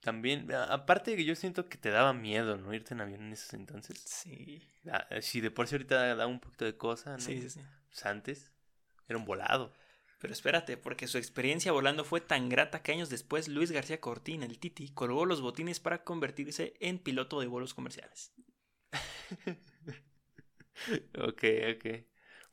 También, 0.00 0.52
aparte 0.52 1.12
de 1.12 1.16
que 1.18 1.24
yo 1.24 1.36
siento 1.36 1.68
que 1.68 1.78
te 1.78 1.90
daba 1.90 2.12
miedo, 2.12 2.56
¿no? 2.56 2.74
Irte 2.74 2.92
en 2.94 3.00
avión 3.02 3.22
en 3.22 3.32
esos 3.32 3.54
entonces. 3.54 3.98
Sí, 4.04 4.60
Ah, 4.90 5.06
si 5.20 5.40
de 5.40 5.52
por 5.52 5.68
sí 5.68 5.76
ahorita 5.76 6.16
da 6.16 6.26
un 6.26 6.40
poquito 6.40 6.64
de 6.64 6.76
cosa, 6.76 7.12
¿no? 7.12 7.18
sí, 7.20 7.40
sí, 7.40 7.50
sí. 7.50 7.60
Pues 7.88 8.04
antes 8.04 8.50
era 9.06 9.16
un 9.16 9.24
volado. 9.24 9.72
Pero 10.18 10.32
espérate, 10.32 10.76
porque 10.76 11.06
su 11.06 11.18
experiencia 11.18 11.70
volando 11.72 12.04
fue 12.04 12.20
tan 12.20 12.48
grata 12.48 12.82
que 12.82 12.90
años 12.92 13.10
después 13.10 13.46
Luis 13.48 13.70
García 13.70 14.00
Cortina, 14.00 14.44
el 14.46 14.58
Titi, 14.58 14.88
colgó 14.88 15.24
los 15.24 15.40
botines 15.40 15.78
para 15.78 16.02
convertirse 16.02 16.74
en 16.80 16.98
piloto 16.98 17.38
de 17.40 17.46
vuelos 17.46 17.74
comerciales. 17.74 18.32
Ok, 21.18 21.44
ok. 21.76 21.86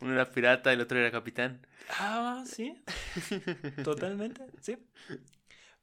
Uno 0.02 0.14
era 0.14 0.32
pirata, 0.32 0.72
el 0.74 0.82
otro 0.82 0.98
era 1.00 1.12
capitán. 1.12 1.66
Ah, 1.90 2.44
sí. 2.46 2.84
Totalmente, 3.84 4.46
sí. 4.62 4.78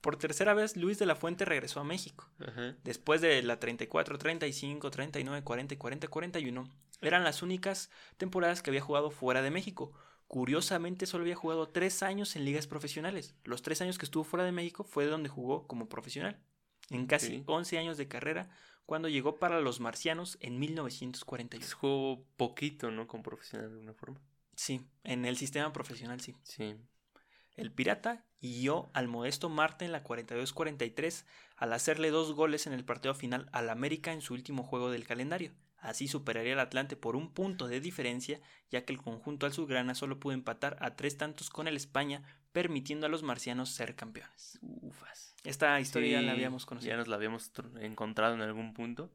Por 0.00 0.16
tercera 0.16 0.54
vez, 0.54 0.76
Luis 0.76 0.98
de 0.98 1.06
la 1.06 1.16
Fuente 1.16 1.44
regresó 1.44 1.80
a 1.80 1.84
México. 1.84 2.30
Ajá. 2.38 2.76
Después 2.84 3.20
de 3.20 3.42
la 3.42 3.58
34, 3.58 4.18
35, 4.18 4.90
39, 4.90 5.42
40 5.42 5.74
y 5.74 5.76
40, 5.76 6.08
41, 6.08 6.68
eran 7.00 7.24
las 7.24 7.42
únicas 7.42 7.90
temporadas 8.16 8.62
que 8.62 8.70
había 8.70 8.80
jugado 8.80 9.10
fuera 9.10 9.42
de 9.42 9.50
México. 9.50 9.92
Curiosamente, 10.28 11.06
solo 11.06 11.22
había 11.22 11.34
jugado 11.36 11.68
tres 11.68 12.02
años 12.02 12.36
en 12.36 12.44
ligas 12.44 12.66
profesionales. 12.66 13.34
Los 13.44 13.62
tres 13.62 13.80
años 13.80 13.98
que 13.98 14.04
estuvo 14.04 14.24
fuera 14.24 14.44
de 14.44 14.52
México 14.52 14.84
fue 14.84 15.06
donde 15.06 15.28
jugó 15.28 15.66
como 15.66 15.88
profesional. 15.88 16.40
En 16.90 17.06
casi 17.06 17.38
Ok. 17.38 17.44
11 17.46 17.78
años 17.78 17.96
de 17.96 18.06
carrera, 18.08 18.48
cuando 18.86 19.08
llegó 19.08 19.38
para 19.38 19.60
los 19.60 19.80
marcianos 19.80 20.38
en 20.40 20.58
1941. 20.58 21.60
Pues 21.60 21.74
jugó 21.74 22.24
poquito, 22.36 22.90
¿no? 22.90 23.06
Como 23.06 23.22
profesional 23.22 23.68
de 23.68 23.74
alguna 23.74 23.94
forma. 23.94 24.20
Sí, 24.54 24.80
en 25.04 25.26
el 25.26 25.36
sistema 25.36 25.72
profesional 25.72 26.20
sí. 26.20 26.34
Sí. 26.42 26.76
El 27.56 27.72
Pirata 27.72 28.24
guió 28.40 28.90
al 28.92 29.08
modesto 29.08 29.48
Marte 29.48 29.84
en 29.84 29.92
la 29.92 30.04
42-43 30.04 31.24
al 31.56 31.72
hacerle 31.72 32.10
dos 32.10 32.32
goles 32.32 32.66
en 32.66 32.72
el 32.72 32.84
partido 32.84 33.14
final 33.14 33.48
al 33.52 33.70
América 33.70 34.12
en 34.12 34.20
su 34.20 34.34
último 34.34 34.62
juego 34.62 34.90
del 34.90 35.06
calendario. 35.06 35.52
Así 35.78 36.08
superaría 36.08 36.54
al 36.54 36.60
Atlante 36.60 36.96
por 36.96 37.16
un 37.16 37.32
punto 37.32 37.68
de 37.68 37.80
diferencia, 37.80 38.40
ya 38.70 38.84
que 38.84 38.92
el 38.92 39.00
conjunto 39.00 39.46
azulgrana 39.46 39.94
solo 39.94 40.18
pudo 40.18 40.34
empatar 40.34 40.76
a 40.80 40.96
tres 40.96 41.16
tantos 41.16 41.50
con 41.50 41.68
el 41.68 41.76
España, 41.76 42.22
permitiendo 42.52 43.06
a 43.06 43.08
los 43.08 43.22
marcianos 43.22 43.70
ser 43.70 43.94
campeones. 43.94 44.58
Ufas. 44.62 45.25
Esta 45.46 45.80
historia 45.80 46.12
ya 46.12 46.22
la 46.22 46.32
Sí, 46.32 46.36
habíamos 46.36 46.66
conocido. 46.66 46.90
Ya 46.92 46.96
nos 46.96 47.08
la 47.08 47.16
habíamos 47.16 47.52
tr- 47.52 47.82
encontrado 47.82 48.34
en 48.34 48.42
algún 48.42 48.74
punto. 48.74 49.12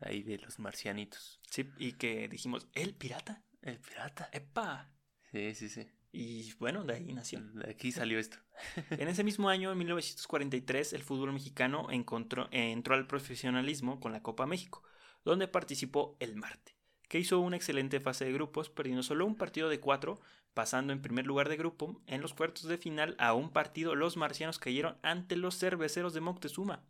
Ahí 0.00 0.22
de 0.22 0.38
los 0.38 0.58
marcianitos. 0.58 1.40
Sí, 1.50 1.70
y 1.78 1.92
que 1.92 2.28
dijimos, 2.28 2.66
¿el 2.74 2.94
pirata? 2.94 3.44
El 3.62 3.78
pirata. 3.78 4.28
¡Epa! 4.32 4.90
Sí, 5.30 5.54
sí, 5.54 5.68
sí. 5.68 5.86
Y 6.10 6.52
bueno, 6.54 6.84
de 6.84 6.94
ahí 6.94 7.12
nació. 7.12 7.40
De 7.40 7.70
aquí 7.70 7.92
salió 7.92 8.18
esto. 8.18 8.36
En 8.90 9.08
ese 9.08 9.24
mismo 9.24 9.48
año, 9.48 9.72
en 9.72 9.78
1943, 9.78 10.92
el 10.92 11.02
fútbol 11.02 11.32
mexicano 11.32 11.88
encontró, 11.90 12.48
entró 12.50 12.94
al 12.94 13.06
profesionalismo 13.06 14.00
con 14.00 14.12
la 14.12 14.22
Copa 14.22 14.46
México, 14.46 14.82
donde 15.24 15.48
participó 15.48 16.16
el 16.20 16.36
Marte, 16.36 16.76
que 17.12 17.18
hizo 17.18 17.40
una 17.40 17.56
excelente 17.56 18.00
fase 18.00 18.24
de 18.24 18.32
grupos, 18.32 18.70
perdiendo 18.70 19.02
solo 19.02 19.26
un 19.26 19.36
partido 19.36 19.68
de 19.68 19.80
cuatro, 19.80 20.18
pasando 20.54 20.94
en 20.94 21.02
primer 21.02 21.26
lugar 21.26 21.50
de 21.50 21.58
grupo. 21.58 22.00
En 22.06 22.22
los 22.22 22.32
cuartos 22.32 22.62
de 22.62 22.78
final, 22.78 23.16
a 23.18 23.34
un 23.34 23.50
partido, 23.50 23.94
los 23.94 24.16
marcianos 24.16 24.58
cayeron 24.58 24.96
ante 25.02 25.36
los 25.36 25.58
cerveceros 25.58 26.14
de 26.14 26.22
Moctezuma, 26.22 26.82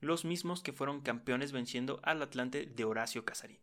los 0.00 0.24
mismos 0.24 0.64
que 0.64 0.72
fueron 0.72 1.00
campeones 1.00 1.52
venciendo 1.52 2.00
al 2.02 2.20
Atlante 2.20 2.66
de 2.66 2.84
Horacio 2.84 3.24
Casarín. 3.24 3.60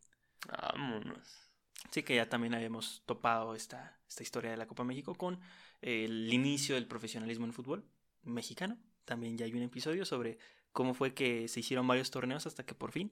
Vámonos. 0.48 1.52
Sí 1.92 2.02
que 2.04 2.16
ya 2.16 2.30
también 2.30 2.56
habíamos 2.56 3.04
topado 3.06 3.54
esta, 3.54 4.00
esta 4.08 4.24
historia 4.24 4.52
de 4.52 4.58
la 4.58 4.68
Copa 4.68 4.86
México 4.86 5.16
con 5.16 5.42
el 5.82 6.32
inicio 6.32 6.76
del 6.76 6.88
profesionalismo 6.88 7.46
en 7.46 7.52
fútbol 7.52 7.84
mexicano. 8.24 8.78
También 9.04 9.38
ya 9.38 9.48
hay 9.48 9.54
un 9.54 9.64
episodio 9.64 10.06
sobre 10.06 10.38
cómo 10.72 10.94
fue 10.94 11.14
que 11.14 11.50
se 11.50 11.60
hicieron 11.60 11.86
varios 11.86 12.10
torneos 12.10 12.48
hasta 12.48 12.66
que 12.66 12.74
por 12.74 12.94
fin 12.94 13.12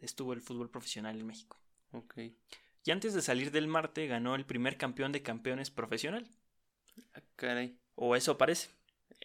estuvo 0.00 0.32
el 0.32 0.40
fútbol 0.40 0.68
profesional 0.68 1.16
en 1.20 1.28
México. 1.28 1.60
Ok. 1.94 2.18
Y 2.84 2.90
antes 2.90 3.14
de 3.14 3.22
salir 3.22 3.50
del 3.50 3.66
Marte 3.66 4.06
ganó 4.06 4.34
el 4.34 4.44
primer 4.44 4.76
campeón 4.76 5.12
de 5.12 5.22
campeones 5.22 5.70
profesional. 5.70 6.26
Ah, 7.14 7.22
caray. 7.36 7.78
O 7.94 8.14
eso 8.16 8.36
parece. 8.36 8.70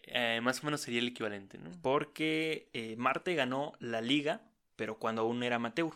Eh, 0.04 0.40
más 0.42 0.62
o 0.62 0.66
menos 0.66 0.80
sería 0.80 1.00
el 1.00 1.08
equivalente, 1.08 1.58
¿no? 1.58 1.70
Porque 1.82 2.70
eh, 2.72 2.96
Marte 2.96 3.34
ganó 3.34 3.74
la 3.80 4.00
liga, 4.00 4.40
pero 4.76 4.98
cuando 4.98 5.22
aún 5.22 5.42
era 5.42 5.56
amateur. 5.56 5.92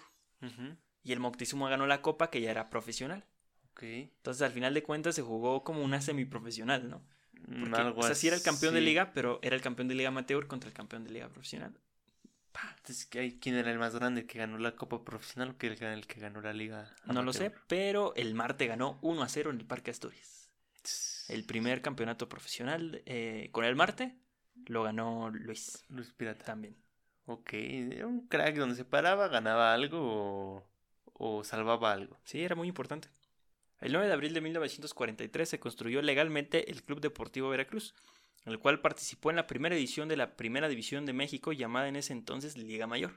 Y 1.03 1.13
el 1.13 1.21
Moctezuma 1.21 1.71
ganó 1.71 1.87
la 1.87 2.03
copa, 2.03 2.29
que 2.29 2.41
ya 2.43 2.51
era 2.51 2.69
profesional. 2.69 3.25
Ok. 3.71 3.83
Entonces, 3.83 4.43
al 4.43 4.53
final 4.53 4.75
de 4.75 4.83
cuentas, 4.83 5.15
se 5.15 5.23
jugó 5.23 5.65
como 5.65 5.83
una 5.83 6.03
semiprofesional, 6.03 6.91
¿no? 6.91 7.03
Mm, 7.47 7.61
Porque, 7.61 7.81
algo 7.81 8.01
o 8.01 8.03
sea, 8.03 8.15
sí 8.15 8.27
era 8.27 8.37
el 8.37 8.43
campeón 8.43 8.75
de 8.75 8.83
liga, 8.83 9.13
pero 9.15 9.39
era 9.43 9.57
el 9.57 9.63
campeón 9.63 9.89
de 9.89 9.95
liga 9.95 10.09
amateur 10.09 10.47
contra 10.47 10.69
el 10.69 10.75
campeón 10.75 11.05
de 11.05 11.13
liga 11.13 11.29
profesional. 11.29 11.75
Entonces, 12.77 13.07
¿qué- 13.07 13.39
¿quién 13.41 13.57
era 13.57 13.71
el 13.71 13.79
más 13.79 13.95
grande? 13.95 14.23
¿El 14.23 14.27
que 14.27 14.39
ganó 14.39 14.59
la 14.59 14.77
Copa 14.77 15.05
Profesional 15.05 15.51
o 15.51 15.59
que 15.59 15.67
el, 15.69 15.83
el 15.83 16.07
que 16.07 16.21
ganó 16.21 16.41
la 16.41 16.53
Liga? 16.53 16.95
No 17.07 17.23
lo 17.23 17.33
sé, 17.33 17.53
pero 17.67 18.15
el 18.17 18.35
Marte 18.35 18.67
ganó 18.67 18.99
1 19.03 19.23
a 19.23 19.29
0 19.29 19.51
en 19.51 19.59
el 19.61 19.67
Parque 19.67 19.91
Asturias. 19.91 20.49
El 21.29 21.45
primer 21.45 21.81
campeonato 21.81 22.29
profesional 22.29 23.03
eh, 23.07 23.49
con 23.53 23.65
el 23.65 23.75
Marte 23.77 24.15
lo 24.67 24.83
ganó 24.83 25.31
Luis 25.31 25.85
Luis 25.89 26.13
Pirata. 26.13 26.45
también. 26.45 26.77
Ok, 27.27 27.55
era 27.55 28.07
un 28.07 28.27
crack 28.29 28.57
donde 28.57 28.77
se 28.77 28.85
paraba, 28.85 29.29
ganaba 29.29 29.73
algo 29.73 29.99
o, 30.01 30.67
o 31.15 31.43
salvaba 31.45 31.93
algo. 31.93 32.19
Sí, 32.25 32.43
era 32.43 32.55
muy 32.55 32.69
importante. 32.69 33.09
El 33.81 33.93
9 33.93 34.07
de 34.07 34.13
abril 34.13 34.35
de 34.35 34.41
1943 34.43 35.49
se 35.49 35.59
construyó 35.59 36.03
legalmente 36.03 36.71
el 36.71 36.83
Club 36.83 37.01
Deportivo 37.01 37.49
Veracruz, 37.49 37.95
el 38.45 38.59
cual 38.59 38.81
participó 38.81 39.31
en 39.31 39.37
la 39.37 39.47
primera 39.47 39.75
edición 39.75 40.09
de 40.09 40.17
la 40.17 40.37
Primera 40.37 40.69
División 40.69 41.07
de 41.07 41.13
México 41.13 41.53
llamada 41.53 41.89
en 41.89 41.97
ese 41.97 42.13
entonces 42.13 42.57
Liga 42.57 42.87
Mayor. 42.87 43.15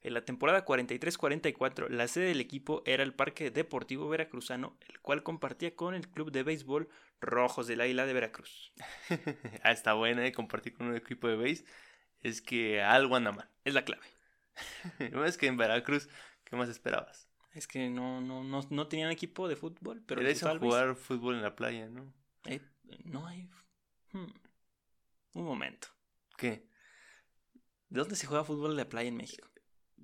En 0.00 0.14
la 0.14 0.24
temporada 0.24 0.64
43-44, 0.64 1.88
la 1.88 2.06
sede 2.06 2.26
del 2.26 2.40
equipo 2.40 2.82
era 2.86 3.02
el 3.02 3.14
Parque 3.14 3.50
Deportivo 3.50 4.08
Veracruzano, 4.08 4.76
el 4.88 5.00
cual 5.00 5.24
compartía 5.24 5.74
con 5.74 5.94
el 5.94 6.08
Club 6.08 6.30
de 6.30 6.44
Béisbol 6.44 6.88
Rojos 7.20 7.66
del 7.66 7.80
Águila 7.80 8.06
de 8.06 8.12
Veracruz. 8.12 8.72
ah, 9.64 9.72
está 9.72 9.94
buena 9.94 10.22
de 10.22 10.32
compartir 10.32 10.74
con 10.74 10.86
un 10.86 10.96
equipo 10.96 11.26
de 11.26 11.36
base. 11.36 11.64
Es 12.20 12.40
que 12.40 12.80
algo 12.80 13.16
anda 13.16 13.32
mal. 13.32 13.48
Es 13.64 13.74
la 13.74 13.84
clave. 13.84 14.06
No 15.12 15.24
es 15.24 15.36
que 15.36 15.46
en 15.46 15.56
Veracruz, 15.56 16.08
¿qué 16.44 16.56
más 16.56 16.68
esperabas? 16.68 17.28
Es 17.54 17.66
que 17.66 17.90
no, 17.90 18.20
no, 18.20 18.44
no, 18.44 18.60
no 18.70 18.86
tenían 18.88 19.10
equipo 19.10 19.48
de 19.48 19.56
fútbol, 19.56 20.02
pero 20.06 20.20
Era 20.20 20.28
béis. 20.28 20.42
jugar 20.42 20.94
fútbol 20.94 21.34
en 21.36 21.42
la 21.42 21.56
playa, 21.56 21.88
¿no? 21.88 22.12
Eh, 22.44 22.60
no 23.04 23.26
hay... 23.26 23.48
Hmm. 24.12 24.26
Un 25.34 25.44
momento. 25.44 25.88
¿Qué? 26.36 26.68
¿De 27.88 28.00
dónde 28.00 28.16
se 28.16 28.26
juega 28.26 28.44
fútbol 28.44 28.76
de 28.76 28.84
playa 28.84 29.08
en 29.08 29.16
México? 29.16 29.48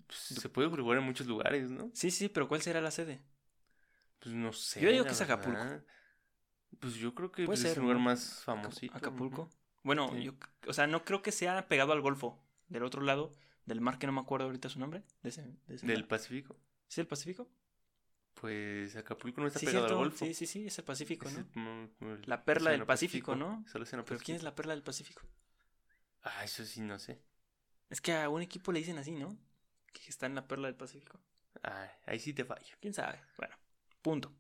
Pues, 0.07 0.19
se 0.19 0.49
puede 0.49 0.69
jugar 0.69 0.99
en 0.99 1.05
muchos 1.05 1.27
lugares, 1.27 1.71
¿no? 1.71 1.91
Sí, 1.95 2.11
sí, 2.11 2.29
pero 2.29 2.49
¿cuál 2.49 2.63
será 2.63 2.81
la 2.81 2.91
sede? 2.91 3.23
Pues 4.21 4.35
no 4.35 4.53
sé. 4.53 4.81
Yo 4.81 4.91
digo 4.91 5.05
que 5.05 5.11
es 5.13 5.21
Acapulco. 5.21 5.59
verdad. 5.59 5.85
Pues 6.81 6.95
yo 6.95 7.15
creo 7.15 7.31
que 7.31 7.45
Puede 7.45 7.57
pues, 7.59 7.61
es 7.61 7.69
ser, 7.69 7.79
el 7.79 7.83
lugar 7.83 7.99
¿no? 7.99 8.05
más 8.05 8.43
famosito. 8.45 8.97
Acapulco. 8.97 9.51
Bueno, 9.83 10.11
Sí. 10.13 10.25
yo, 10.25 10.33
o 10.67 10.73
sea, 10.73 10.87
no 10.87 11.05
creo 11.05 11.23
que 11.23 11.31
sea 11.33 11.69
pegado 11.69 11.93
al 11.93 12.01
Golfo. 12.01 12.43
Del 12.69 12.83
otro 12.85 13.03
lado, 13.03 13.33
del 13.67 13.81
mar 13.81 13.99
que 13.99 14.07
no 14.07 14.13
me 14.13 14.21
acuerdo 14.21 14.47
ahorita 14.47 14.69
su 14.69 14.79
nombre. 14.81 15.05
De 15.23 15.29
ese, 15.29 15.43
de 15.67 15.75
ese 15.77 15.87
Del. 15.87 16.07
Pacífico. 16.07 16.57
¿Sí, 16.89 17.01
el 17.01 17.07
Pacífico? 17.07 17.49
Pues 18.41 18.97
Acapulco 18.97 19.41
no 19.41 19.47
está 19.47 19.59
Sí, 19.61 19.67
pegado 19.67 19.87
cierto. 19.87 19.99
al 20.03 20.09
Golfo. 20.09 20.25
Sí, 20.27 20.35
sí, 20.35 20.47
sí, 20.47 20.67
es 20.67 20.79
el 20.79 20.85
Pacífico, 20.85 21.29
Es 21.29 21.35
¿no? 21.57 21.89
el- 22.01 22.09
el 22.09 22.23
La 22.27 22.45
perla 22.45 22.71
del 22.73 22.85
Pacífico, 22.85 23.37
¿no? 23.37 23.65
Océano 23.75 24.05
Pero 24.05 24.21
¿quién 24.21 24.37
es 24.37 24.43
la 24.43 24.55
perla 24.55 24.75
del 24.75 24.83
Pacífico? 24.83 25.23
Ah, 26.23 26.45
eso 26.45 26.65
sí, 26.65 26.81
no 26.81 26.99
sé. 26.99 27.21
Es 27.91 28.01
que 28.01 28.13
a 28.15 28.29
un 28.29 28.43
equipo 28.43 28.73
le 28.73 28.81
dicen 28.81 28.99
así, 28.99 29.13
¿no? 29.13 29.37
Que 29.93 30.09
está 30.09 30.27
en 30.27 30.35
la 30.35 30.49
perla 30.49 30.69
del 30.69 30.77
Pacífico. 30.77 31.21
Ah, 31.63 31.89
ahí 32.07 32.19
sí 32.19 32.33
te 32.35 32.45
fallo. 32.45 32.77
¿Quién 32.81 32.93
sabe? 32.95 33.21
Bueno, 33.39 33.55
punto. 34.03 34.33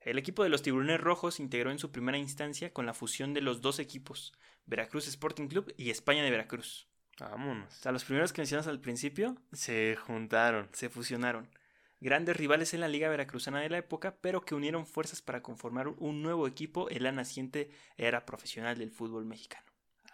El 0.00 0.18
equipo 0.18 0.42
de 0.42 0.48
los 0.48 0.62
Tiburones 0.62 1.00
Rojos 1.00 1.38
integró 1.38 1.70
en 1.70 1.78
su 1.78 1.92
primera 1.92 2.18
instancia 2.18 2.72
con 2.72 2.86
la 2.86 2.94
fusión 2.94 3.34
de 3.34 3.40
los 3.40 3.60
dos 3.60 3.78
equipos, 3.78 4.32
Veracruz 4.66 5.06
Sporting 5.06 5.46
Club 5.46 5.72
y 5.76 5.90
España 5.90 6.24
de 6.24 6.30
Veracruz. 6.30 6.88
Vámonos. 7.20 7.72
O 7.72 7.82
sea, 7.82 7.92
los 7.92 8.04
primeros 8.04 8.32
que 8.32 8.40
mencionas 8.40 8.66
al 8.66 8.80
principio 8.80 9.36
Se 9.52 9.96
juntaron. 9.96 10.68
se 10.72 10.88
fusionaron. 10.88 11.48
Grandes 12.02 12.36
rivales 12.36 12.74
en 12.74 12.80
la 12.80 12.88
Liga 12.88 13.08
Veracruzana 13.08 13.60
de 13.60 13.70
la 13.70 13.78
época, 13.78 14.16
pero 14.20 14.44
que 14.44 14.56
unieron 14.56 14.86
fuerzas 14.86 15.22
para 15.22 15.40
conformar 15.40 15.86
un 15.86 16.20
nuevo 16.20 16.48
equipo 16.48 16.90
en 16.90 17.04
la 17.04 17.12
naciente 17.12 17.70
era 17.96 18.26
profesional 18.26 18.76
del 18.76 18.90
fútbol 18.90 19.24
mexicano. 19.24 19.64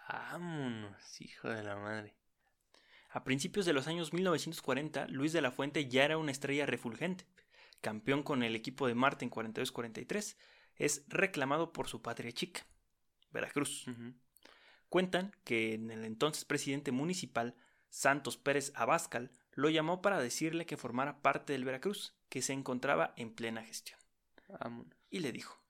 Vámonos, 0.07 1.19
hijo 1.19 1.49
de 1.49 1.63
la 1.63 1.77
madre. 1.77 2.13
A 3.09 3.23
principios 3.23 3.65
de 3.65 3.73
los 3.73 3.87
años 3.87 4.13
1940, 4.13 5.07
Luis 5.07 5.33
de 5.33 5.41
la 5.41 5.49
Fuente 5.49 5.87
ya 5.87 6.05
era 6.05 6.19
una 6.19 6.31
estrella 6.31 6.67
refulgente. 6.67 7.25
Campeón 7.81 8.21
con 8.21 8.43
el 8.43 8.55
equipo 8.55 8.85
de 8.85 8.93
Marte 8.93 9.25
en 9.25 9.31
42-43, 9.31 10.37
es 10.75 11.03
reclamado 11.07 11.73
por 11.73 11.87
su 11.87 12.03
patria 12.03 12.31
chica, 12.31 12.67
Veracruz. 13.31 13.87
Cuentan 14.89 15.35
que 15.43 15.73
en 15.73 15.89
el 15.89 16.05
entonces 16.05 16.45
presidente 16.45 16.91
municipal, 16.91 17.55
Santos 17.89 18.37
Pérez 18.37 18.73
Abascal, 18.75 19.31
lo 19.59 19.69
llamó 19.69 20.01
para 20.01 20.19
decirle 20.19 20.65
que 20.65 20.77
formara 20.77 21.21
parte 21.21 21.53
del 21.53 21.65
Veracruz, 21.65 22.15
que 22.29 22.41
se 22.41 22.53
encontraba 22.53 23.13
en 23.17 23.33
plena 23.33 23.63
gestión. 23.63 23.99
Vámonos. 24.47 24.95
Y 25.09 25.19
le 25.19 25.31
dijo, 25.31 25.61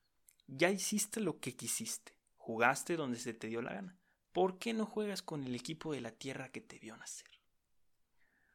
ya 0.47 0.69
hiciste 0.69 1.19
lo 1.19 1.39
que 1.39 1.55
quisiste, 1.55 2.13
jugaste 2.37 2.95
donde 2.95 3.19
se 3.19 3.33
te 3.33 3.47
dio 3.47 3.61
la 3.61 3.73
gana. 3.73 3.97
¿Por 4.31 4.59
qué 4.59 4.73
no 4.73 4.85
juegas 4.85 5.21
con 5.21 5.43
el 5.43 5.55
equipo 5.55 5.91
de 5.93 6.01
la 6.01 6.11
tierra 6.11 6.49
que 6.49 6.61
te 6.61 6.77
vio 6.79 6.95
nacer? 6.97 7.27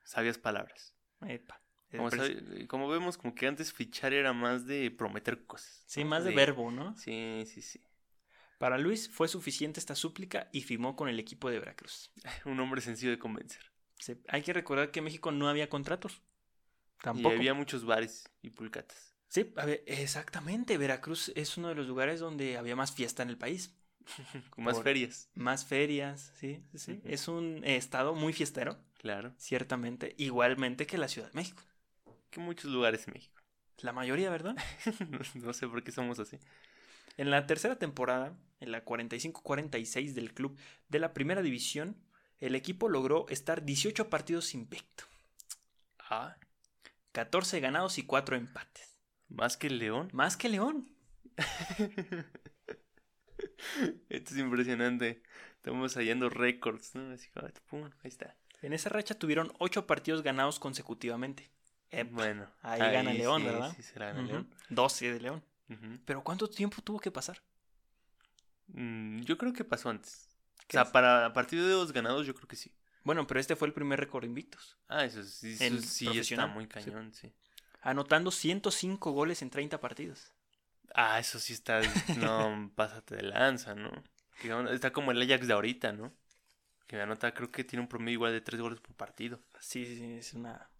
Sabias 0.04 0.38
palabras. 0.38 0.94
Epa. 1.26 1.60
Como, 1.90 2.10
pres- 2.10 2.16
sabe- 2.16 2.66
como 2.68 2.88
vemos, 2.88 3.16
como 3.16 3.34
que 3.34 3.46
antes 3.46 3.72
fichar 3.72 4.12
era 4.12 4.32
más 4.32 4.66
de 4.66 4.90
prometer 4.90 5.46
cosas. 5.46 5.84
Sí, 5.86 6.04
¿no? 6.04 6.10
más 6.10 6.24
de 6.24 6.34
verbo, 6.34 6.70
¿no? 6.70 6.96
Sí, 6.96 7.44
sí, 7.46 7.62
sí. 7.62 7.80
Para 8.58 8.78
Luis 8.78 9.08
fue 9.10 9.28
suficiente 9.28 9.80
esta 9.80 9.94
súplica 9.94 10.48
y 10.52 10.62
firmó 10.62 10.96
con 10.96 11.08
el 11.08 11.18
equipo 11.18 11.50
de 11.50 11.58
Veracruz. 11.58 12.12
Un 12.44 12.58
hombre 12.60 12.80
sencillo 12.80 13.10
de 13.10 13.18
convencer. 13.18 13.73
Se- 13.98 14.20
hay 14.28 14.42
que 14.42 14.52
recordar 14.52 14.90
que 14.90 15.00
en 15.00 15.04
México 15.04 15.32
no 15.32 15.48
había 15.48 15.68
contratos. 15.68 16.22
Y 17.00 17.02
Tampoco. 17.04 17.34
había 17.34 17.54
muchos 17.54 17.84
bares 17.84 18.24
y 18.42 18.50
pulcatas. 18.50 19.14
Sí, 19.28 19.52
a 19.56 19.66
ver, 19.66 19.82
exactamente. 19.86 20.78
Veracruz 20.78 21.32
es 21.34 21.56
uno 21.56 21.68
de 21.68 21.74
los 21.74 21.86
lugares 21.86 22.20
donde 22.20 22.56
había 22.56 22.76
más 22.76 22.92
fiesta 22.92 23.22
en 23.22 23.28
el 23.30 23.36
país. 23.38 23.74
Con 24.50 24.64
más 24.64 24.76
Por- 24.76 24.84
ferias. 24.84 25.28
Más 25.34 25.64
ferias, 25.66 26.32
sí, 26.38 26.62
sí. 26.74 27.00
Es 27.04 27.28
un 27.28 27.62
eh, 27.64 27.76
estado 27.76 28.14
muy 28.14 28.32
fiestero, 28.32 28.78
Claro. 28.98 29.34
ciertamente, 29.38 30.14
igualmente 30.18 30.86
que 30.86 30.98
la 30.98 31.08
Ciudad 31.08 31.28
de 31.28 31.34
México. 31.34 31.62
Que 32.30 32.40
muchos 32.40 32.70
lugares 32.70 33.06
en 33.06 33.14
México. 33.14 33.40
La 33.78 33.92
mayoría, 33.92 34.30
¿verdad? 34.30 34.56
no, 35.10 35.18
no 35.46 35.52
sé 35.52 35.68
por 35.68 35.82
qué 35.82 35.90
somos 35.92 36.18
así. 36.20 36.38
En 37.16 37.30
la 37.30 37.46
tercera 37.46 37.78
temporada, 37.78 38.36
en 38.60 38.72
la 38.72 38.84
45-46 38.84 40.14
del 40.14 40.32
club 40.32 40.58
de 40.88 40.98
la 40.98 41.12
primera 41.12 41.42
división, 41.42 41.96
el 42.46 42.54
equipo 42.54 42.88
logró 42.88 43.26
estar 43.28 43.64
18 43.64 44.10
partidos 44.10 44.54
invicto, 44.54 45.04
Ah, 46.10 46.36
14 47.12 47.60
ganados 47.60 47.98
y 47.98 48.04
4 48.04 48.36
empates. 48.36 48.96
más 49.28 49.56
que 49.56 49.68
el 49.68 49.78
León. 49.78 50.10
Más 50.12 50.36
que 50.36 50.48
León. 50.48 50.88
Esto 54.08 54.34
es 54.34 54.38
impresionante. 54.38 55.22
Estamos 55.56 55.94
hallando 55.96 56.28
récords, 56.28 56.94
¿no? 56.94 57.12
Así 57.12 57.28
pum, 57.70 57.84
ahí 58.02 58.08
está. 58.08 58.36
En 58.62 58.72
esa 58.72 58.90
racha 58.90 59.18
tuvieron 59.18 59.52
8 59.58 59.86
partidos 59.86 60.22
ganados 60.22 60.58
consecutivamente. 60.58 61.50
Bueno, 62.10 62.50
ahí 62.62 62.80
gana 62.80 63.12
León, 63.12 63.42
sí, 63.42 63.46
¿verdad? 63.46 63.76
Sí, 63.78 63.92
gana 63.94 64.22
León. 64.22 64.54
12 64.68 65.12
de 65.12 65.20
León. 65.20 65.44
Pero 66.04 66.22
¿cuánto 66.22 66.48
tiempo 66.48 66.82
tuvo 66.82 67.00
que 67.00 67.10
pasar? 67.10 67.40
Mm, 68.68 69.20
yo 69.22 69.38
creo 69.38 69.52
que 69.52 69.64
pasó 69.64 69.88
antes. 69.90 70.28
O 70.64 70.66
¿Qué 70.68 70.72
sea, 70.72 70.82
es? 70.82 70.90
para 70.90 71.26
a 71.26 71.32
partir 71.32 71.60
de 71.62 71.68
dos 71.68 71.92
ganados, 71.92 72.26
yo 72.26 72.34
creo 72.34 72.48
que 72.48 72.56
sí. 72.56 72.72
Bueno, 73.04 73.26
pero 73.26 73.38
este 73.40 73.54
fue 73.56 73.68
el 73.68 73.74
primer 73.74 74.00
récord 74.00 74.24
invictos, 74.24 74.78
Ah, 74.88 75.04
eso 75.04 75.22
sí, 75.24 75.52
eso 75.60 75.80
sí 75.82 76.18
está 76.18 76.46
muy 76.46 76.64
sí. 76.64 76.70
cañón, 76.70 77.12
sí. 77.12 77.32
anotando 77.82 78.30
105 78.30 79.12
goles 79.12 79.42
en 79.42 79.50
30 79.50 79.78
partidos. 79.78 80.32
Ah, 80.94 81.18
eso 81.18 81.38
sí 81.38 81.52
está. 81.52 81.80
No, 82.16 82.70
pásate 82.76 83.16
de 83.16 83.22
lanza, 83.22 83.74
¿no? 83.74 83.90
Está 84.70 84.92
como 84.92 85.10
el 85.12 85.20
Ajax 85.22 85.46
de 85.46 85.52
ahorita, 85.54 85.92
¿no? 85.92 86.12
Que 86.86 87.00
anota, 87.00 87.32
creo 87.34 87.50
que 87.50 87.64
tiene 87.64 87.82
un 87.82 87.88
promedio 87.88 88.14
igual 88.14 88.32
de 88.32 88.40
tres 88.40 88.60
goles 88.60 88.80
por 88.80 88.94
partido. 88.94 89.40
Sí, 89.60 89.84
sí, 89.86 89.96
sí, 89.96 90.12
es 90.14 90.34
una 90.34 90.70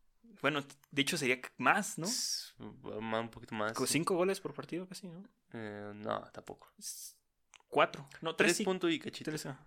Bueno, 0.42 0.62
de 0.90 1.02
hecho 1.02 1.16
sería 1.16 1.40
más, 1.58 1.98
¿no? 1.98 2.06
S- 2.06 2.52
ma- 3.00 3.20
Un 3.20 3.30
poquito 3.30 3.54
más. 3.54 3.72
Con 3.72 3.86
sí. 3.86 3.94
Cinco 3.94 4.14
goles 4.16 4.40
por 4.40 4.52
partido 4.54 4.86
casi, 4.86 5.08
¿no? 5.08 5.22
Eh, 5.52 5.92
no, 5.94 6.20
tampoco. 6.32 6.70
S- 6.78 7.14
Cuatro. 7.68 8.06
No, 8.20 8.36
tres 8.36 8.48
Tres 8.48 8.56
sí. 8.58 8.64
puntos 8.64 8.90
y 8.90 8.98
cachito. 8.98 9.30
Tres, 9.30 9.46
ah. 9.46 9.58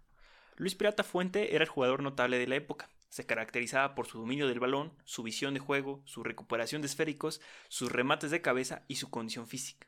Luis 0.58 0.76
Pirata 0.76 1.04
Fuente 1.04 1.56
era 1.56 1.64
el 1.64 1.70
jugador 1.70 2.04
notable 2.04 2.38
de 2.38 2.48
la 2.48 2.56
época. 2.56 2.90
Se 3.10 3.26
caracterizaba 3.26 3.96
por 3.96 4.08
su 4.08 4.20
dominio 4.20 4.48
del 4.48 4.60
balón, 4.60 4.92
su 5.06 5.24
visión 5.24 5.54
de 5.54 5.60
juego, 5.60 6.02
su 6.06 6.24
recuperación 6.24 6.82
de 6.82 6.88
esféricos, 6.88 7.42
sus 7.70 7.92
remates 7.92 8.32
de 8.32 8.42
cabeza 8.42 8.84
y 8.88 8.96
su 8.98 9.10
condición 9.10 9.48
física. 9.48 9.88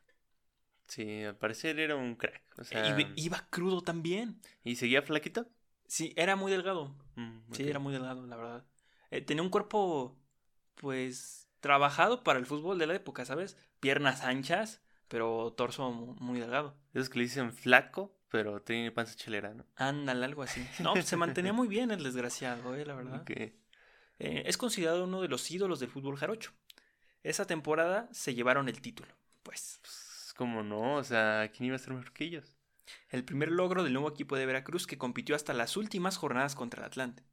Sí, 0.88 1.24
al 1.24 1.36
parecer 1.38 1.80
era 1.80 1.96
un 1.96 2.16
crack. 2.16 2.42
O 2.58 2.64
sea, 2.64 2.88
Y 2.88 2.94
ve- 2.94 3.12
iba 3.16 3.48
crudo 3.50 3.82
también. 3.82 4.42
¿Y 4.64 4.76
seguía 4.78 5.02
flaquito? 5.02 5.48
Sí, 5.88 6.14
era 6.16 6.36
muy 6.36 6.52
delgado. 6.52 6.96
Mm, 7.16 7.40
Sí, 7.54 7.68
era 7.70 7.80
muy 7.80 7.94
delgado, 7.94 8.26
la 8.26 8.36
verdad. 8.38 8.66
Eh, 9.12 9.22
tenía 9.22 9.44
un 9.44 9.50
cuerpo, 9.50 10.18
pues, 10.76 11.48
trabajado 11.60 12.24
para 12.24 12.40
el 12.40 12.46
fútbol 12.46 12.78
de 12.80 12.88
la 12.88 12.96
época, 12.96 13.26
¿sabes? 13.26 13.58
Piernas 13.80 14.22
anchas, 14.22 14.82
pero 15.08 15.54
torso 15.58 15.92
mu- 15.92 16.16
muy 16.20 16.40
delgado. 16.40 16.76
Esos 16.94 17.10
que 17.10 17.20
le 17.20 17.26
dicen 17.26 17.54
flaco, 17.54 18.16
pero 18.30 18.62
tiene 18.62 18.92
panza 18.92 19.16
chelera, 19.16 19.54
¿no? 19.54 19.66
Ándale, 19.76 20.26
algo 20.26 20.44
así. 20.44 20.66
No, 20.80 20.94
pues, 20.94 21.06
se 21.06 21.18
mantenía 21.18 21.54
muy 21.54 21.68
bien 21.68 21.92
el 21.92 22.04
desgraciado, 22.04 22.76
eh, 22.76 22.86
la 22.86 22.96
verdad. 22.96 23.24
Eh, 23.28 24.44
es 24.46 24.58
considerado 24.58 25.04
uno 25.06 25.22
de 25.22 25.28
los 25.28 25.50
ídolos 25.50 25.80
del 25.80 25.90
fútbol 25.90 26.18
jarocho. 26.18 26.52
Esa 27.24 27.46
temporada 27.46 28.08
se 28.12 28.34
llevaron 28.34 28.70
el 28.70 28.82
título, 28.82 29.10
pues. 29.44 29.80
Pues, 29.82 30.34
¿cómo 30.38 30.64
no? 30.64 30.96
O 30.96 31.04
sea, 31.04 31.50
¿quién 31.54 31.68
iba 31.68 31.76
a 31.76 31.80
ser 31.80 31.94
mejor 31.94 32.12
que 32.14 32.26
ellos? 32.26 32.56
El 33.10 33.24
primer 33.24 33.52
logro 33.52 33.84
del 33.84 33.94
nuevo 33.94 34.10
equipo 34.10 34.36
de 34.36 34.46
Veracruz 34.46 34.88
que 34.88 34.98
compitió 34.98 35.36
hasta 35.36 35.54
las 35.54 35.78
últimas 35.78 36.18
jornadas 36.18 36.56
contra 36.56 36.82
el 36.82 36.88
Atlante. 36.88 37.24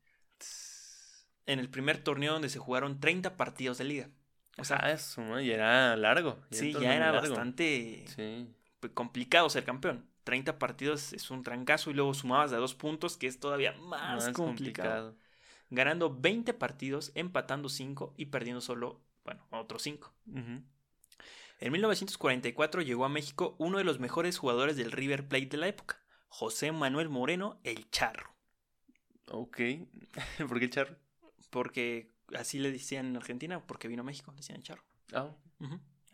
En 1.46 1.60
el 1.60 1.70
primer 1.70 1.98
torneo 1.98 2.32
donde 2.32 2.48
se 2.48 2.58
jugaron 2.58 2.98
30 3.00 3.36
partidos 3.36 3.78
de 3.78 3.84
liga. 3.84 4.10
O 4.58 4.64
sea, 4.64 4.80
ah, 4.82 4.90
eso, 4.90 5.20
¿no? 5.20 5.40
Y 5.40 5.50
era 5.50 5.96
largo. 5.96 6.38
sí, 6.50 6.72
ya 6.72 6.94
era 6.94 7.12
largo. 7.12 7.28
bastante 7.28 8.04
Sí. 8.08 8.48
complicado 8.94 9.48
ser 9.50 9.64
campeón. 9.64 10.08
30 10.26 10.58
partidos 10.58 11.12
es 11.12 11.30
un 11.30 11.44
trancazo 11.44 11.88
y 11.88 11.94
luego 11.94 12.12
sumabas 12.12 12.50
de 12.50 12.56
a 12.56 12.60
dos 12.60 12.74
puntos, 12.74 13.16
que 13.16 13.28
es 13.28 13.38
todavía 13.38 13.72
más, 13.74 14.26
Más 14.26 14.34
complicado. 14.34 15.16
Ganando 15.70 16.12
20 16.12 16.52
partidos, 16.52 17.12
empatando 17.14 17.68
5 17.68 18.12
y 18.16 18.26
perdiendo 18.26 18.60
solo, 18.60 19.00
bueno, 19.24 19.46
otros 19.52 19.82
5. 19.82 20.12
Ujú. 20.26 20.62
En 21.60 21.72
1944 21.72 22.82
llegó 22.82 23.04
a 23.04 23.08
México 23.08 23.54
uno 23.58 23.78
de 23.78 23.84
los 23.84 24.00
mejores 24.00 24.36
jugadores 24.36 24.76
del 24.76 24.90
River 24.90 25.28
Plate 25.28 25.46
de 25.46 25.56
la 25.58 25.68
época, 25.68 26.02
José 26.28 26.72
Manuel 26.72 27.08
Moreno, 27.08 27.60
el 27.62 27.88
Charro. 27.90 28.34
Ok. 29.30 29.60
¿Por 30.48 30.58
qué 30.58 30.64
el 30.64 30.70
charro? 30.70 30.96
Porque 31.50 32.12
así 32.34 32.58
le 32.58 32.72
decían 32.72 33.06
en 33.06 33.16
Argentina, 33.16 33.64
porque 33.64 33.86
vino 33.86 34.02
a 34.02 34.04
México, 34.04 34.32
le 34.32 34.38
decían 34.38 34.62
Charro. 34.62 34.82
Ah. 35.12 35.30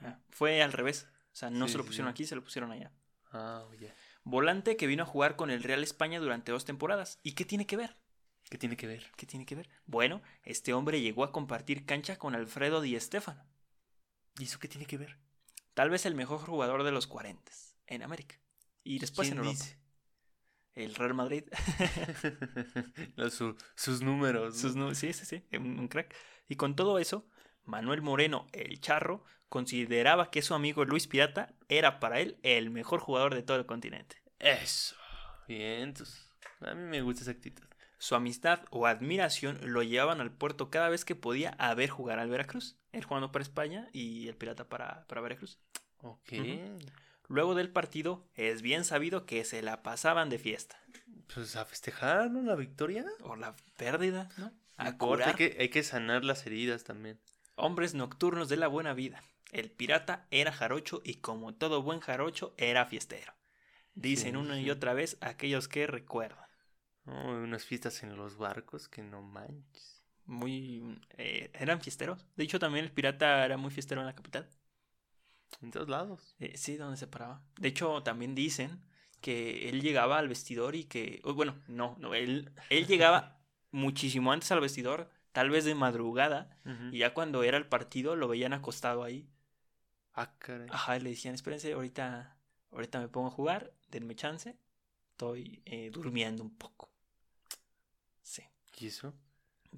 Ah, 0.03 0.19
Fue 0.31 0.63
al 0.63 0.73
revés. 0.73 1.09
O 1.33 1.35
sea, 1.35 1.49
no 1.51 1.67
Sí, 1.67 1.73
se 1.73 1.79
lo 1.79 1.85
pusieron 1.85 2.09
sí. 2.11 2.13
aquí, 2.13 2.27
se 2.27 2.35
lo 2.37 2.43
pusieron 2.45 2.71
allá. 2.73 2.93
ah, 3.33 3.65
oye. 3.71 3.93
Volante 4.25 4.77
que 4.77 4.87
vino 4.87 5.03
a 5.05 5.07
jugar 5.07 5.37
con 5.37 5.51
el 5.51 5.63
Real 5.63 5.83
España 5.83 6.19
durante 6.21 6.53
dos 6.53 6.65
temporadas. 6.65 7.19
¿Y 7.23 7.33
qué 7.33 7.45
tiene 7.45 7.67
que 7.67 7.77
ver? 7.77 7.97
¿Qué 8.51 8.59
tiene 8.59 8.77
que 8.77 8.87
ver? 8.87 9.11
¿Qué 9.17 9.27
tiene 9.27 9.47
que 9.47 9.55
ver? 9.55 9.69
Bueno, 9.87 10.23
este 10.45 10.73
hombre 10.75 11.01
llegó 11.01 11.25
a 11.25 11.33
compartir 11.33 11.87
cancha 11.87 12.19
con 12.19 12.35
Alfredo 12.35 12.81
Di 12.81 12.99
Stéfano, 13.01 13.45
¿Y 14.39 14.45
eso 14.45 14.59
qué 14.59 14.69
tiene 14.69 14.87
que 14.87 14.99
ver? 14.99 15.19
tal 15.75 15.91
vez 15.91 16.07
el 16.07 16.15
mejor 16.15 16.39
jugador 16.41 16.83
de 16.83 16.93
los 16.93 17.07
40 17.07 17.53
en 17.87 18.03
América. 18.03 18.37
Y 18.85 18.99
después 18.99 19.29
en 19.31 19.39
¿Quién 19.39 19.45
Europa. 19.47 19.59
dice? 19.59 19.79
El 20.75 20.95
Real 20.95 21.15
Madrid. 21.15 21.45
Su- 23.31 23.57
sus 23.77 24.03
números. 24.03 24.55
¿no? 24.75 24.89
Sus 24.89 24.99
sí, 24.99 25.13
sí, 25.13 25.25
sí, 25.27 25.45
un, 25.59 25.79
un 25.79 25.89
crack. 25.89 26.15
Y 26.49 26.57
con 26.57 26.77
todo 26.77 26.99
eso, 26.99 27.27
Manuel 27.65 28.03
Moreno, 28.03 28.47
el 28.53 28.81
charro, 28.81 29.25
consideraba 29.49 30.31
que 30.31 30.43
su 30.43 30.55
amigo 30.55 30.85
Luis 30.85 31.07
Pirata 31.07 31.55
era 31.69 32.01
para 32.01 32.21
él 32.21 32.39
el 32.43 32.71
mejor 32.71 33.01
jugador 33.01 33.35
de 33.35 33.43
todo 33.43 33.59
el 33.59 33.67
continente. 33.67 34.23
Eso. 34.39 34.97
Bien, 35.47 35.83
entonces. 35.83 36.31
A 36.61 36.75
mí 36.75 36.83
me 36.83 37.03
gusta 37.03 37.23
esa 37.23 37.33
actitud. 37.33 37.65
Su 37.99 38.15
amistad 38.15 38.61
o 38.71 38.87
admiración 38.87 39.59
lo 39.63 39.83
llevaban 39.83 40.21
al 40.21 40.33
puerto 40.33 40.71
cada 40.71 40.89
vez 40.89 41.05
que 41.05 41.15
podía 41.15 41.51
a 41.59 41.75
ver 41.75 41.89
jugar 41.89 42.19
al 42.19 42.31
Veracruz. 42.31 42.77
Él 42.91 43.05
jugando 43.05 43.31
para 43.31 43.45
España 43.45 43.89
y 43.93 44.29
el 44.29 44.37
Pirata 44.37 44.69
para, 44.69 45.07
para 45.07 45.21
Veracruz. 45.21 45.59
Ok. 45.99 46.33
Luego 47.29 47.55
del 47.55 47.71
partido, 47.71 48.27
es 48.35 48.61
bien 48.61 48.85
sabido 48.85 49.25
que 49.25 49.45
se 49.45 49.63
la 49.63 49.83
pasaban 49.83 50.29
de 50.29 50.39
fiesta. 50.39 50.77
Pues 51.33 51.57
a 51.57 51.65
festejar, 51.65 52.31
¿no? 52.31 52.43
La 52.43 52.57
victoria. 52.57 53.07
O 53.23 53.37
la 53.37 53.55
pérdida, 53.77 54.29
¿no? 54.37 54.53
A 54.77 54.87
hay 54.87 54.97
curar. 54.97 55.37
que, 55.37 55.57
hay 55.59 55.69
que 55.69 55.83
sanar 55.83 56.25
las 56.25 56.45
heridas 56.47 56.85
también. 56.85 57.21
Hombres 57.55 57.95
nocturnos 57.95 58.49
de 58.51 58.57
la 58.57 58.69
buena 58.69 58.95
vida. 58.95 59.23
El 59.53 59.71
pirata 59.71 60.27
era 60.31 60.53
jarocho 60.53 61.01
y 61.05 61.17
como 61.17 61.55
todo 61.55 61.83
buen 61.83 62.01
jarocho 62.01 62.55
era 62.59 62.87
fiestero. 62.87 63.33
Dicen 63.95 64.37
Sí, 64.37 64.37
una 64.37 64.61
y 64.61 64.71
otra 64.71 64.95
vez 64.95 65.19
aquellos 65.21 65.69
que 65.69 65.87
recuerdan. 65.87 66.47
No, 67.05 67.15
unas 67.43 67.65
fiestas 67.65 68.03
en 68.03 68.17
los 68.17 68.37
barcos 68.37 68.89
que 68.89 69.03
no 69.05 69.23
manches. 69.23 70.03
Muy... 70.27 70.99
eh, 71.19 71.51
eran 71.55 71.81
fiesteros. 71.81 72.27
De 72.37 72.45
hecho 72.45 72.59
también 72.59 72.85
el 72.85 72.93
pirata 72.93 73.45
era 73.45 73.57
muy 73.57 73.71
fiestero 73.71 74.01
en 74.01 74.07
la 74.07 74.15
capital. 74.15 74.49
En 75.63 75.71
todos 75.71 75.89
lados. 75.89 76.37
Eh, 76.39 76.57
sí, 76.57 76.77
donde 76.77 76.97
se 76.97 77.07
paraba. 77.07 77.43
De 77.57 77.69
hecho 77.69 78.03
también 78.03 78.35
dicen 78.35 78.83
que 79.21 79.69
él 79.69 79.81
llegaba 79.81 80.19
al 80.19 80.29
vestidor 80.29 80.75
y 80.75 80.85
que... 80.85 81.21
oh, 81.25 81.35
bueno, 81.35 81.63
no, 81.69 81.97
no, 82.01 82.15
él, 82.15 82.53
él 82.69 82.87
llegaba 82.87 83.41
muchísimo 83.71 84.33
antes 84.33 84.51
al 84.53 84.61
vestidor, 84.61 85.11
tal 85.33 85.51
vez 85.51 85.65
de 85.65 85.75
madrugada, 85.75 86.57
y 86.91 86.99
ya 86.99 87.15
cuando 87.15 87.43
era 87.43 87.57
el 87.57 87.67
partido 87.67 88.17
lo 88.17 88.29
veían 88.29 88.53
acostado 88.53 89.03
ahí. 89.03 89.29
Ah, 90.15 90.35
caray. 90.39 90.69
Ajá, 90.71 90.97
y 90.97 91.01
le 91.01 91.11
decían, 91.11 91.35
espérense, 91.35 91.73
ahorita, 91.73 92.37
ahorita 92.71 93.01
me 93.01 93.09
pongo 93.09 93.29
a 93.29 93.31
jugar, 93.31 93.73
denme 93.91 94.15
chance, 94.15 94.57
estoy 95.11 95.63
eh, 95.65 95.91
durmiendo 95.91 96.43
un 96.43 96.55
poco. 96.57 96.91
Sí. 98.23 98.43
¿Y 98.79 98.87
eso? 98.87 99.15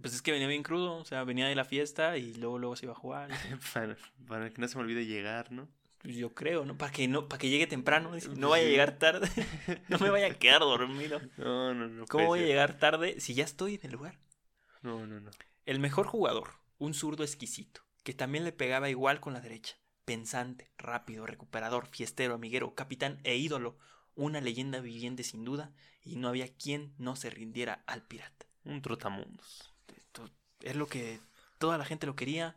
Pues 0.01 0.13
es 0.13 0.23
que 0.23 0.33
venía 0.33 0.49
bien 0.49 0.65
crudo, 0.65 0.97
o 0.97 1.05
sea, 1.05 1.23
venía 1.23 1.47
de 1.47 1.55
la 1.55 1.65
fiesta 1.65 2.19
y 2.19 2.35
luego 2.35 2.59
luego 2.59 2.77
se 2.77 2.87
iba 2.87 2.93
a 2.93 2.97
jugar. 2.97 3.31
para, 3.75 3.97
para 4.27 4.51
que 4.51 4.61
no 4.61 4.67
se 4.67 4.77
me 4.77 4.83
olvide 4.83 5.07
llegar, 5.07 5.53
¿no? 5.53 5.69
Pues 6.03 6.17
yo 6.17 6.35
creo, 6.35 6.67
¿no? 6.67 6.77
Para 6.77 6.93
que 6.93 7.09
no, 7.09 7.29
para 7.29 7.39
que 7.39 7.49
llegue 7.49 7.67
temprano, 7.67 8.11
no 8.37 8.51
vaya 8.51 8.67
a 8.67 8.69
llegar 8.69 8.99
tarde, 8.99 9.29
no 9.89 9.99
me 9.99 10.11
vaya 10.11 10.27
a 10.27 10.35
quedar 10.35 10.61
dormido. 10.61 11.21
No, 11.39 11.73
no, 11.73 11.89
no. 11.89 12.05
¿Cómo 12.07 12.27
voy 12.27 12.41
a 12.41 12.47
llegar 12.47 12.79
tarde 12.79 13.21
si 13.21 13.33
ya 13.33 13.45
estoy 13.45 13.77
en 13.77 13.81
el 13.85 13.93
lugar? 13.93 14.19
No, 14.85 15.05
no, 15.07 15.19
no. 15.21 15.31
El 15.67 15.81
mejor 15.81 16.07
jugador, 16.07 16.51
un 16.79 16.95
zurdo 16.95 17.25
exquisito, 17.25 17.81
que 18.05 18.15
también 18.15 18.45
le 18.45 18.53
pegaba 18.53 18.89
igual 18.91 19.19
con 19.21 19.33
la 19.33 19.41
derecha. 19.41 19.77
Pensante, 20.05 20.71
rápido, 20.79 21.27
recuperador, 21.27 21.87
fiestero, 21.89 22.35
amiguero, 22.35 22.75
capitán 22.75 23.19
e 23.25 23.37
ídolo. 23.37 23.77
Una 24.15 24.41
leyenda 24.41 24.81
viviente 24.81 25.25
sin 25.25 25.45
duda, 25.45 25.73
y 26.05 26.17
no 26.17 26.29
había 26.29 26.55
quien 26.55 26.95
no 26.99 27.17
se 27.17 27.31
rindiera 27.31 27.83
al 27.87 28.03
pirata. 28.07 28.47
Un 28.65 28.81
trotamundos. 28.81 29.73
Es 30.61 30.77
lo 30.77 30.87
que 30.87 31.21
toda 31.59 31.79
la 31.79 31.85
gente 31.85 32.07
lo 32.07 32.15
quería. 32.15 32.57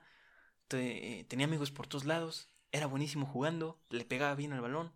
te- 0.67 1.25
tenía 1.29 1.45
amigos 1.47 1.71
por 1.71 1.87
todos 1.87 2.05
lados. 2.05 2.49
Era 2.71 2.85
buenísimo 2.87 3.25
jugando, 3.25 3.79
le 3.89 4.05
pegaba 4.05 4.35
bien 4.35 4.53
al 4.53 4.61
balón. 4.61 4.91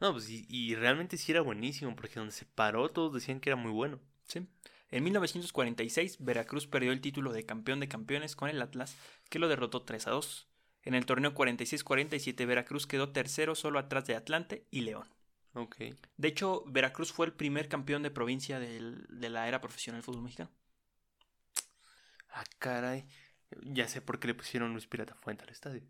No, 0.00 0.12
pues 0.12 0.28
y, 0.28 0.46
y 0.50 0.74
realmente 0.74 1.16
sí 1.16 1.32
era 1.32 1.40
buenísimo, 1.40 1.96
porque 1.96 2.20
donde 2.20 2.32
se 2.34 2.44
paró 2.44 2.90
todos 2.90 3.14
decían 3.14 3.40
que 3.40 3.48
era 3.50 3.56
muy 3.56 3.72
bueno. 3.72 3.98
Sí. 4.28 4.46
En 4.90 5.02
1946, 5.04 6.18
Veracruz 6.20 6.66
perdió 6.66 6.92
el 6.92 7.00
título 7.00 7.32
de 7.32 7.44
campeón 7.44 7.80
de 7.80 7.88
campeones 7.88 8.36
con 8.36 8.48
el 8.48 8.62
Atlas, 8.62 8.96
que 9.28 9.38
lo 9.38 9.48
derrotó 9.48 9.82
3 9.82 10.06
a 10.06 10.10
2. 10.12 10.46
En 10.84 10.94
el 10.94 11.04
torneo 11.06 11.34
46-47, 11.34 12.46
Veracruz 12.46 12.86
quedó 12.86 13.10
tercero 13.10 13.54
solo 13.56 13.78
atrás 13.80 14.06
de 14.06 14.14
Atlante 14.14 14.64
y 14.70 14.82
León. 14.82 15.08
Ok. 15.54 15.76
De 16.16 16.28
hecho, 16.28 16.62
Veracruz 16.66 17.12
fue 17.12 17.26
el 17.26 17.32
primer 17.32 17.68
campeón 17.68 18.02
de 18.04 18.10
provincia 18.12 18.60
del- 18.60 19.04
de 19.08 19.28
la 19.28 19.48
era 19.48 19.60
profesional 19.60 20.00
del 20.00 20.04
fútbol 20.04 20.22
mexicano. 20.22 20.50
Ah, 22.30 22.44
caray. 22.58 23.06
Ya 23.62 23.88
sé 23.88 24.00
por 24.02 24.18
qué 24.20 24.28
le 24.28 24.34
pusieron 24.34 24.72
Luis 24.72 24.86
Pirata 24.86 25.14
Fuente 25.14 25.44
al 25.44 25.50
estadio. 25.50 25.82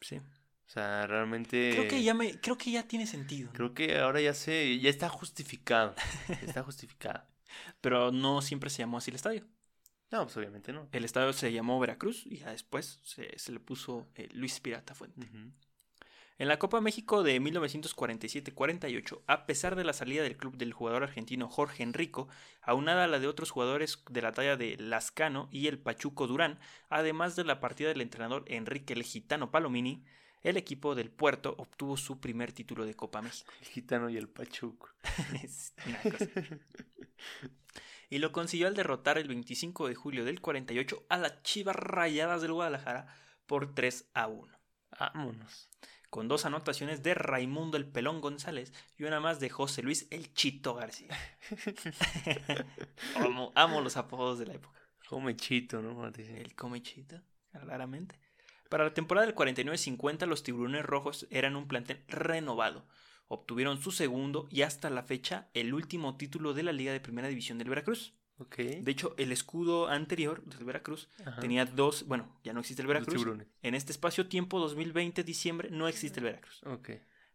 Sí. 0.00 0.16
O 0.16 0.70
sea, 0.70 1.06
realmente. 1.06 1.70
Creo 1.74 1.88
que 1.88 2.02
ya 2.02 2.14
me, 2.14 2.40
creo 2.40 2.56
que 2.56 2.70
ya 2.70 2.86
tiene 2.86 3.06
sentido. 3.06 3.48
¿no? 3.48 3.52
Creo 3.54 3.74
que 3.74 3.98
ahora 3.98 4.20
ya 4.20 4.34
sé, 4.34 4.78
ya 4.78 4.90
está 4.90 5.08
justificado. 5.08 5.94
Está 6.42 6.62
justificado. 6.62 7.24
Pero 7.80 8.12
no 8.12 8.42
siempre 8.42 8.70
se 8.70 8.78
llamó 8.78 8.98
así 8.98 9.10
el 9.10 9.16
estadio. 9.16 9.46
No, 10.10 10.24
pues 10.24 10.36
obviamente 10.36 10.72
no. 10.72 10.88
El 10.92 11.04
estadio 11.04 11.32
se 11.32 11.52
llamó 11.52 11.78
Veracruz 11.78 12.24
y 12.26 12.38
ya 12.38 12.50
después 12.50 12.98
se, 13.02 13.38
se 13.38 13.52
le 13.52 13.60
puso 13.60 14.06
eh, 14.14 14.28
Luis 14.32 14.58
Pirata 14.60 14.94
Fuente. 14.94 15.28
En 16.38 16.46
la 16.46 16.58
Copa 16.58 16.80
México 16.80 17.24
de 17.24 17.40
1947-48, 17.40 19.22
a 19.26 19.44
pesar 19.44 19.74
de 19.74 19.82
la 19.82 19.92
salida 19.92 20.22
del 20.22 20.36
club 20.36 20.56
del 20.56 20.72
jugador 20.72 21.02
argentino 21.02 21.48
Jorge 21.48 21.82
Enrico, 21.82 22.28
aunada 22.62 23.04
a 23.04 23.08
la 23.08 23.18
de 23.18 23.26
otros 23.26 23.50
jugadores 23.50 24.04
de 24.08 24.22
la 24.22 24.30
talla 24.30 24.56
de 24.56 24.76
Lascano 24.78 25.48
y 25.50 25.66
el 25.66 25.80
Pachuco 25.80 26.28
Durán, 26.28 26.60
además 26.90 27.34
de 27.34 27.42
la 27.42 27.58
partida 27.58 27.88
del 27.88 28.02
entrenador 28.02 28.44
Enrique 28.46 28.94
el 28.94 29.02
Gitano 29.02 29.50
Palomini, 29.50 30.04
el 30.42 30.56
equipo 30.56 30.94
del 30.94 31.10
Puerto 31.10 31.54
obtuvo 31.58 31.96
su 31.96 32.20
primer 32.20 32.52
título 32.52 32.84
de 32.84 32.94
Copa 32.94 33.22
México. 33.22 33.52
El 33.60 33.66
gitano 33.68 34.08
y 34.08 34.16
el 34.16 34.28
pachuco. 34.28 34.90
Es 35.42 35.74
una 35.86 36.00
cosa. 36.02 36.28
y 38.10 38.18
lo 38.18 38.32
consiguió 38.32 38.66
al 38.66 38.74
derrotar 38.74 39.18
el 39.18 39.28
25 39.28 39.88
de 39.88 39.94
julio 39.94 40.24
del 40.24 40.40
48 40.40 41.06
a 41.08 41.18
las 41.18 41.42
Chivas 41.42 41.76
Rayadas 41.76 42.42
del 42.42 42.52
Guadalajara 42.52 43.06
por 43.46 43.74
3 43.74 44.10
a 44.14 44.26
1. 44.28 44.58
Vámonos. 44.98 45.68
Con 46.10 46.26
dos 46.26 46.46
anotaciones 46.46 47.02
de 47.02 47.12
Raimundo 47.12 47.76
el 47.76 47.86
Pelón 47.86 48.22
González 48.22 48.72
y 48.96 49.04
una 49.04 49.20
más 49.20 49.40
de 49.40 49.50
José 49.50 49.82
Luis 49.82 50.06
el 50.10 50.32
Chito 50.32 50.74
García. 50.74 51.10
amo, 53.16 53.52
amo 53.54 53.82
los 53.82 53.98
apodos 53.98 54.38
de 54.38 54.46
la 54.46 54.54
época. 54.54 54.78
Come 55.08 55.36
chito, 55.36 55.80
¿no? 55.80 56.06
El 56.06 56.54
comechito, 56.54 57.22
claramente. 57.50 58.18
Para 58.68 58.84
la 58.84 58.94
temporada 58.94 59.26
del 59.26 59.34
49-50, 59.34 60.26
los 60.26 60.42
Tiburones 60.42 60.84
Rojos 60.84 61.26
eran 61.30 61.56
un 61.56 61.66
plantel 61.68 62.02
renovado. 62.08 62.86
Obtuvieron 63.28 63.80
su 63.80 63.90
segundo 63.90 64.46
y 64.50 64.62
hasta 64.62 64.90
la 64.90 65.02
fecha 65.02 65.48
el 65.54 65.74
último 65.74 66.16
título 66.16 66.54
de 66.54 66.62
la 66.62 66.72
Liga 66.72 66.92
de 66.92 67.00
Primera 67.00 67.28
División 67.28 67.58
del 67.58 67.68
Veracruz. 67.68 68.14
De 68.56 68.84
hecho, 68.90 69.14
el 69.18 69.32
escudo 69.32 69.88
anterior 69.88 70.44
del 70.44 70.64
Veracruz 70.64 71.08
Ajá. 71.26 71.40
tenía 71.40 71.64
dos, 71.64 72.06
bueno, 72.06 72.38
ya 72.44 72.52
no 72.52 72.60
existe 72.60 72.82
el 72.82 72.88
Veracruz. 72.88 73.26
En 73.62 73.74
este 73.74 73.90
espacio-tiempo 73.90 74.60
2020 74.60 75.24
diciembre 75.24 75.70
no 75.70 75.88
existe 75.88 76.20
el 76.20 76.24
Veracruz. 76.24 76.62
Ok. 76.64 76.90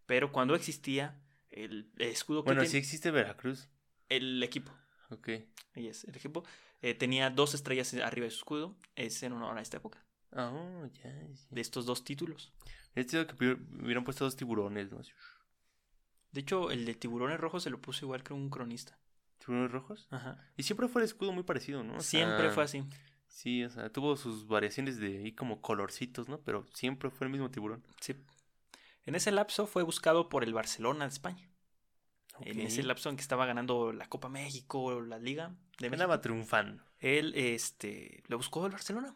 Pero 0.06 0.32
cuando 0.32 0.56
existía 0.56 1.20
el 1.52 1.92
escudo 1.98 2.44
que 2.44 2.50
Bueno, 2.50 2.62
ten- 2.62 2.72
sí 2.72 2.78
existe 2.78 3.12
Veracruz. 3.12 3.68
el 4.10 4.42
equipo, 4.44 4.72
Ok. 5.10 5.28
el 5.76 5.92
equipo 6.16 6.44
eh, 6.82 6.94
tenía 6.94 7.30
dos 7.30 7.54
estrellas 7.54 7.94
arriba 7.96 8.26
de 8.26 8.32
su 8.32 8.38
escudo, 8.38 8.76
es 8.96 9.22
en 9.24 9.34
honor 9.34 9.58
a 9.58 9.62
esta 9.62 9.78
época, 9.78 10.03
oh, 10.36 10.86
ya, 11.04 11.12
ya. 11.12 11.48
de 11.50 11.62
estos 11.62 11.86
dos 11.86 12.04
títulos. 12.04 12.52
Sido 13.08 13.26
que 13.26 13.58
hubieran 13.82 14.04
puesto 14.04 14.26
dos 14.26 14.36
tiburones, 14.36 14.92
¿no? 14.92 15.02
De 16.32 16.42
hecho, 16.42 16.72
el 16.72 16.86
de 16.86 16.96
tiburones 16.96 17.40
rojos 17.40 17.64
se 17.64 17.70
lo 17.70 17.82
puso 17.82 18.06
igual 18.06 18.24
que 18.24 18.34
un 18.34 18.50
cronista. 18.50 18.98
¿Tiburones 19.40 19.72
rojos? 19.72 20.08
Ajá. 20.12 20.38
Y 20.58 20.64
siempre 20.64 20.88
fue 20.88 21.02
el 21.02 21.06
escudo 21.06 21.32
muy 21.32 21.44
parecido, 21.44 21.84
¿no? 21.84 21.98
O 21.98 22.02
Siempre 22.02 22.46
sea, 22.46 22.52
fue 22.52 22.64
así. 22.64 22.84
Sí, 23.28 23.64
o 23.64 23.70
sea, 23.70 23.90
tuvo 23.90 24.16
sus 24.16 24.48
variaciones 24.48 25.00
de 25.00 25.18
ahí 25.18 25.32
como 25.32 25.62
colorcitos, 25.62 26.30
¿no? 26.30 26.40
Pero 26.42 26.66
siempre 26.74 27.10
fue 27.10 27.26
el 27.26 27.32
mismo 27.32 27.50
tiburón. 27.50 27.84
Sí. 28.00 28.16
En 29.06 29.16
ese 29.16 29.32
lapso 29.32 29.68
fue 29.68 29.84
buscado 29.84 30.30
por 30.30 30.44
el 30.44 30.54
Barcelona 30.54 31.06
de 31.06 31.10
España. 31.10 31.50
En 32.42 32.60
ese 32.62 32.84
lapso 32.84 33.10
en 33.10 33.16
que 33.16 33.22
estaba 33.22 33.46
ganando 33.46 33.92
la 33.92 34.08
Copa 34.08 34.30
México, 34.30 35.02
la 35.02 35.20
Liga 35.20 35.56
de 35.78 35.90
México, 35.90 36.20
triunfando. 36.20 36.84
él 37.00 37.34
este, 37.36 38.24
lo 38.28 38.38
buscó 38.38 38.66
el 38.66 38.72
Barcelona. 38.72 39.16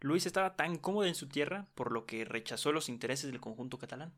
Luis 0.00 0.26
estaba 0.26 0.56
tan 0.56 0.76
cómodo 0.78 1.06
en 1.06 1.14
su 1.14 1.28
tierra 1.28 1.66
por 1.74 1.92
lo 1.92 2.06
que 2.06 2.24
rechazó 2.24 2.72
los 2.72 2.88
intereses 2.88 3.30
del 3.30 3.40
conjunto 3.40 3.78
catalán. 3.78 4.14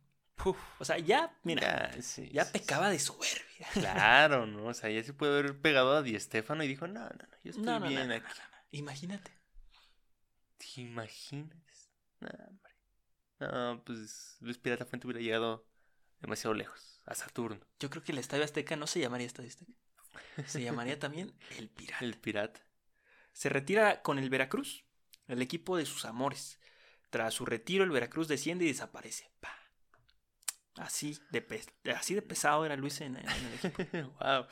O 0.79 0.85
sea, 0.85 0.99
ya, 0.99 1.37
mira, 1.43 1.63
ya, 1.63 1.97
ya, 1.97 2.03
sí, 2.03 2.31
sí, 2.31 2.39
pecaba 2.53 2.91
de 2.91 2.99
soberbia. 2.99 3.69
Claro, 3.73 4.47
¿no? 4.47 4.67
O 4.67 4.75
sea, 4.75 4.89
ya 4.89 5.03
se 5.03 5.13
puede 5.13 5.39
haber 5.39 5.61
pegado 5.61 5.97
a 5.97 6.03
Di 6.03 6.19
Stefano 6.19 6.63
y 6.63 6.69
dijo, 6.69 6.87
no, 6.87 7.01
no, 7.01 7.09
no, 7.09 7.37
yo 7.43 7.51
estoy 7.51 7.65
No, 7.65 7.73
no, 7.73 7.81
no, 7.81 7.89
bien 7.89 8.09
no, 8.09 8.15
aquí. 8.15 8.27
Imagínate. 8.71 9.33
¿Te 10.59 10.81
imaginas? 10.81 11.91
No, 12.21 12.29
hombre. 12.49 12.73
No, 13.41 13.83
pues 13.85 14.37
Luis 14.41 14.59
Pirata 14.59 14.85
Fuente 14.85 15.07
hubiera 15.07 15.21
llegado 15.21 15.67
demasiado 16.21 16.55
lejos, 16.55 17.01
a 17.07 17.15
Saturno, 17.15 17.61
Yo 17.79 17.91
creo 17.91 18.03
que 18.03 18.13
el 18.13 18.19
Estadio 18.19 18.45
Azteca 18.45 18.77
no 18.77 18.87
se 18.87 19.01
llamaría 19.01 19.27
Estadio 19.27 19.49
Azteca. 19.49 19.73
Se 20.47 20.63
llamaría 20.63 20.99
también 20.99 21.33
El 21.57 21.69
Pirata. 21.69 22.05
el 22.05 22.17
pirata. 22.17 22.61
Se 23.33 23.49
retira 23.49 24.03
con 24.03 24.19
el 24.19 24.31
Veracruz, 24.31 24.85
el 25.29 25.41
equipo 25.43 25.77
de 25.77 25.87
sus 25.87 26.05
amores. 26.05 26.59
Tras 27.11 27.33
su 27.35 27.47
retiro, 27.47 27.85
el 27.85 27.91
Veracruz 27.91 28.29
desciende 28.29 28.65
y 28.65 28.69
desaparece. 28.69 29.31
Pa. 29.41 29.55
Así 30.77 31.19
de, 31.31 31.45
así 31.97 32.15
de 32.15 32.23
pesado 32.23 32.65
era 32.65 32.77
Luis 32.77 33.01
en, 33.01 33.17
en 33.17 33.27
el 33.29 33.55
equipo. 33.55 33.83
wow. 34.21 34.47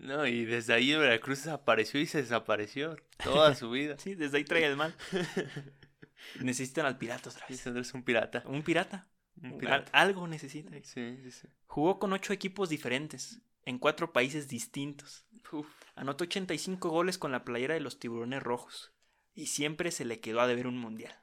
No, 0.00 0.26
y 0.26 0.44
desde 0.44 0.74
ahí 0.74 0.92
Veracruz 0.94 1.38
desapareció 1.44 2.00
y 2.00 2.06
se 2.06 2.22
desapareció 2.22 2.96
toda 3.22 3.54
su 3.54 3.70
vida. 3.70 3.96
Sí, 3.98 4.14
desde 4.14 4.38
ahí 4.38 4.44
trae 4.44 4.64
el 4.66 4.76
mal. 4.76 4.94
Necesitan 6.40 6.86
al 6.86 6.98
pirata 6.98 7.30
otra 7.30 7.46
vez. 7.48 7.66
Es 7.66 7.94
un 7.94 8.02
pirata. 8.02 8.42
Un 8.46 8.62
pirata. 8.62 9.08
Un 9.40 9.52
Al- 9.52 9.58
pirata. 9.58 9.90
algo 9.92 10.26
necesita. 10.26 10.70
Sí, 10.82 11.16
sí, 11.22 11.30
sí. 11.30 11.48
Jugó 11.66 11.98
con 11.98 12.12
ocho 12.12 12.32
equipos 12.32 12.68
diferentes, 12.68 13.40
en 13.64 13.78
cuatro 13.78 14.12
países 14.12 14.48
distintos. 14.48 15.26
Uf. 15.52 15.66
Anotó 15.94 16.24
85 16.24 16.88
goles 16.90 17.18
con 17.18 17.32
la 17.32 17.44
playera 17.44 17.74
de 17.74 17.80
los 17.80 17.98
tiburones 17.98 18.42
rojos. 18.42 18.92
Y 19.34 19.46
siempre 19.46 19.90
se 19.90 20.04
le 20.04 20.20
quedó 20.20 20.40
a 20.40 20.46
deber 20.46 20.66
un 20.66 20.78
mundial. 20.78 21.14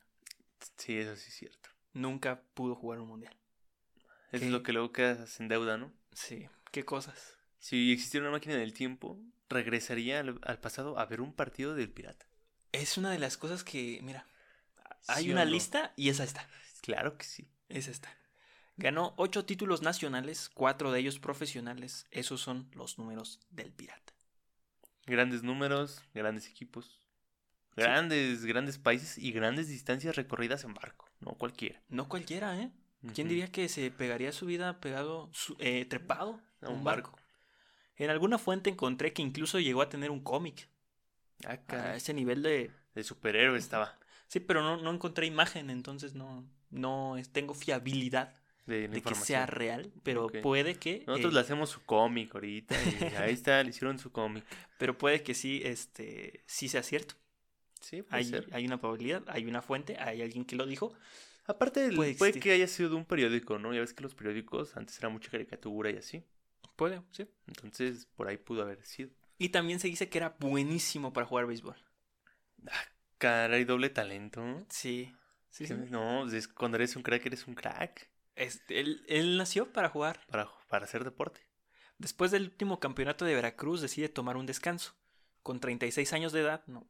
Sí, 0.77 0.97
eso 0.97 1.15
sí 1.15 1.29
es 1.29 1.35
cierto. 1.35 1.69
Nunca 1.93 2.41
pudo 2.53 2.75
jugar 2.75 2.99
un 2.99 3.07
mundial. 3.09 3.35
Eso 4.31 4.39
¿Qué? 4.39 4.45
es 4.45 4.51
lo 4.51 4.63
que 4.63 4.73
luego 4.73 4.91
quedas 4.91 5.39
en 5.39 5.47
deuda, 5.47 5.77
¿no? 5.77 5.91
Sí, 6.13 6.47
qué 6.71 6.85
cosas. 6.85 7.37
Si 7.59 7.91
existiera 7.91 8.25
una 8.27 8.37
máquina 8.37 8.55
del 8.55 8.73
tiempo, 8.73 9.19
regresaría 9.49 10.19
al, 10.19 10.39
al 10.43 10.59
pasado 10.59 10.97
a 10.99 11.05
ver 11.05 11.21
un 11.21 11.33
partido 11.33 11.75
del 11.75 11.91
pirata. 11.91 12.25
Es 12.71 12.97
una 12.97 13.11
de 13.11 13.19
las 13.19 13.37
cosas 13.37 13.63
que, 13.63 13.99
mira, 14.03 14.27
hay 15.07 15.25
¿Sí 15.25 15.31
o 15.31 15.33
una 15.33 15.45
no? 15.45 15.51
lista 15.51 15.93
y 15.95 16.09
esa 16.09 16.23
está. 16.23 16.47
Claro 16.81 17.17
que 17.17 17.25
sí. 17.25 17.49
Es 17.69 17.87
esta. 17.87 18.15
Ganó 18.77 19.13
ocho 19.17 19.45
títulos 19.45 19.81
nacionales, 19.81 20.49
cuatro 20.53 20.91
de 20.91 20.99
ellos 20.99 21.19
profesionales. 21.19 22.07
Esos 22.11 22.41
son 22.41 22.69
los 22.73 22.97
números 22.97 23.39
del 23.49 23.71
pirata. 23.73 24.13
Grandes 25.05 25.43
números, 25.43 26.03
grandes 26.13 26.47
equipos, 26.47 26.99
grandes, 27.75 28.45
grandes 28.45 28.77
países 28.77 29.17
y 29.17 29.31
grandes 29.31 29.67
distancias 29.67 30.15
recorridas 30.15 30.63
en 30.63 30.73
barco. 30.73 31.09
No 31.19 31.31
cualquiera. 31.31 31.81
No 31.89 32.07
cualquiera, 32.09 32.59
¿eh? 32.59 32.71
¿Quién 33.13 33.29
diría 33.29 33.49
que 33.51 33.69
se 33.69 33.91
pegaría 33.91 34.31
su 34.33 34.45
vida 34.45 34.81
pegado, 34.81 35.29
su- 35.31 35.55
eh, 35.59 35.85
trepado 35.85 36.41
A 36.61 36.69
un 36.69 36.83
barco? 36.83 37.17
En 37.95 38.09
alguna 38.09 38.37
fuente 38.37 38.69
encontré 38.69 39.13
que 39.13 39.21
incluso 39.21 39.59
llegó 39.59 39.81
a 39.81 39.89
tener 39.89 40.11
un 40.11 40.21
cómic. 40.21 40.69
Ah, 41.45 41.59
A 41.69 41.95
ese 41.95 42.13
nivel 42.13 42.41
de... 42.41 42.71
De 42.95 43.03
superhéroe 43.03 43.57
estaba. 43.57 43.97
Sí, 44.27 44.39
pero 44.39 44.61
no, 44.61 44.77
no 44.77 44.91
encontré 44.91 45.25
imagen, 45.25 45.69
entonces 45.69 46.13
no, 46.13 46.45
no 46.69 47.15
tengo 47.31 47.53
fiabilidad 47.53 48.35
De, 48.65 48.89
que 49.01 49.15
sea 49.15 49.45
real, 49.45 49.91
pero 50.03 50.27
puede 50.27 50.75
que... 50.75 51.03
Nosotros 51.07 51.31
eh, 51.31 51.35
le 51.35 51.39
hacemos 51.41 51.69
su 51.69 51.83
cómic 51.83 52.35
ahorita. 52.35 52.75
Y 52.83 53.15
ahí 53.15 53.33
está, 53.33 53.63
le 53.63 53.69
hicieron 53.69 53.97
su 53.97 54.11
cómic. 54.11 54.45
Pero 54.77 54.97
puede 54.97 55.23
que 55.23 55.33
sí, 55.33 55.61
este, 55.65 56.43
sí 56.45 56.69
sea 56.69 56.83
cierto. 56.83 57.15
Sí, 57.79 58.01
puede 58.01 58.17
Hay, 58.17 58.25
ser. 58.25 58.47
hay 58.51 58.65
una 58.65 58.79
probabilidad, 58.79 59.23
hay 59.27 59.45
una 59.45 59.61
fuente, 59.61 59.97
hay 59.97 60.21
alguien 60.21 60.45
que 60.45 60.55
lo 60.55 60.65
dijo. 60.65 60.93
Aparte, 61.45 61.85
el- 61.85 61.95
puede 62.17 62.39
que 62.39 62.51
haya 62.51 62.67
sido 62.67 62.89
de 62.89 62.95
un 62.95 63.05
periódico, 63.05 63.57
¿no? 63.57 63.73
Ya 63.73 63.79
ves 63.79 63.93
que 63.93 64.03
los 64.03 64.13
periódicos 64.15 64.75
antes 64.77 64.97
era 64.99 65.09
mucha 65.09 65.31
caricatura 65.31 65.89
y 65.89 65.97
así. 65.97 66.23
Puede, 66.75 67.01
sí. 67.11 67.27
Entonces, 67.47 68.05
por 68.15 68.27
ahí 68.27 68.37
pudo 68.37 68.61
haber 68.61 68.83
sido. 68.83 69.09
Y 69.37 69.49
también 69.49 69.79
se 69.79 69.87
dice 69.87 70.09
que 70.09 70.17
era 70.17 70.35
buenísimo 70.39 71.11
para 71.13 71.25
jugar 71.25 71.45
béisbol. 71.47 71.75
Caray, 73.17 73.65
doble 73.65 73.89
talento. 73.89 74.65
Sí, 74.69 75.13
sí, 75.49 75.65
sí. 75.67 75.73
No, 75.89 76.25
cuando 76.55 76.77
eres 76.77 76.95
un 76.95 77.03
crack, 77.03 77.25
eres 77.25 77.47
un 77.47 77.55
crack. 77.55 78.09
Este, 78.35 78.79
él, 78.79 79.03
él 79.07 79.37
nació 79.37 79.71
para 79.73 79.89
jugar. 79.89 80.25
Para, 80.27 80.49
para 80.69 80.85
hacer 80.85 81.03
deporte. 81.03 81.41
Después 81.97 82.31
del 82.31 82.43
último 82.43 82.79
campeonato 82.79 83.25
de 83.25 83.35
Veracruz 83.35 83.81
decide 83.81 84.07
tomar 84.07 84.37
un 84.37 84.45
descanso. 84.45 84.93
Con 85.43 85.59
36 85.59 86.13
años 86.13 86.31
de 86.31 86.41
edad, 86.41 86.63
no, 86.67 86.87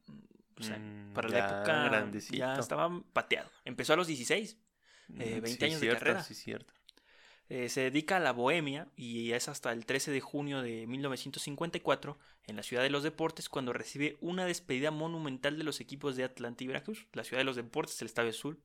o 0.60 0.62
sea, 0.62 0.78
Mm, 0.78 1.12
para 1.14 1.28
la 1.28 1.38
época 1.38 1.84
grandecito. 1.84 2.36
ya 2.36 2.54
estaba 2.56 2.90
pateado. 3.12 3.50
Empezó 3.64 3.94
a 3.94 3.96
los 3.96 4.06
16. 4.06 4.56
Eh, 5.18 5.38
Mm, 5.38 5.42
20 5.42 5.48
sí, 5.58 5.64
años 5.64 5.80
de 5.80 5.86
cierto, 5.86 5.98
carrera. 6.04 6.22
Sí, 6.22 6.34
cierto. 6.34 6.72
Eh, 7.48 7.68
se 7.68 7.80
dedica 7.80 8.18
a 8.18 8.20
la 8.20 8.30
bohemia 8.32 8.86
y 8.94 9.32
es 9.32 9.48
hasta 9.48 9.72
el 9.72 9.84
13 9.84 10.12
de 10.12 10.20
junio 10.20 10.62
de 10.62 10.86
1954 10.86 12.16
en 12.46 12.54
la 12.54 12.62
Ciudad 12.62 12.84
de 12.84 12.90
los 12.90 13.02
Deportes 13.02 13.48
cuando 13.48 13.72
recibe 13.72 14.18
una 14.20 14.44
despedida 14.44 14.92
monumental 14.92 15.58
de 15.58 15.64
los 15.64 15.80
equipos 15.80 16.14
de 16.14 16.22
Atlanta 16.22 16.62
y 16.62 16.68
Veracruz, 16.68 17.08
la 17.12 17.24
Ciudad 17.24 17.40
de 17.40 17.44
los 17.44 17.56
Deportes, 17.56 18.00
el 18.02 18.06
Estadio 18.06 18.30
Azul, 18.30 18.60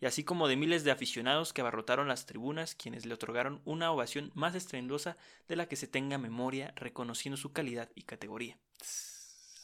y 0.00 0.04
así 0.06 0.22
como 0.22 0.48
de 0.48 0.56
miles 0.56 0.84
de 0.84 0.90
aficionados 0.90 1.52
que 1.54 1.62
abarrotaron 1.62 2.06
las 2.08 2.26
tribunas, 2.26 2.74
quienes 2.74 3.06
le 3.06 3.14
otorgaron 3.14 3.62
una 3.64 3.90
ovación 3.90 4.30
más 4.34 4.54
estruendosa 4.54 5.16
de 5.48 5.56
la 5.56 5.66
que 5.66 5.76
se 5.76 5.86
tenga 5.88 6.18
memoria, 6.18 6.74
reconociendo 6.76 7.38
su 7.38 7.52
calidad 7.52 7.90
y 7.94 8.02
categoría. 8.02 8.58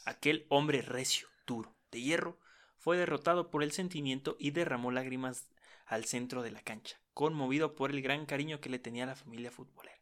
Aquel 0.06 0.46
hombre 0.48 0.80
recio, 0.82 1.28
duro, 1.46 1.74
de 1.90 2.00
hierro, 2.00 2.38
fue 2.78 2.96
derrotado 2.96 3.50
por 3.50 3.62
el 3.62 3.72
sentimiento 3.72 4.36
y 4.38 4.50
derramó 4.50 4.90
lágrimas 4.90 5.48
al 5.86 6.04
centro 6.04 6.42
de 6.42 6.50
la 6.50 6.62
cancha, 6.62 7.00
conmovido 7.14 7.74
por 7.74 7.90
el 7.90 8.02
gran 8.02 8.26
cariño 8.26 8.60
que 8.60 8.70
le 8.70 8.78
tenía 8.78 9.06
la 9.06 9.14
familia 9.14 9.50
futbolera. 9.50 10.00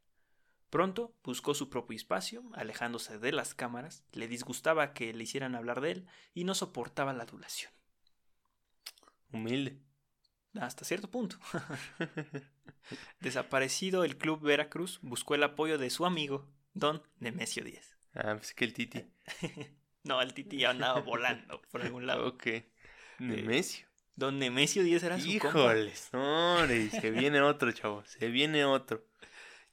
Pronto 0.71 1.13
buscó 1.25 1.53
su 1.55 1.69
propio 1.69 1.97
espacio, 1.97 2.45
alejándose 2.55 3.19
de 3.19 3.33
las 3.33 3.55
cámaras, 3.55 4.05
le 4.13 4.29
disgustaba 4.29 4.93
que 4.93 5.13
le 5.13 5.25
hicieran 5.25 5.57
hablar 5.57 5.81
de 5.81 5.91
él 5.91 6.07
y 6.33 6.45
no 6.45 6.55
soportaba 6.55 7.13
la 7.13 7.25
adulación. 7.25 7.73
Humilde. 9.33 9.81
Hasta 10.55 10.85
cierto 10.85 11.11
punto. 11.11 11.39
Desaparecido 13.21 14.05
el 14.05 14.17
club 14.17 14.41
Veracruz, 14.41 15.01
buscó 15.03 15.35
el 15.35 15.43
apoyo 15.43 15.77
de 15.77 15.91
su 15.91 16.07
amigo, 16.07 16.49
Don 16.73 17.03
Nemesio 17.19 17.65
Díaz. 17.65 17.97
Ah, 18.15 18.35
pues 18.37 18.55
que 18.55 18.65
el 18.65 18.73
Titi. 18.73 19.05
No, 20.05 20.21
el 20.23 20.35
Titi 20.35 20.59
ya 20.59 20.71
andaba 20.71 21.01
volando 21.01 21.61
por 21.71 21.83
algún 21.83 22.07
lado. 22.07 22.27
Ok. 22.27 22.47
Nemesio. 23.19 23.87
Don 24.17 24.39
Nemesio 24.39 24.83
Díaz 24.83 25.03
era 25.03 25.19
su 25.19 25.27
compa. 25.39 25.49
Híjoles, 25.49 26.11
no, 26.13 26.57
hombre, 26.57 26.91
se 26.91 27.11
viene 27.11 27.41
otro, 27.41 27.73
chavo, 27.73 28.05
se 28.05 28.29
viene 28.29 28.65
otro. 28.65 29.05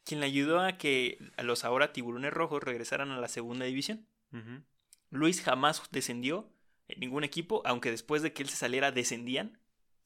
Quien 0.03 0.21
le 0.21 0.25
ayudó 0.25 0.61
a 0.61 0.78
que 0.78 1.17
a 1.36 1.43
los 1.43 1.65
ahora 1.65 1.91
tiburones 1.91 2.32
rojos 2.32 2.63
regresaran 2.63 3.11
a 3.11 3.19
la 3.19 3.28
segunda 3.28 3.65
división. 3.65 4.07
Luis 5.09 5.41
jamás 5.41 5.82
descendió 5.91 6.49
en 6.88 6.99
ningún 6.99 7.23
equipo, 7.23 7.61
aunque 7.65 7.91
después 7.91 8.21
de 8.21 8.32
que 8.32 8.43
él 8.43 8.49
se 8.49 8.55
saliera 8.55 8.91
descendían, 8.91 9.59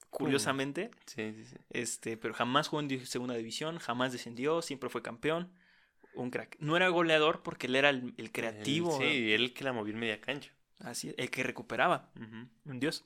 curiosamente. 0.10 0.90
Sí, 1.06 1.34
sí, 1.34 1.46
sí. 1.46 1.56
Este, 1.70 2.18
pero 2.18 2.34
jamás 2.34 2.68
jugó 2.68 2.82
en 2.82 3.06
segunda 3.06 3.36
división, 3.36 3.78
jamás 3.78 4.12
descendió, 4.12 4.62
siempre 4.62 4.90
fue 4.90 5.04
campeón. 5.04 5.52
Un 6.16 6.30
crack. 6.30 6.58
No 6.60 6.76
era 6.76 6.90
goleador 6.90 7.42
porque 7.44 7.68
él 7.68 7.76
era 7.76 7.90
el, 7.90 8.14
el 8.18 8.32
creativo, 8.32 9.02
El- 9.02 9.12
sí, 9.12 9.34
él 9.34 9.54
que 9.54 9.64
la 9.64 9.74
movió 9.74 9.94
en 9.94 10.00
media 10.00 10.20
cancha. 10.22 10.52
así, 10.80 11.14
el 11.18 11.30
que 11.30 11.44
recuperaba. 11.44 12.12
Un 12.66 12.80
dios. 12.80 13.06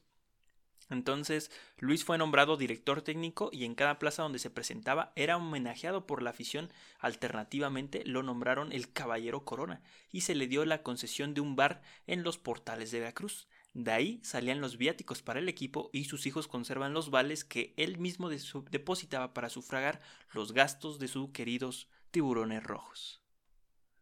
Entonces, 0.92 1.50
Luis 1.80 2.04
fue 2.06 2.20
nombrado 2.20 2.58
director 2.58 3.02
técnico 3.02 3.50
y 3.52 3.66
en 3.66 3.74
cada 3.74 3.98
plaza 3.98 4.22
donde 4.22 4.38
se 4.38 4.52
presentaba 4.52 5.14
era 5.16 5.36
homenajeado 5.38 6.06
por 6.06 6.22
la 6.22 6.30
afición. 6.30 6.72
Alternativamente 7.00 8.04
lo 8.06 8.22
nombraron 8.22 8.72
el 8.72 8.92
Caballero 8.94 9.46
Corona 9.46 9.82
y 10.12 10.22
se 10.22 10.36
le 10.36 10.48
dio 10.48 10.64
la 10.64 10.84
concesión 10.84 11.34
de 11.34 11.42
un 11.42 11.56
bar 11.56 11.82
en 12.06 12.22
los 12.24 12.38
portales 12.38 12.92
de 12.92 13.00
Veracruz. 13.00 13.48
De 13.74 13.92
ahí 13.92 14.20
salían 14.24 14.62
los 14.62 14.78
viáticos 14.78 15.24
para 15.24 15.40
el 15.40 15.50
equipo 15.50 15.90
y 15.92 16.06
sus 16.06 16.28
hijos 16.28 16.48
conservan 16.48 16.94
los 16.94 17.10
vales 17.10 17.44
que 17.44 17.74
él 17.78 17.98
mismo 17.98 18.30
depositaba 18.30 19.34
para 19.34 19.50
sufragar 19.50 20.02
los 20.34 20.54
gastos 20.54 21.00
de 21.00 21.08
sus 21.08 21.32
queridos 21.32 21.90
tiburones 22.16 22.64
rojos. 22.64 23.22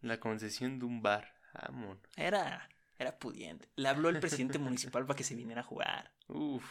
La 0.01 0.20
concesión 0.20 0.78
de 0.78 0.86
un 0.86 1.01
bar. 1.01 1.34
Vámonos. 1.53 1.97
Era, 2.16 2.70
era 2.99 3.18
pudiente. 3.18 3.70
Le 3.76 3.88
habló 3.89 4.09
el 4.09 4.20
presidente 4.20 4.59
municipal 4.59 5.03
para 5.07 5.18
que 5.18 5.24
se 5.24 5.34
viniera 5.34 5.61
a 5.61 5.64
jugar. 5.64 6.14
Uf. 6.28 6.64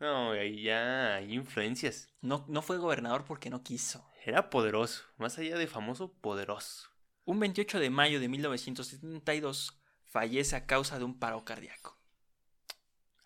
No, 0.00 0.30
ahí 0.30 0.62
ya 0.62 1.16
hay 1.16 1.34
influencias. 1.34 2.08
No, 2.22 2.46
no 2.48 2.62
fue 2.62 2.78
gobernador 2.78 3.24
porque 3.26 3.50
no 3.50 3.62
quiso. 3.62 4.08
Era 4.24 4.48
poderoso. 4.48 5.04
Más 5.18 5.36
allá 5.38 5.58
de 5.58 5.66
famoso, 5.66 6.14
poderoso. 6.14 6.88
Un 7.26 7.40
28 7.40 7.78
de 7.78 7.90
mayo 7.90 8.20
de 8.20 8.28
1972 8.28 9.78
fallece 10.04 10.56
a 10.56 10.64
causa 10.66 10.98
de 10.98 11.04
un 11.04 11.18
paro 11.18 11.44
cardíaco. 11.44 11.98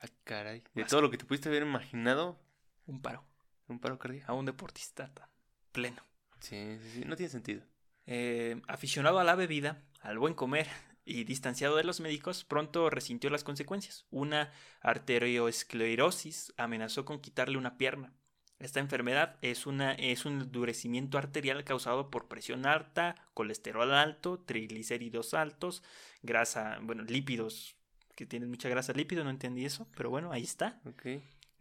Ah, 0.01 0.09
caray. 0.25 0.64
De 0.75 0.83
Más- 0.83 0.91
todo 0.91 1.03
lo 1.03 1.11
que 1.11 1.18
te 1.18 1.25
pudiste 1.25 1.49
haber 1.49 1.62
imaginado, 1.62 2.41
Un 2.87 3.01
paro. 3.01 3.25
un 3.68 3.79
paro 3.79 3.97
cardíaco. 3.99 4.33
A 4.33 4.35
un 4.35 4.47
deportista 4.47 5.12
tan 5.14 5.29
pleno. 5.73 6.03
Sí, 6.41 6.78
sí, 6.82 6.91
sí. 6.95 7.05
No 7.07 7.16
tiene 7.16 7.30
sentido. 7.30 7.62
Eh, 8.07 8.61
aficionado 8.66 9.18
a 9.18 9.24
la 9.24 9.34
bebida, 9.34 9.82
al 10.01 10.18
buen 10.18 10.34
comer 10.34 10.66
y 11.05 11.24
distanciado 11.24 11.76
de 11.76 11.84
los 11.84 12.01
médicos, 12.01 12.45
pronto 12.45 12.91
resintió 12.91 13.30
las 13.30 13.45
consecuencias. 13.45 14.07
Una 14.11 14.53
arterioesclerosis 14.80 16.53
amenazó 16.57 17.05
con 17.05 17.20
quitarle 17.20 17.59
una 17.59 17.78
pierna. 17.78 18.12
Esta 18.59 18.80
enfermedad 18.80 19.38
es, 19.41 19.66
una, 19.66 19.95
es 19.95 20.26
un 20.26 20.43
endurecimiento 20.43 21.16
arterial 21.16 21.64
causado 21.64 22.11
por 22.11 22.28
presión 22.28 22.66
alta, 22.66 23.16
colesterol 23.32 23.95
alto, 23.95 24.38
triglicéridos 24.41 25.32
altos, 25.32 25.82
grasa, 26.22 26.78
bueno, 26.82 27.03
lípidos, 27.05 27.76
que 28.14 28.26
tienen 28.26 28.51
mucha 28.51 28.68
grasa 28.68 28.93
lípido, 28.93 29.24
no 29.24 29.30
entendí 29.30 29.64
eso, 29.64 29.88
pero 29.97 30.11
bueno, 30.11 30.30
ahí 30.30 30.43
está. 30.43 30.78
Ok. 30.84 31.07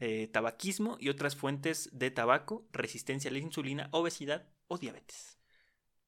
Eh, 0.02 0.28
tabaquismo 0.32 0.98
y 1.00 1.08
otras 1.08 1.38
fuentes 1.38 1.90
de 1.94 2.12
tabaco, 2.12 2.68
resistencia 2.74 3.30
a 3.30 3.34
la 3.34 3.40
insulina, 3.40 3.88
obesidad 3.92 4.46
o 4.70 4.78
diabetes. 4.78 5.38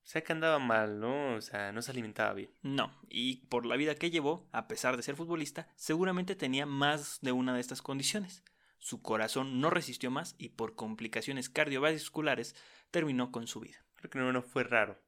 O 0.04 0.08
sea 0.12 0.24
que 0.24 0.34
andaba 0.34 0.60
mal, 0.60 1.00
¿no? 1.00 1.36
O 1.36 1.42
sea, 1.42 1.72
no 1.72 1.82
se 1.82 1.92
alimentaba 1.92 2.34
bien. 2.34 2.52
No, 2.62 2.92
y 3.10 3.46
por 3.48 3.66
la 3.66 3.76
vida 3.76 3.96
que 3.96 4.10
llevó, 4.10 4.48
a 4.52 4.68
pesar 4.68 4.98
de 4.98 5.04
ser 5.04 5.16
futbolista, 5.16 5.68
seguramente 5.76 6.36
tenía 6.36 6.66
más 6.66 7.20
de 7.22 7.32
una 7.34 7.54
de 7.54 7.62
estas 7.62 7.82
condiciones. 7.82 8.44
Su 8.80 9.02
corazón 9.02 9.62
no 9.62 9.70
resistió 9.70 10.10
más 10.10 10.36
y 10.38 10.50
por 10.50 10.76
complicaciones 10.76 11.50
cardiovasculares 11.50 12.56
terminó 12.90 13.32
con 13.32 13.46
su 13.48 13.60
vida. 13.60 13.86
Creo 13.96 14.10
que 14.10 14.20
no, 14.20 14.34
no 14.34 14.42
fue 14.42 14.64
raro. 14.64 15.00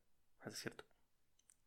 Es 0.45 0.59
cierto. 0.59 0.85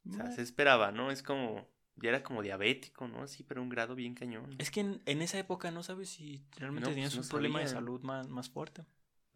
O 0.09 0.12
sea, 0.12 0.30
se 0.30 0.43
esperaba, 0.43 0.93
¿no? 0.93 1.11
Es 1.11 1.22
como. 1.22 1.68
Ya 1.97 2.11
era 2.11 2.22
como 2.22 2.43
diabético, 2.43 3.09
¿no? 3.09 3.26
Sí, 3.26 3.43
pero 3.43 3.62
un 3.62 3.70
grado 3.70 3.95
bien 3.95 4.14
cañón. 4.14 4.55
Es 4.59 4.70
que 4.70 4.80
en, 4.80 5.03
en 5.07 5.22
esa 5.22 5.39
época 5.39 5.70
no 5.70 5.82
sabes 5.82 6.11
si 6.11 6.45
realmente 6.57 6.91
No, 6.91 6.95
tenías 6.95 7.14
pues, 7.14 7.26
un 7.26 7.30
problema 7.30 7.61
de 7.61 7.68
salud 7.68 8.03
más, 8.03 8.28
más 8.28 8.51
fuerte. 8.51 8.84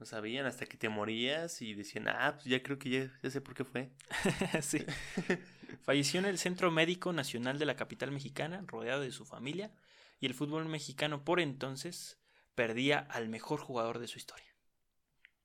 No 0.01 0.07
sabían 0.07 0.47
hasta 0.47 0.65
que 0.65 0.79
te 0.79 0.89
morías 0.89 1.61
y 1.61 1.75
decían, 1.75 2.09
ah, 2.09 2.33
pues 2.35 2.47
ya 2.47 2.63
creo 2.63 2.79
que 2.79 2.89
ya, 2.89 3.21
ya 3.23 3.31
sé 3.31 3.43
por 3.43 3.55
qué 3.55 3.65
fue. 3.65 3.91
sí. 4.63 4.83
Falleció 5.83 6.19
en 6.21 6.25
el 6.25 6.39
Centro 6.39 6.71
Médico 6.71 7.13
Nacional 7.13 7.59
de 7.59 7.67
la 7.67 7.77
capital 7.77 8.11
mexicana, 8.11 8.65
rodeado 8.67 9.03
de 9.03 9.13
su 9.13 9.27
familia, 9.27 9.75
y 10.19 10.25
el 10.25 10.33
fútbol 10.33 10.65
mexicano 10.65 11.23
por 11.23 11.39
entonces 11.39 12.19
perdía 12.55 12.99
al 12.99 13.29
mejor 13.29 13.61
jugador 13.61 13.99
de 13.99 14.09
su 14.09 14.17
historia. 14.17 14.57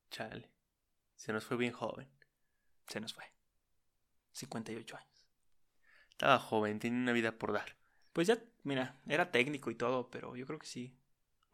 Chale. 0.10 0.50
Se 1.16 1.34
nos 1.34 1.44
fue 1.44 1.58
bien 1.58 1.74
joven. 1.74 2.10
Se 2.88 3.02
nos 3.02 3.14
fue. 3.14 3.26
58 4.32 4.96
años. 4.96 5.28
Estaba 6.12 6.40
joven, 6.40 6.80
tenía 6.80 7.00
una 7.00 7.12
vida 7.12 7.38
por 7.38 7.52
dar. 7.52 7.76
Pues 8.14 8.28
ya, 8.28 8.42
mira, 8.64 9.02
era 9.06 9.32
técnico 9.32 9.70
y 9.70 9.76
todo, 9.76 10.10
pero 10.10 10.38
yo 10.38 10.46
creo 10.46 10.60
que 10.60 10.68
sí. 10.68 10.98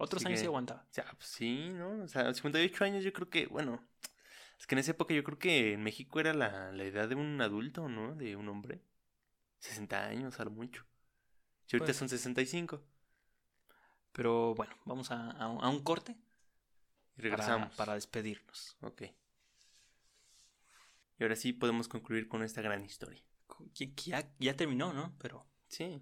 Otros 0.02 0.26
años 0.26 0.38
que- 0.38 0.42
sí 0.42 0.46
aguantaba. 0.48 0.82
O 0.90 0.94
sea, 0.94 1.06
pues 1.14 1.26
sí, 1.28 1.70
¿no? 1.70 2.04
O 2.04 2.08
sea, 2.08 2.34
58 2.34 2.84
años 2.84 3.04
yo 3.04 3.14
creo 3.14 3.30
que, 3.30 3.48
bueno, 3.48 3.88
es 4.60 4.68
que 4.68 4.76
en 4.76 4.80
esa 4.80 4.92
época 4.92 5.14
yo 5.14 5.24
creo 5.24 5.38
que 5.40 5.74
en 5.74 5.84
México 5.84 6.20
era 6.20 6.34
la, 6.34 6.72
la 6.72 6.84
edad 6.84 7.08
de 7.10 7.16
un 7.16 7.40
adulto, 7.42 7.88
¿no? 7.90 8.16
De 8.16 8.36
un 8.36 8.48
hombre. 8.50 8.84
60 9.60 10.06
años, 10.08 10.40
a 10.40 10.46
lo 10.46 10.52
mucho. 10.52 10.86
Si 11.68 11.76
ahorita 11.76 11.88
Pues- 11.88 11.98
son 11.98 12.10
65. 12.10 12.84
Pero 14.12 14.56
bueno, 14.56 14.76
vamos 14.86 15.12
a, 15.12 15.32
a 15.32 15.48
un- 15.48 15.64
a 15.64 15.70
un 15.70 15.84
corte 15.84 16.18
Y 17.18 17.22
regresamos. 17.22 17.74
para 17.76 17.94
despedirnos. 17.94 18.78
Ok. 18.82 19.04
Y 21.18 21.24
ahora 21.24 21.36
sí 21.36 21.54
podemos 21.54 21.88
concluir 21.88 22.28
con 22.28 22.42
esta 22.44 22.62
gran 22.62 22.84
historia. 22.84 23.24
Ya, 23.76 24.28
ya 24.40 24.56
terminó, 24.56 24.92
¿no? 24.94 25.16
Pero 25.20 25.48
Sí. 25.68 26.02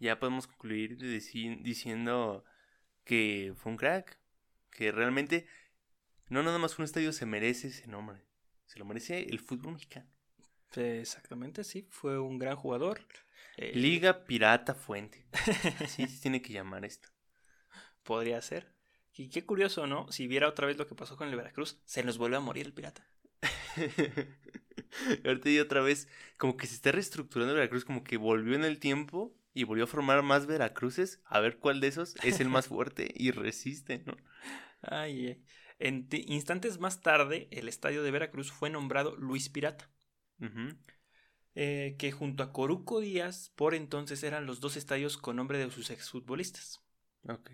Ya 0.00 0.18
podemos 0.18 0.46
concluir 0.46 0.96
diciendo 0.98 2.44
que 3.04 3.54
fue 3.56 3.72
un 3.72 3.78
crack. 3.78 4.18
Que 4.70 4.92
realmente 4.92 5.46
no 6.28 6.42
nada 6.42 6.58
más 6.58 6.78
un 6.78 6.84
estadio 6.84 7.12
se 7.12 7.26
merece 7.26 7.68
ese 7.68 7.86
nombre. 7.86 8.22
Se 8.66 8.78
lo 8.78 8.84
merece 8.84 9.22
el 9.22 9.40
fútbol 9.40 9.72
mexicano. 9.72 10.08
exactamente, 10.76 11.64
sí, 11.64 11.86
fue 11.90 12.18
un 12.20 12.38
gran 12.38 12.56
jugador. 12.56 13.04
Eh, 13.56 13.72
Liga 13.74 14.24
Pirata 14.24 14.74
Fuente. 14.74 15.26
Así 15.80 16.06
se 16.06 16.22
tiene 16.22 16.40
que 16.40 16.52
llamar 16.52 16.84
esto. 16.84 17.08
Podría 18.04 18.40
ser. 18.42 18.72
Y 19.12 19.28
qué 19.28 19.44
curioso, 19.44 19.86
¿no? 19.86 20.10
Si 20.12 20.28
viera 20.28 20.48
otra 20.48 20.66
vez 20.66 20.78
lo 20.78 20.86
que 20.86 20.94
pasó 20.94 21.16
con 21.16 21.28
el 21.28 21.36
Veracruz, 21.36 21.80
se 21.84 22.04
nos 22.04 22.16
vuelve 22.16 22.36
a 22.36 22.40
morir 22.40 22.66
el 22.66 22.72
pirata. 22.72 23.06
Ahorita 25.24 25.50
y 25.50 25.58
otra 25.58 25.80
vez, 25.80 26.08
como 26.36 26.56
que 26.56 26.66
se 26.66 26.74
está 26.74 26.92
reestructurando 26.92 27.54
Veracruz, 27.54 27.84
como 27.84 28.04
que 28.04 28.16
volvió 28.16 28.54
en 28.54 28.64
el 28.64 28.78
tiempo 28.78 29.34
y 29.52 29.64
volvió 29.64 29.84
a 29.84 29.88
formar 29.88 30.22
más 30.22 30.46
Veracruces. 30.46 31.20
A 31.24 31.40
ver 31.40 31.58
cuál 31.58 31.80
de 31.80 31.88
esos 31.88 32.16
es 32.22 32.40
el 32.40 32.48
más 32.48 32.68
fuerte 32.68 33.12
y 33.14 33.30
resiste, 33.30 34.02
¿no? 34.06 34.16
Ay, 34.82 35.26
ay. 35.26 35.44
En 35.78 36.08
instantes 36.10 36.78
más 36.78 37.00
tarde, 37.00 37.48
el 37.50 37.66
estadio 37.66 38.02
de 38.02 38.10
Veracruz 38.10 38.52
fue 38.52 38.68
nombrado 38.68 39.16
Luis 39.16 39.48
Pirata. 39.48 39.90
Eh, 41.54 41.96
que 41.98 42.12
junto 42.12 42.42
a 42.42 42.52
Coruco 42.52 43.00
Díaz, 43.00 43.52
por 43.56 43.74
entonces 43.74 44.22
eran 44.22 44.46
los 44.46 44.60
dos 44.60 44.76
estadios 44.76 45.16
con 45.16 45.36
nombre 45.36 45.58
de 45.58 45.70
sus 45.70 45.90
exfutbolistas. 45.90 46.80
Ok. 47.28 47.50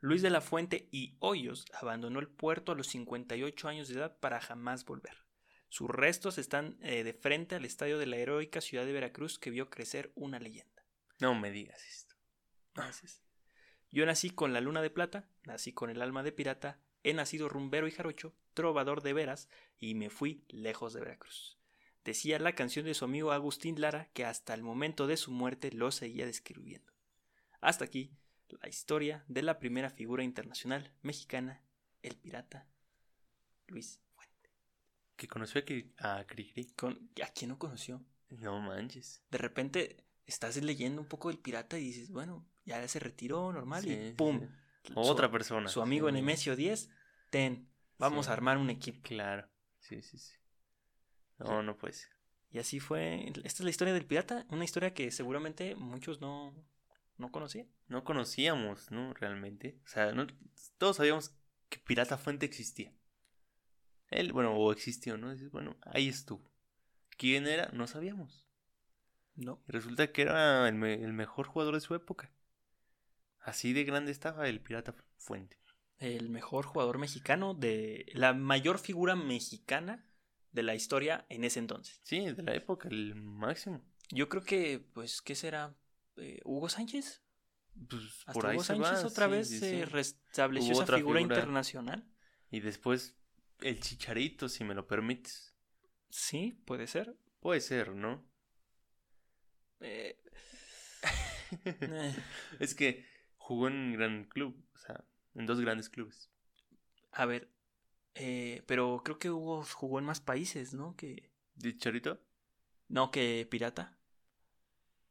Luis 0.00 0.22
de 0.22 0.30
la 0.30 0.40
Fuente 0.40 0.88
y 0.92 1.16
Hoyos 1.18 1.66
abandonó 1.72 2.20
el 2.20 2.28
puerto 2.28 2.72
a 2.72 2.74
los 2.74 2.88
58 2.88 3.68
años 3.68 3.88
de 3.88 3.94
edad 3.94 4.18
para 4.18 4.40
jamás 4.40 4.84
volver. 4.84 5.24
Sus 5.68 5.88
restos 5.88 6.38
están 6.38 6.76
eh, 6.80 7.04
de 7.04 7.12
frente 7.12 7.54
al 7.56 7.64
estadio 7.64 7.98
de 7.98 8.06
la 8.06 8.16
heroica 8.16 8.60
ciudad 8.60 8.86
de 8.86 8.92
Veracruz 8.92 9.38
que 9.38 9.50
vio 9.50 9.70
crecer 9.70 10.12
una 10.14 10.38
leyenda. 10.38 10.73
No 11.20 11.34
me 11.34 11.50
digas 11.50 11.82
esto. 11.86 12.14
Yo 13.90 14.04
nací 14.06 14.30
con 14.30 14.52
la 14.52 14.60
luna 14.60 14.82
de 14.82 14.90
plata, 14.90 15.28
nací 15.44 15.72
con 15.72 15.90
el 15.90 16.02
alma 16.02 16.22
de 16.22 16.32
pirata, 16.32 16.80
he 17.04 17.14
nacido 17.14 17.48
rumbero 17.48 17.86
y 17.86 17.92
jarocho, 17.92 18.34
trovador 18.54 19.02
de 19.02 19.12
veras, 19.12 19.48
y 19.78 19.94
me 19.94 20.10
fui 20.10 20.44
lejos 20.48 20.92
de 20.92 21.00
Veracruz. 21.00 21.58
Decía 22.04 22.38
la 22.38 22.54
canción 22.54 22.84
de 22.84 22.94
su 22.94 23.04
amigo 23.04 23.32
Agustín 23.32 23.80
Lara 23.80 24.10
que 24.12 24.24
hasta 24.24 24.52
el 24.54 24.62
momento 24.62 25.06
de 25.06 25.16
su 25.16 25.30
muerte 25.30 25.70
lo 25.72 25.90
seguía 25.92 26.26
describiendo. 26.26 26.92
Hasta 27.60 27.84
aquí 27.84 28.10
la 28.48 28.68
historia 28.68 29.24
de 29.28 29.42
la 29.42 29.58
primera 29.58 29.90
figura 29.90 30.22
internacional 30.24 30.92
mexicana, 31.02 31.62
el 32.02 32.16
pirata 32.16 32.66
Luis 33.68 34.00
Fuente. 34.14 34.50
Que 35.16 35.28
conoció 35.28 35.60
a, 35.60 35.64
Cri- 35.64 35.92
a 35.98 36.24
Cricri. 36.26 36.66
Con, 36.74 37.10
¿A 37.22 37.28
quién 37.28 37.50
no 37.50 37.58
conoció? 37.58 38.04
No 38.28 38.60
manches. 38.60 39.22
De 39.30 39.38
repente 39.38 40.03
estás 40.26 40.56
leyendo 40.62 41.00
un 41.00 41.08
poco 41.08 41.28
del 41.28 41.38
pirata 41.38 41.78
y 41.78 41.84
dices, 41.84 42.10
bueno, 42.10 42.46
ya 42.64 42.86
se 42.88 42.98
retiró 42.98 43.52
normal 43.52 43.82
Sí, 43.82 43.90
y 43.92 44.12
¡pum! 44.12 44.40
sí. 44.40 44.92
Su- 44.92 44.98
Otra 45.00 45.30
persona. 45.30 45.68
Su 45.68 45.80
amigo 45.82 46.08
Sí. 46.08 46.14
Nemesio 46.14 46.56
10, 46.56 46.90
ten, 47.30 47.68
vamos 47.98 48.28
a 48.28 48.32
armar 48.34 48.58
un 48.58 48.68
equipo. 48.70 49.00
Claro. 49.02 49.48
Sí, 49.80 50.02
sí, 50.02 50.18
sí. 50.18 50.34
No, 51.38 51.62
no 51.62 51.76
puede 51.76 51.94
ser. 51.94 52.10
Y 52.50 52.58
así 52.58 52.80
fue. 52.80 53.26
Esta 53.28 53.40
es 53.48 53.60
la 53.60 53.70
historia 53.70 53.92
del 53.94 54.06
pirata, 54.06 54.46
una 54.50 54.64
historia 54.64 54.94
que 54.94 55.10
seguramente 55.10 55.74
muchos 55.74 56.20
no, 56.20 56.54
no 57.18 57.30
conocía. 57.32 57.66
No 57.88 58.04
conocíamos, 58.04 58.90
¿no? 58.90 59.12
Realmente. 59.14 59.78
O 59.84 59.88
sea, 59.88 60.12
no, 60.12 60.26
todos 60.78 60.96
sabíamos 60.98 61.34
que 61.68 61.78
Pirata 61.78 62.16
Fuente 62.16 62.46
existía. 62.46 62.92
Él, 64.08 64.32
bueno, 64.32 64.54
o 64.54 64.70
existió, 64.70 65.16
¿no? 65.16 65.32
Dices, 65.32 65.50
bueno, 65.50 65.76
ahí 65.82 66.08
estuvo. 66.08 66.48
¿Quién 67.16 67.46
era? 67.46 67.68
No 67.72 67.86
sabíamos. 67.86 68.46
No. 69.36 69.62
Y 69.68 69.72
resulta 69.72 70.12
que 70.12 70.22
era 70.22 70.68
el, 70.68 70.74
me- 70.74 70.94
el 70.94 71.12
mejor 71.12 71.46
jugador 71.46 71.74
de 71.74 71.80
su 71.80 71.94
época. 71.94 72.30
Así 73.40 73.72
de 73.72 73.84
grande 73.84 74.12
estaba 74.12 74.48
el 74.48 74.60
Pirata 74.60 74.94
Fuente. 75.18 75.58
El 75.98 76.28
mejor 76.30 76.66
jugador 76.66 76.98
mexicano 76.98 77.54
de. 77.54 78.06
La 78.14 78.32
mayor 78.32 78.78
figura 78.78 79.16
mexicana 79.16 80.06
de 80.52 80.62
la 80.62 80.74
historia 80.74 81.26
en 81.28 81.44
ese 81.44 81.58
entonces. 81.58 82.00
Sí, 82.04 82.20
de 82.30 82.42
la 82.42 82.54
época, 82.54 82.88
el 82.88 83.14
máximo. 83.14 83.82
Yo 84.10 84.28
creo 84.28 84.42
que, 84.44 84.78
pues, 84.92 85.20
¿qué 85.22 85.34
será? 85.34 85.76
Eh, 86.16 86.40
¿Hugo 86.44 86.68
Sánchez? 86.68 87.22
Pues 87.88 88.02
Hasta 88.20 88.32
por 88.32 88.46
ahí 88.46 88.56
Hugo 88.56 88.64
Sánchez 88.64 89.04
va, 89.04 89.06
otra 89.06 89.26
sí, 89.26 89.32
vez 89.32 89.48
sí, 89.48 89.58
se 89.58 89.84
restableció 89.86 90.68
Hubo 90.68 90.74
esa 90.74 90.82
otra 90.84 90.96
figura, 90.98 91.18
figura. 91.20 91.36
internacional. 91.36 92.08
Y 92.50 92.60
después 92.60 93.16
el 93.60 93.80
Chicharito, 93.80 94.48
si 94.48 94.62
me 94.64 94.74
lo 94.74 94.86
permites. 94.86 95.54
Sí, 96.10 96.52
puede 96.66 96.86
ser. 96.86 97.16
Puede 97.40 97.60
ser, 97.60 97.94
¿no? 97.94 98.24
Eh, 99.80 100.18
eh, 101.64 102.14
es 102.60 102.74
que 102.74 103.04
jugó 103.36 103.68
en 103.68 103.74
un 103.74 103.92
gran 103.92 104.24
club, 104.24 104.56
o 104.74 104.78
sea, 104.78 105.04
en 105.34 105.46
dos 105.46 105.60
grandes 105.60 105.88
clubes. 105.88 106.30
a 107.12 107.26
ver, 107.26 107.50
eh, 108.14 108.62
pero 108.66 109.02
creo 109.04 109.18
que 109.18 109.30
Hugo 109.30 109.64
jugó 109.64 109.98
en 109.98 110.04
más 110.04 110.20
países, 110.20 110.72
¿no? 110.74 110.96
Que 110.96 111.30
¿Chicharito? 111.60 112.20
no 112.88 113.10
que 113.10 113.46
Pirata. 113.50 113.98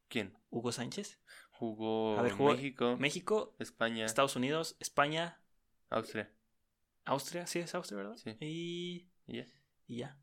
¿Quién? 0.07 0.37
Hugo 0.49 0.71
Sánchez. 0.71 1.19
Jugó 1.51 2.21
ver, 2.21 2.31
jugó 2.33 2.51
México, 2.53 2.97
México, 2.97 3.55
España, 3.59 4.05
Estados 4.05 4.35
Unidos, 4.35 4.75
España, 4.79 5.41
Austria. 5.89 6.31
Austria, 7.05 7.47
sí 7.47 7.59
es 7.59 7.73
Austria, 7.75 7.97
¿verdad? 7.97 8.17
Sí. 8.17 8.35
Y, 8.39 9.09
Y 9.27 9.37
ya. 9.37 9.47
y 9.87 9.97
ya. 9.97 10.17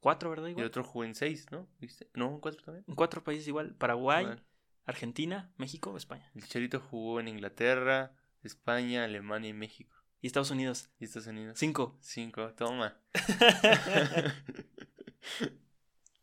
Cuatro, 0.00 0.30
¿verdad? 0.30 0.48
Y 0.48 0.52
Igual. 0.52 0.66
otro 0.66 0.82
jugó 0.82 1.04
en 1.04 1.14
seis, 1.14 1.46
¿no? 1.50 1.68
¿Viste? 1.78 2.08
¿No? 2.14 2.30
¿En 2.34 2.40
cuatro 2.40 2.62
también? 2.64 2.84
En 2.88 2.94
cuatro 2.94 3.22
países 3.22 3.46
igual. 3.48 3.74
Paraguay, 3.74 4.24
Bueno, 4.26 4.42
Argentina, 4.86 5.52
México, 5.58 5.94
España. 5.96 6.30
el 6.34 6.42
Chicharito 6.42 6.80
jugó 6.80 7.20
en 7.20 7.28
Inglaterra, 7.28 8.16
España, 8.42 9.04
Alemania 9.04 9.50
y 9.50 9.54
México. 9.54 9.94
Y 10.22 10.26
Estados 10.26 10.50
Unidos. 10.50 10.90
Y 10.98 11.04
Estados 11.04 11.28
Unidos. 11.28 11.58
Cinco. 11.58 11.98
Cinco, 12.00 12.52
toma. 12.54 12.98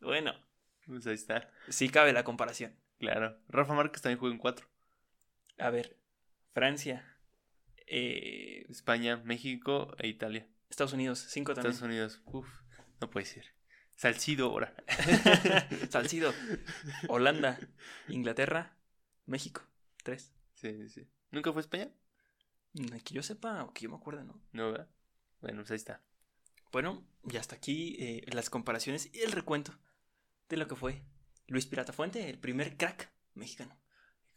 bueno, 0.01 0.34
pues 0.86 1.05
ahí 1.07 1.13
está. 1.15 1.49
sí 1.69 1.89
cabe 1.89 2.13
la 2.13 2.23
comparación. 2.23 2.75
Claro. 2.99 3.38
Rafa 3.47 3.73
Márquez 3.73 4.01
también 4.01 4.19
jugó 4.19 4.32
en 4.32 4.38
cuatro. 4.38 4.67
A 5.59 5.69
ver, 5.69 5.97
Francia, 6.53 7.05
eh, 7.88 8.65
España, 8.69 9.17
México 9.23 9.95
e 9.99 10.07
Italia. 10.07 10.47
Estados 10.69 10.93
Unidos, 10.93 11.19
cinco 11.30 11.53
también. 11.53 11.73
Estados 11.73 11.89
Unidos. 11.91 12.21
Uf, 12.25 12.47
no 13.01 13.09
puede 13.09 13.25
ser. 13.25 13.53
Salcido 13.97 14.45
ahora. 14.51 14.73
Salcido, 15.89 16.33
Holanda, 17.09 17.59
Inglaterra, 18.07 18.77
México, 19.25 19.61
tres. 20.03 20.31
Sí, 20.53 20.71
sí, 20.77 20.89
sí. 20.89 21.07
¿Nunca 21.31 21.51
fue 21.51 21.59
a 21.59 21.61
España? 21.61 21.89
Mm, 22.73 22.97
Que 23.03 23.13
yo 23.15 23.23
sepa 23.23 23.63
o 23.63 23.73
que 23.73 23.81
yo 23.81 23.89
me 23.89 23.95
acuerde, 23.95 24.23
¿no? 24.23 24.39
No, 24.53 24.71
¿verdad? 24.71 24.87
Bueno, 25.41 25.57
pues 25.61 25.71
ahí 25.71 25.77
está. 25.77 26.01
Bueno, 26.71 27.03
y 27.29 27.37
hasta 27.37 27.55
aquí 27.55 27.95
eh, 27.99 28.23
las 28.31 28.49
comparaciones 28.51 29.09
y 29.13 29.21
el 29.21 29.31
recuento 29.31 29.73
de 30.49 30.57
lo 30.57 30.67
que 30.67 30.75
fue 30.75 31.01
Luis 31.47 31.65
Pirata 31.65 31.91
Fuente, 31.91 32.29
el 32.29 32.37
primer 32.37 32.77
crack 32.77 33.09
mexicano. 33.33 33.75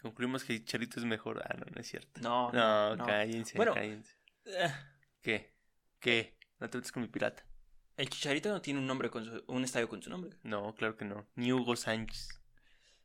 Concluimos 0.00 0.44
que 0.44 0.64
Charito 0.64 0.98
es 0.98 1.04
mejor. 1.04 1.42
Ah, 1.44 1.54
no, 1.58 1.66
no 1.66 1.80
es 1.80 1.86
cierto. 1.86 2.20
No, 2.22 2.50
No, 2.52 2.96
no. 2.96 3.04
cállense, 3.04 3.56
Bueno. 3.58 3.74
cállense. 3.74 4.16
Ah, 4.58 4.90
¿Qué? 5.20 5.54
¿Qué? 5.98 6.38
No 6.58 6.70
te 6.70 6.78
metes 6.78 6.92
con 6.92 7.02
mi 7.02 7.08
pirata. 7.08 7.44
El 8.00 8.08
Chicharito 8.08 8.48
no 8.48 8.62
tiene 8.62 8.80
un 8.80 8.86
nombre 8.86 9.10
con 9.10 9.24
su- 9.26 9.44
un 9.46 9.62
estadio 9.62 9.86
con 9.88 10.02
su 10.02 10.08
nombre. 10.08 10.30
No, 10.42 10.74
claro 10.74 10.96
que 10.96 11.04
no. 11.04 11.26
Ni 11.34 11.52
Hugo 11.52 11.76
Sánchez. 11.76 12.40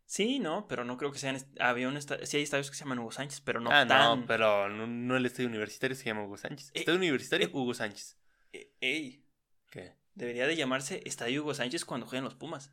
Sí, 0.05 0.39
no, 0.39 0.67
pero 0.69 0.85
no 0.85 0.97
creo 0.97 1.11
que 1.11 1.19
sean. 1.19 1.37
Había 1.59 1.89
un 1.89 1.97
esta- 1.97 2.25
sí 2.25 2.37
hay 2.37 2.43
estadios 2.43 2.69
que 2.69 2.77
se 2.77 2.83
llaman 2.85 2.99
Hugo 2.99 3.11
Sánchez, 3.11 3.41
pero 3.41 3.59
no 3.59 3.71
ah, 3.71 3.85
tan. 3.85 4.21
no, 4.21 4.25
pero 4.25 4.69
no, 4.69 4.87
no 4.87 5.17
el 5.17 5.25
estadio 5.25 5.49
universitario 5.49 5.97
se 5.97 6.05
llama 6.05 6.23
Hugo 6.23 6.37
Sánchez. 6.37 6.69
Eh, 6.73 6.79
Estadio 6.79 6.97
universitario, 6.97 7.47
eh. 7.47 7.51
Hugo 7.53 7.73
Sánchez. 7.73 8.17
Eh, 8.53 8.71
ey, 8.79 9.25
¿Qué? 9.69 9.93
debería 10.13 10.47
de 10.47 10.55
llamarse 10.55 11.01
Estadio 11.05 11.41
Hugo 11.41 11.53
Sánchez 11.53 11.83
cuando 11.83 12.05
jueguen 12.07 12.23
los 12.23 12.35
Pumas. 12.35 12.71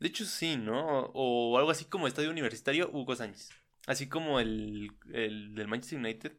De 0.00 0.08
hecho, 0.08 0.24
sí, 0.24 0.56
¿no? 0.56 1.10
O 1.14 1.56
algo 1.58 1.70
así 1.70 1.84
como 1.84 2.08
estadio 2.08 2.30
universitario, 2.30 2.90
Hugo 2.92 3.14
Sánchez. 3.14 3.50
Así 3.86 4.08
como 4.08 4.40
el, 4.40 4.90
el 5.12 5.54
del 5.54 5.68
Manchester 5.68 5.98
United, 6.00 6.32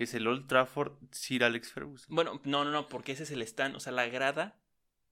que 0.00 0.04
es 0.04 0.14
el 0.14 0.26
Old 0.26 0.46
Trafford 0.46 0.94
Sir 1.10 1.44
Alex 1.44 1.72
Ferguson. 1.72 2.06
Bueno, 2.08 2.40
no, 2.44 2.64
no, 2.64 2.70
no, 2.70 2.88
porque 2.88 3.12
ese 3.12 3.24
es 3.24 3.32
el 3.32 3.42
stand, 3.42 3.76
o 3.76 3.80
sea, 3.80 3.92
la 3.92 4.06
grada 4.06 4.58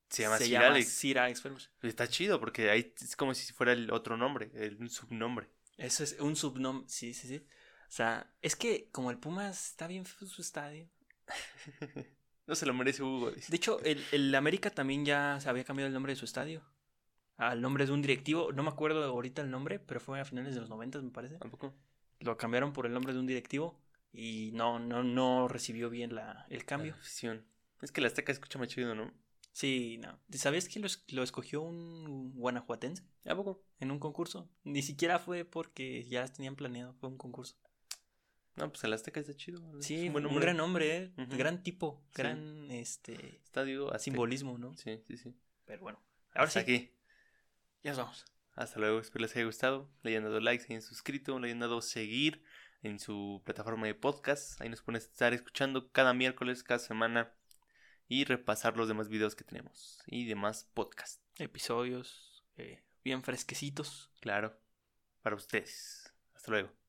Se 0.09 0.23
llama 0.23 0.39
Sir 0.39 0.49
llama 0.49 0.67
Alex. 0.69 0.89
Sir 0.89 1.19
Alex 1.19 1.43
Ferguson. 1.43 1.71
Está 1.83 2.09
chido 2.09 2.41
porque 2.41 2.71
ahí 2.71 2.95
es 2.99 3.15
como 3.15 3.35
si 3.35 3.53
fuera 3.53 3.75
el 3.75 3.91
otro 3.91 4.17
nombre, 4.17 4.51
el, 4.55 4.79
un 4.81 4.89
subnombre. 4.89 5.51
Eso 5.77 6.05
es 6.05 6.17
un 6.21 6.37
subnombre, 6.37 6.89
sí, 6.89 7.13
sí, 7.13 7.29
sí. 7.29 7.37
O 7.37 7.91
sea, 7.91 8.33
es 8.41 8.57
que 8.57 8.89
como 8.91 9.11
el 9.11 9.19
Pumas 9.19 9.73
está 9.73 9.89
bien 9.89 10.07
su 10.07 10.41
estadio. 10.41 10.89
no 12.47 12.55
se 12.55 12.65
lo 12.65 12.73
merece 12.73 13.03
Hugo. 13.03 13.31
dice. 13.31 13.51
De 13.51 13.57
hecho, 13.59 13.81
el, 13.81 14.03
el 14.11 14.35
América 14.35 14.71
también 14.71 15.05
ya 15.05 15.39
se 15.39 15.51
había 15.51 15.65
cambiado 15.65 15.89
el 15.89 15.93
nombre 15.93 16.13
de 16.15 16.17
su 16.17 16.25
estadio. 16.25 16.63
Al 17.37 17.61
nombre 17.61 17.85
de 17.85 17.93
un 17.93 18.01
directivo, 18.01 18.53
no 18.53 18.63
me 18.63 18.71
acuerdo 18.71 19.05
ahorita 19.05 19.43
el 19.43 19.51
nombre, 19.51 19.81
pero 19.81 20.01
fue 20.01 20.19
a 20.19 20.25
finales 20.25 20.55
de 20.55 20.63
los 20.63 20.71
90, 20.71 21.03
me 21.03 21.11
parece. 21.11 21.37
¿Tampoco? 21.37 21.75
Lo 22.21 22.39
cambiaron 22.39 22.73
por 22.73 22.87
el 22.87 22.95
nombre 22.95 23.13
de 23.13 23.19
un 23.19 23.27
directivo 23.27 23.79
y 24.13 24.51
no, 24.55 24.79
no, 24.79 25.03
no 25.03 25.49
recibió 25.49 25.91
bien 25.91 26.15
la, 26.15 26.47
el 26.51 26.65
cambio. 26.65 26.97
La. 27.23 27.43
Es 27.83 27.93
que 27.93 28.01
la 28.01 28.09
Azteca 28.09 28.33
escucha 28.33 28.59
más 28.59 28.69
chido, 28.69 28.95
¿no? 28.95 29.13
Sí, 29.53 29.99
no. 29.99 30.19
¿Sabías 30.33 30.69
que 30.69 30.79
lo, 30.81 30.87
es- 30.87 31.05
lo 31.09 31.23
escogió 31.23 31.63
un 31.63 32.33
guanajuatense 32.35 33.03
¿A 33.25 33.35
poco? 33.35 33.65
en 33.81 33.91
un 33.91 33.99
concurso? 33.99 34.49
Ni 34.65 34.83
siquiera 34.83 35.19
fue 35.19 35.45
porque 35.45 36.05
ya 36.05 36.27
tenían 36.29 36.55
planeado, 36.57 36.95
fue 36.95 37.09
un 37.09 37.19
concurso. 37.19 37.57
No, 38.57 38.71
pues 38.71 38.83
el 38.85 38.93
Azteca 38.93 39.21
está 39.21 39.35
chido. 39.35 39.79
es 39.79 39.87
Sí, 39.87 40.07
un 40.09 40.13
buen 40.15 40.27
un 40.27 40.41
gran 40.41 40.57
nombre, 40.57 40.97
¿eh? 40.97 41.13
Gran 41.29 41.63
tipo, 41.63 42.03
Sí. 42.15 42.23
gran 42.23 42.71
este 42.73 43.37
Estadio 43.45 43.87
Azteca. 43.87 43.99
simbolismo, 44.01 44.59
¿no? 44.59 44.77
Sí, 44.77 45.01
sí, 45.07 45.17
sí. 45.17 45.35
Pero 45.65 45.83
bueno, 45.83 46.01
ahora 46.35 46.51
sí, 46.51 46.59
Hasta 46.59 46.61
aquí. 46.61 46.93
ya 47.85 47.93
nos 47.93 47.99
vamos. 47.99 48.25
Hasta 48.55 48.81
luego, 48.81 48.99
espero 48.99 49.23
les 49.23 49.37
haya 49.37 49.45
gustado. 49.45 49.89
Le 50.03 50.11
hayan 50.11 50.25
dado 50.25 50.41
like, 50.41 50.65
se 50.65 50.73
hayan 50.73 50.83
suscrito, 50.83 51.39
le 51.39 51.47
hayan 51.47 51.61
dado 51.61 51.81
seguir 51.81 52.43
en 52.83 52.99
su 52.99 53.43
plataforma 53.45 53.87
de 53.87 53.95
podcast. 53.95 54.61
Ahí 54.61 54.69
nos 54.69 54.83
pueden 54.83 55.01
estar 55.03 55.35
escuchando 55.35 55.91
cada 55.91 56.15
miércoles, 56.15 56.63
cada 56.63 56.79
semana 56.79 57.35
y 58.09 58.25
repasar 58.25 58.77
los 58.77 58.89
demás 58.89 59.09
videos 59.09 59.37
que 59.37 59.45
tenemos 59.45 60.03
y 60.07 60.27
demás 60.27 60.71
podcasts. 60.75 61.23
Episodios 61.37 62.45
eh, 62.57 62.83
bien 63.05 63.23
fresquecitos. 63.23 64.11
Claro, 64.21 64.59
para 65.23 65.37
ustedes. 65.37 66.13
Hasta 66.35 66.51
luego. 66.51 66.88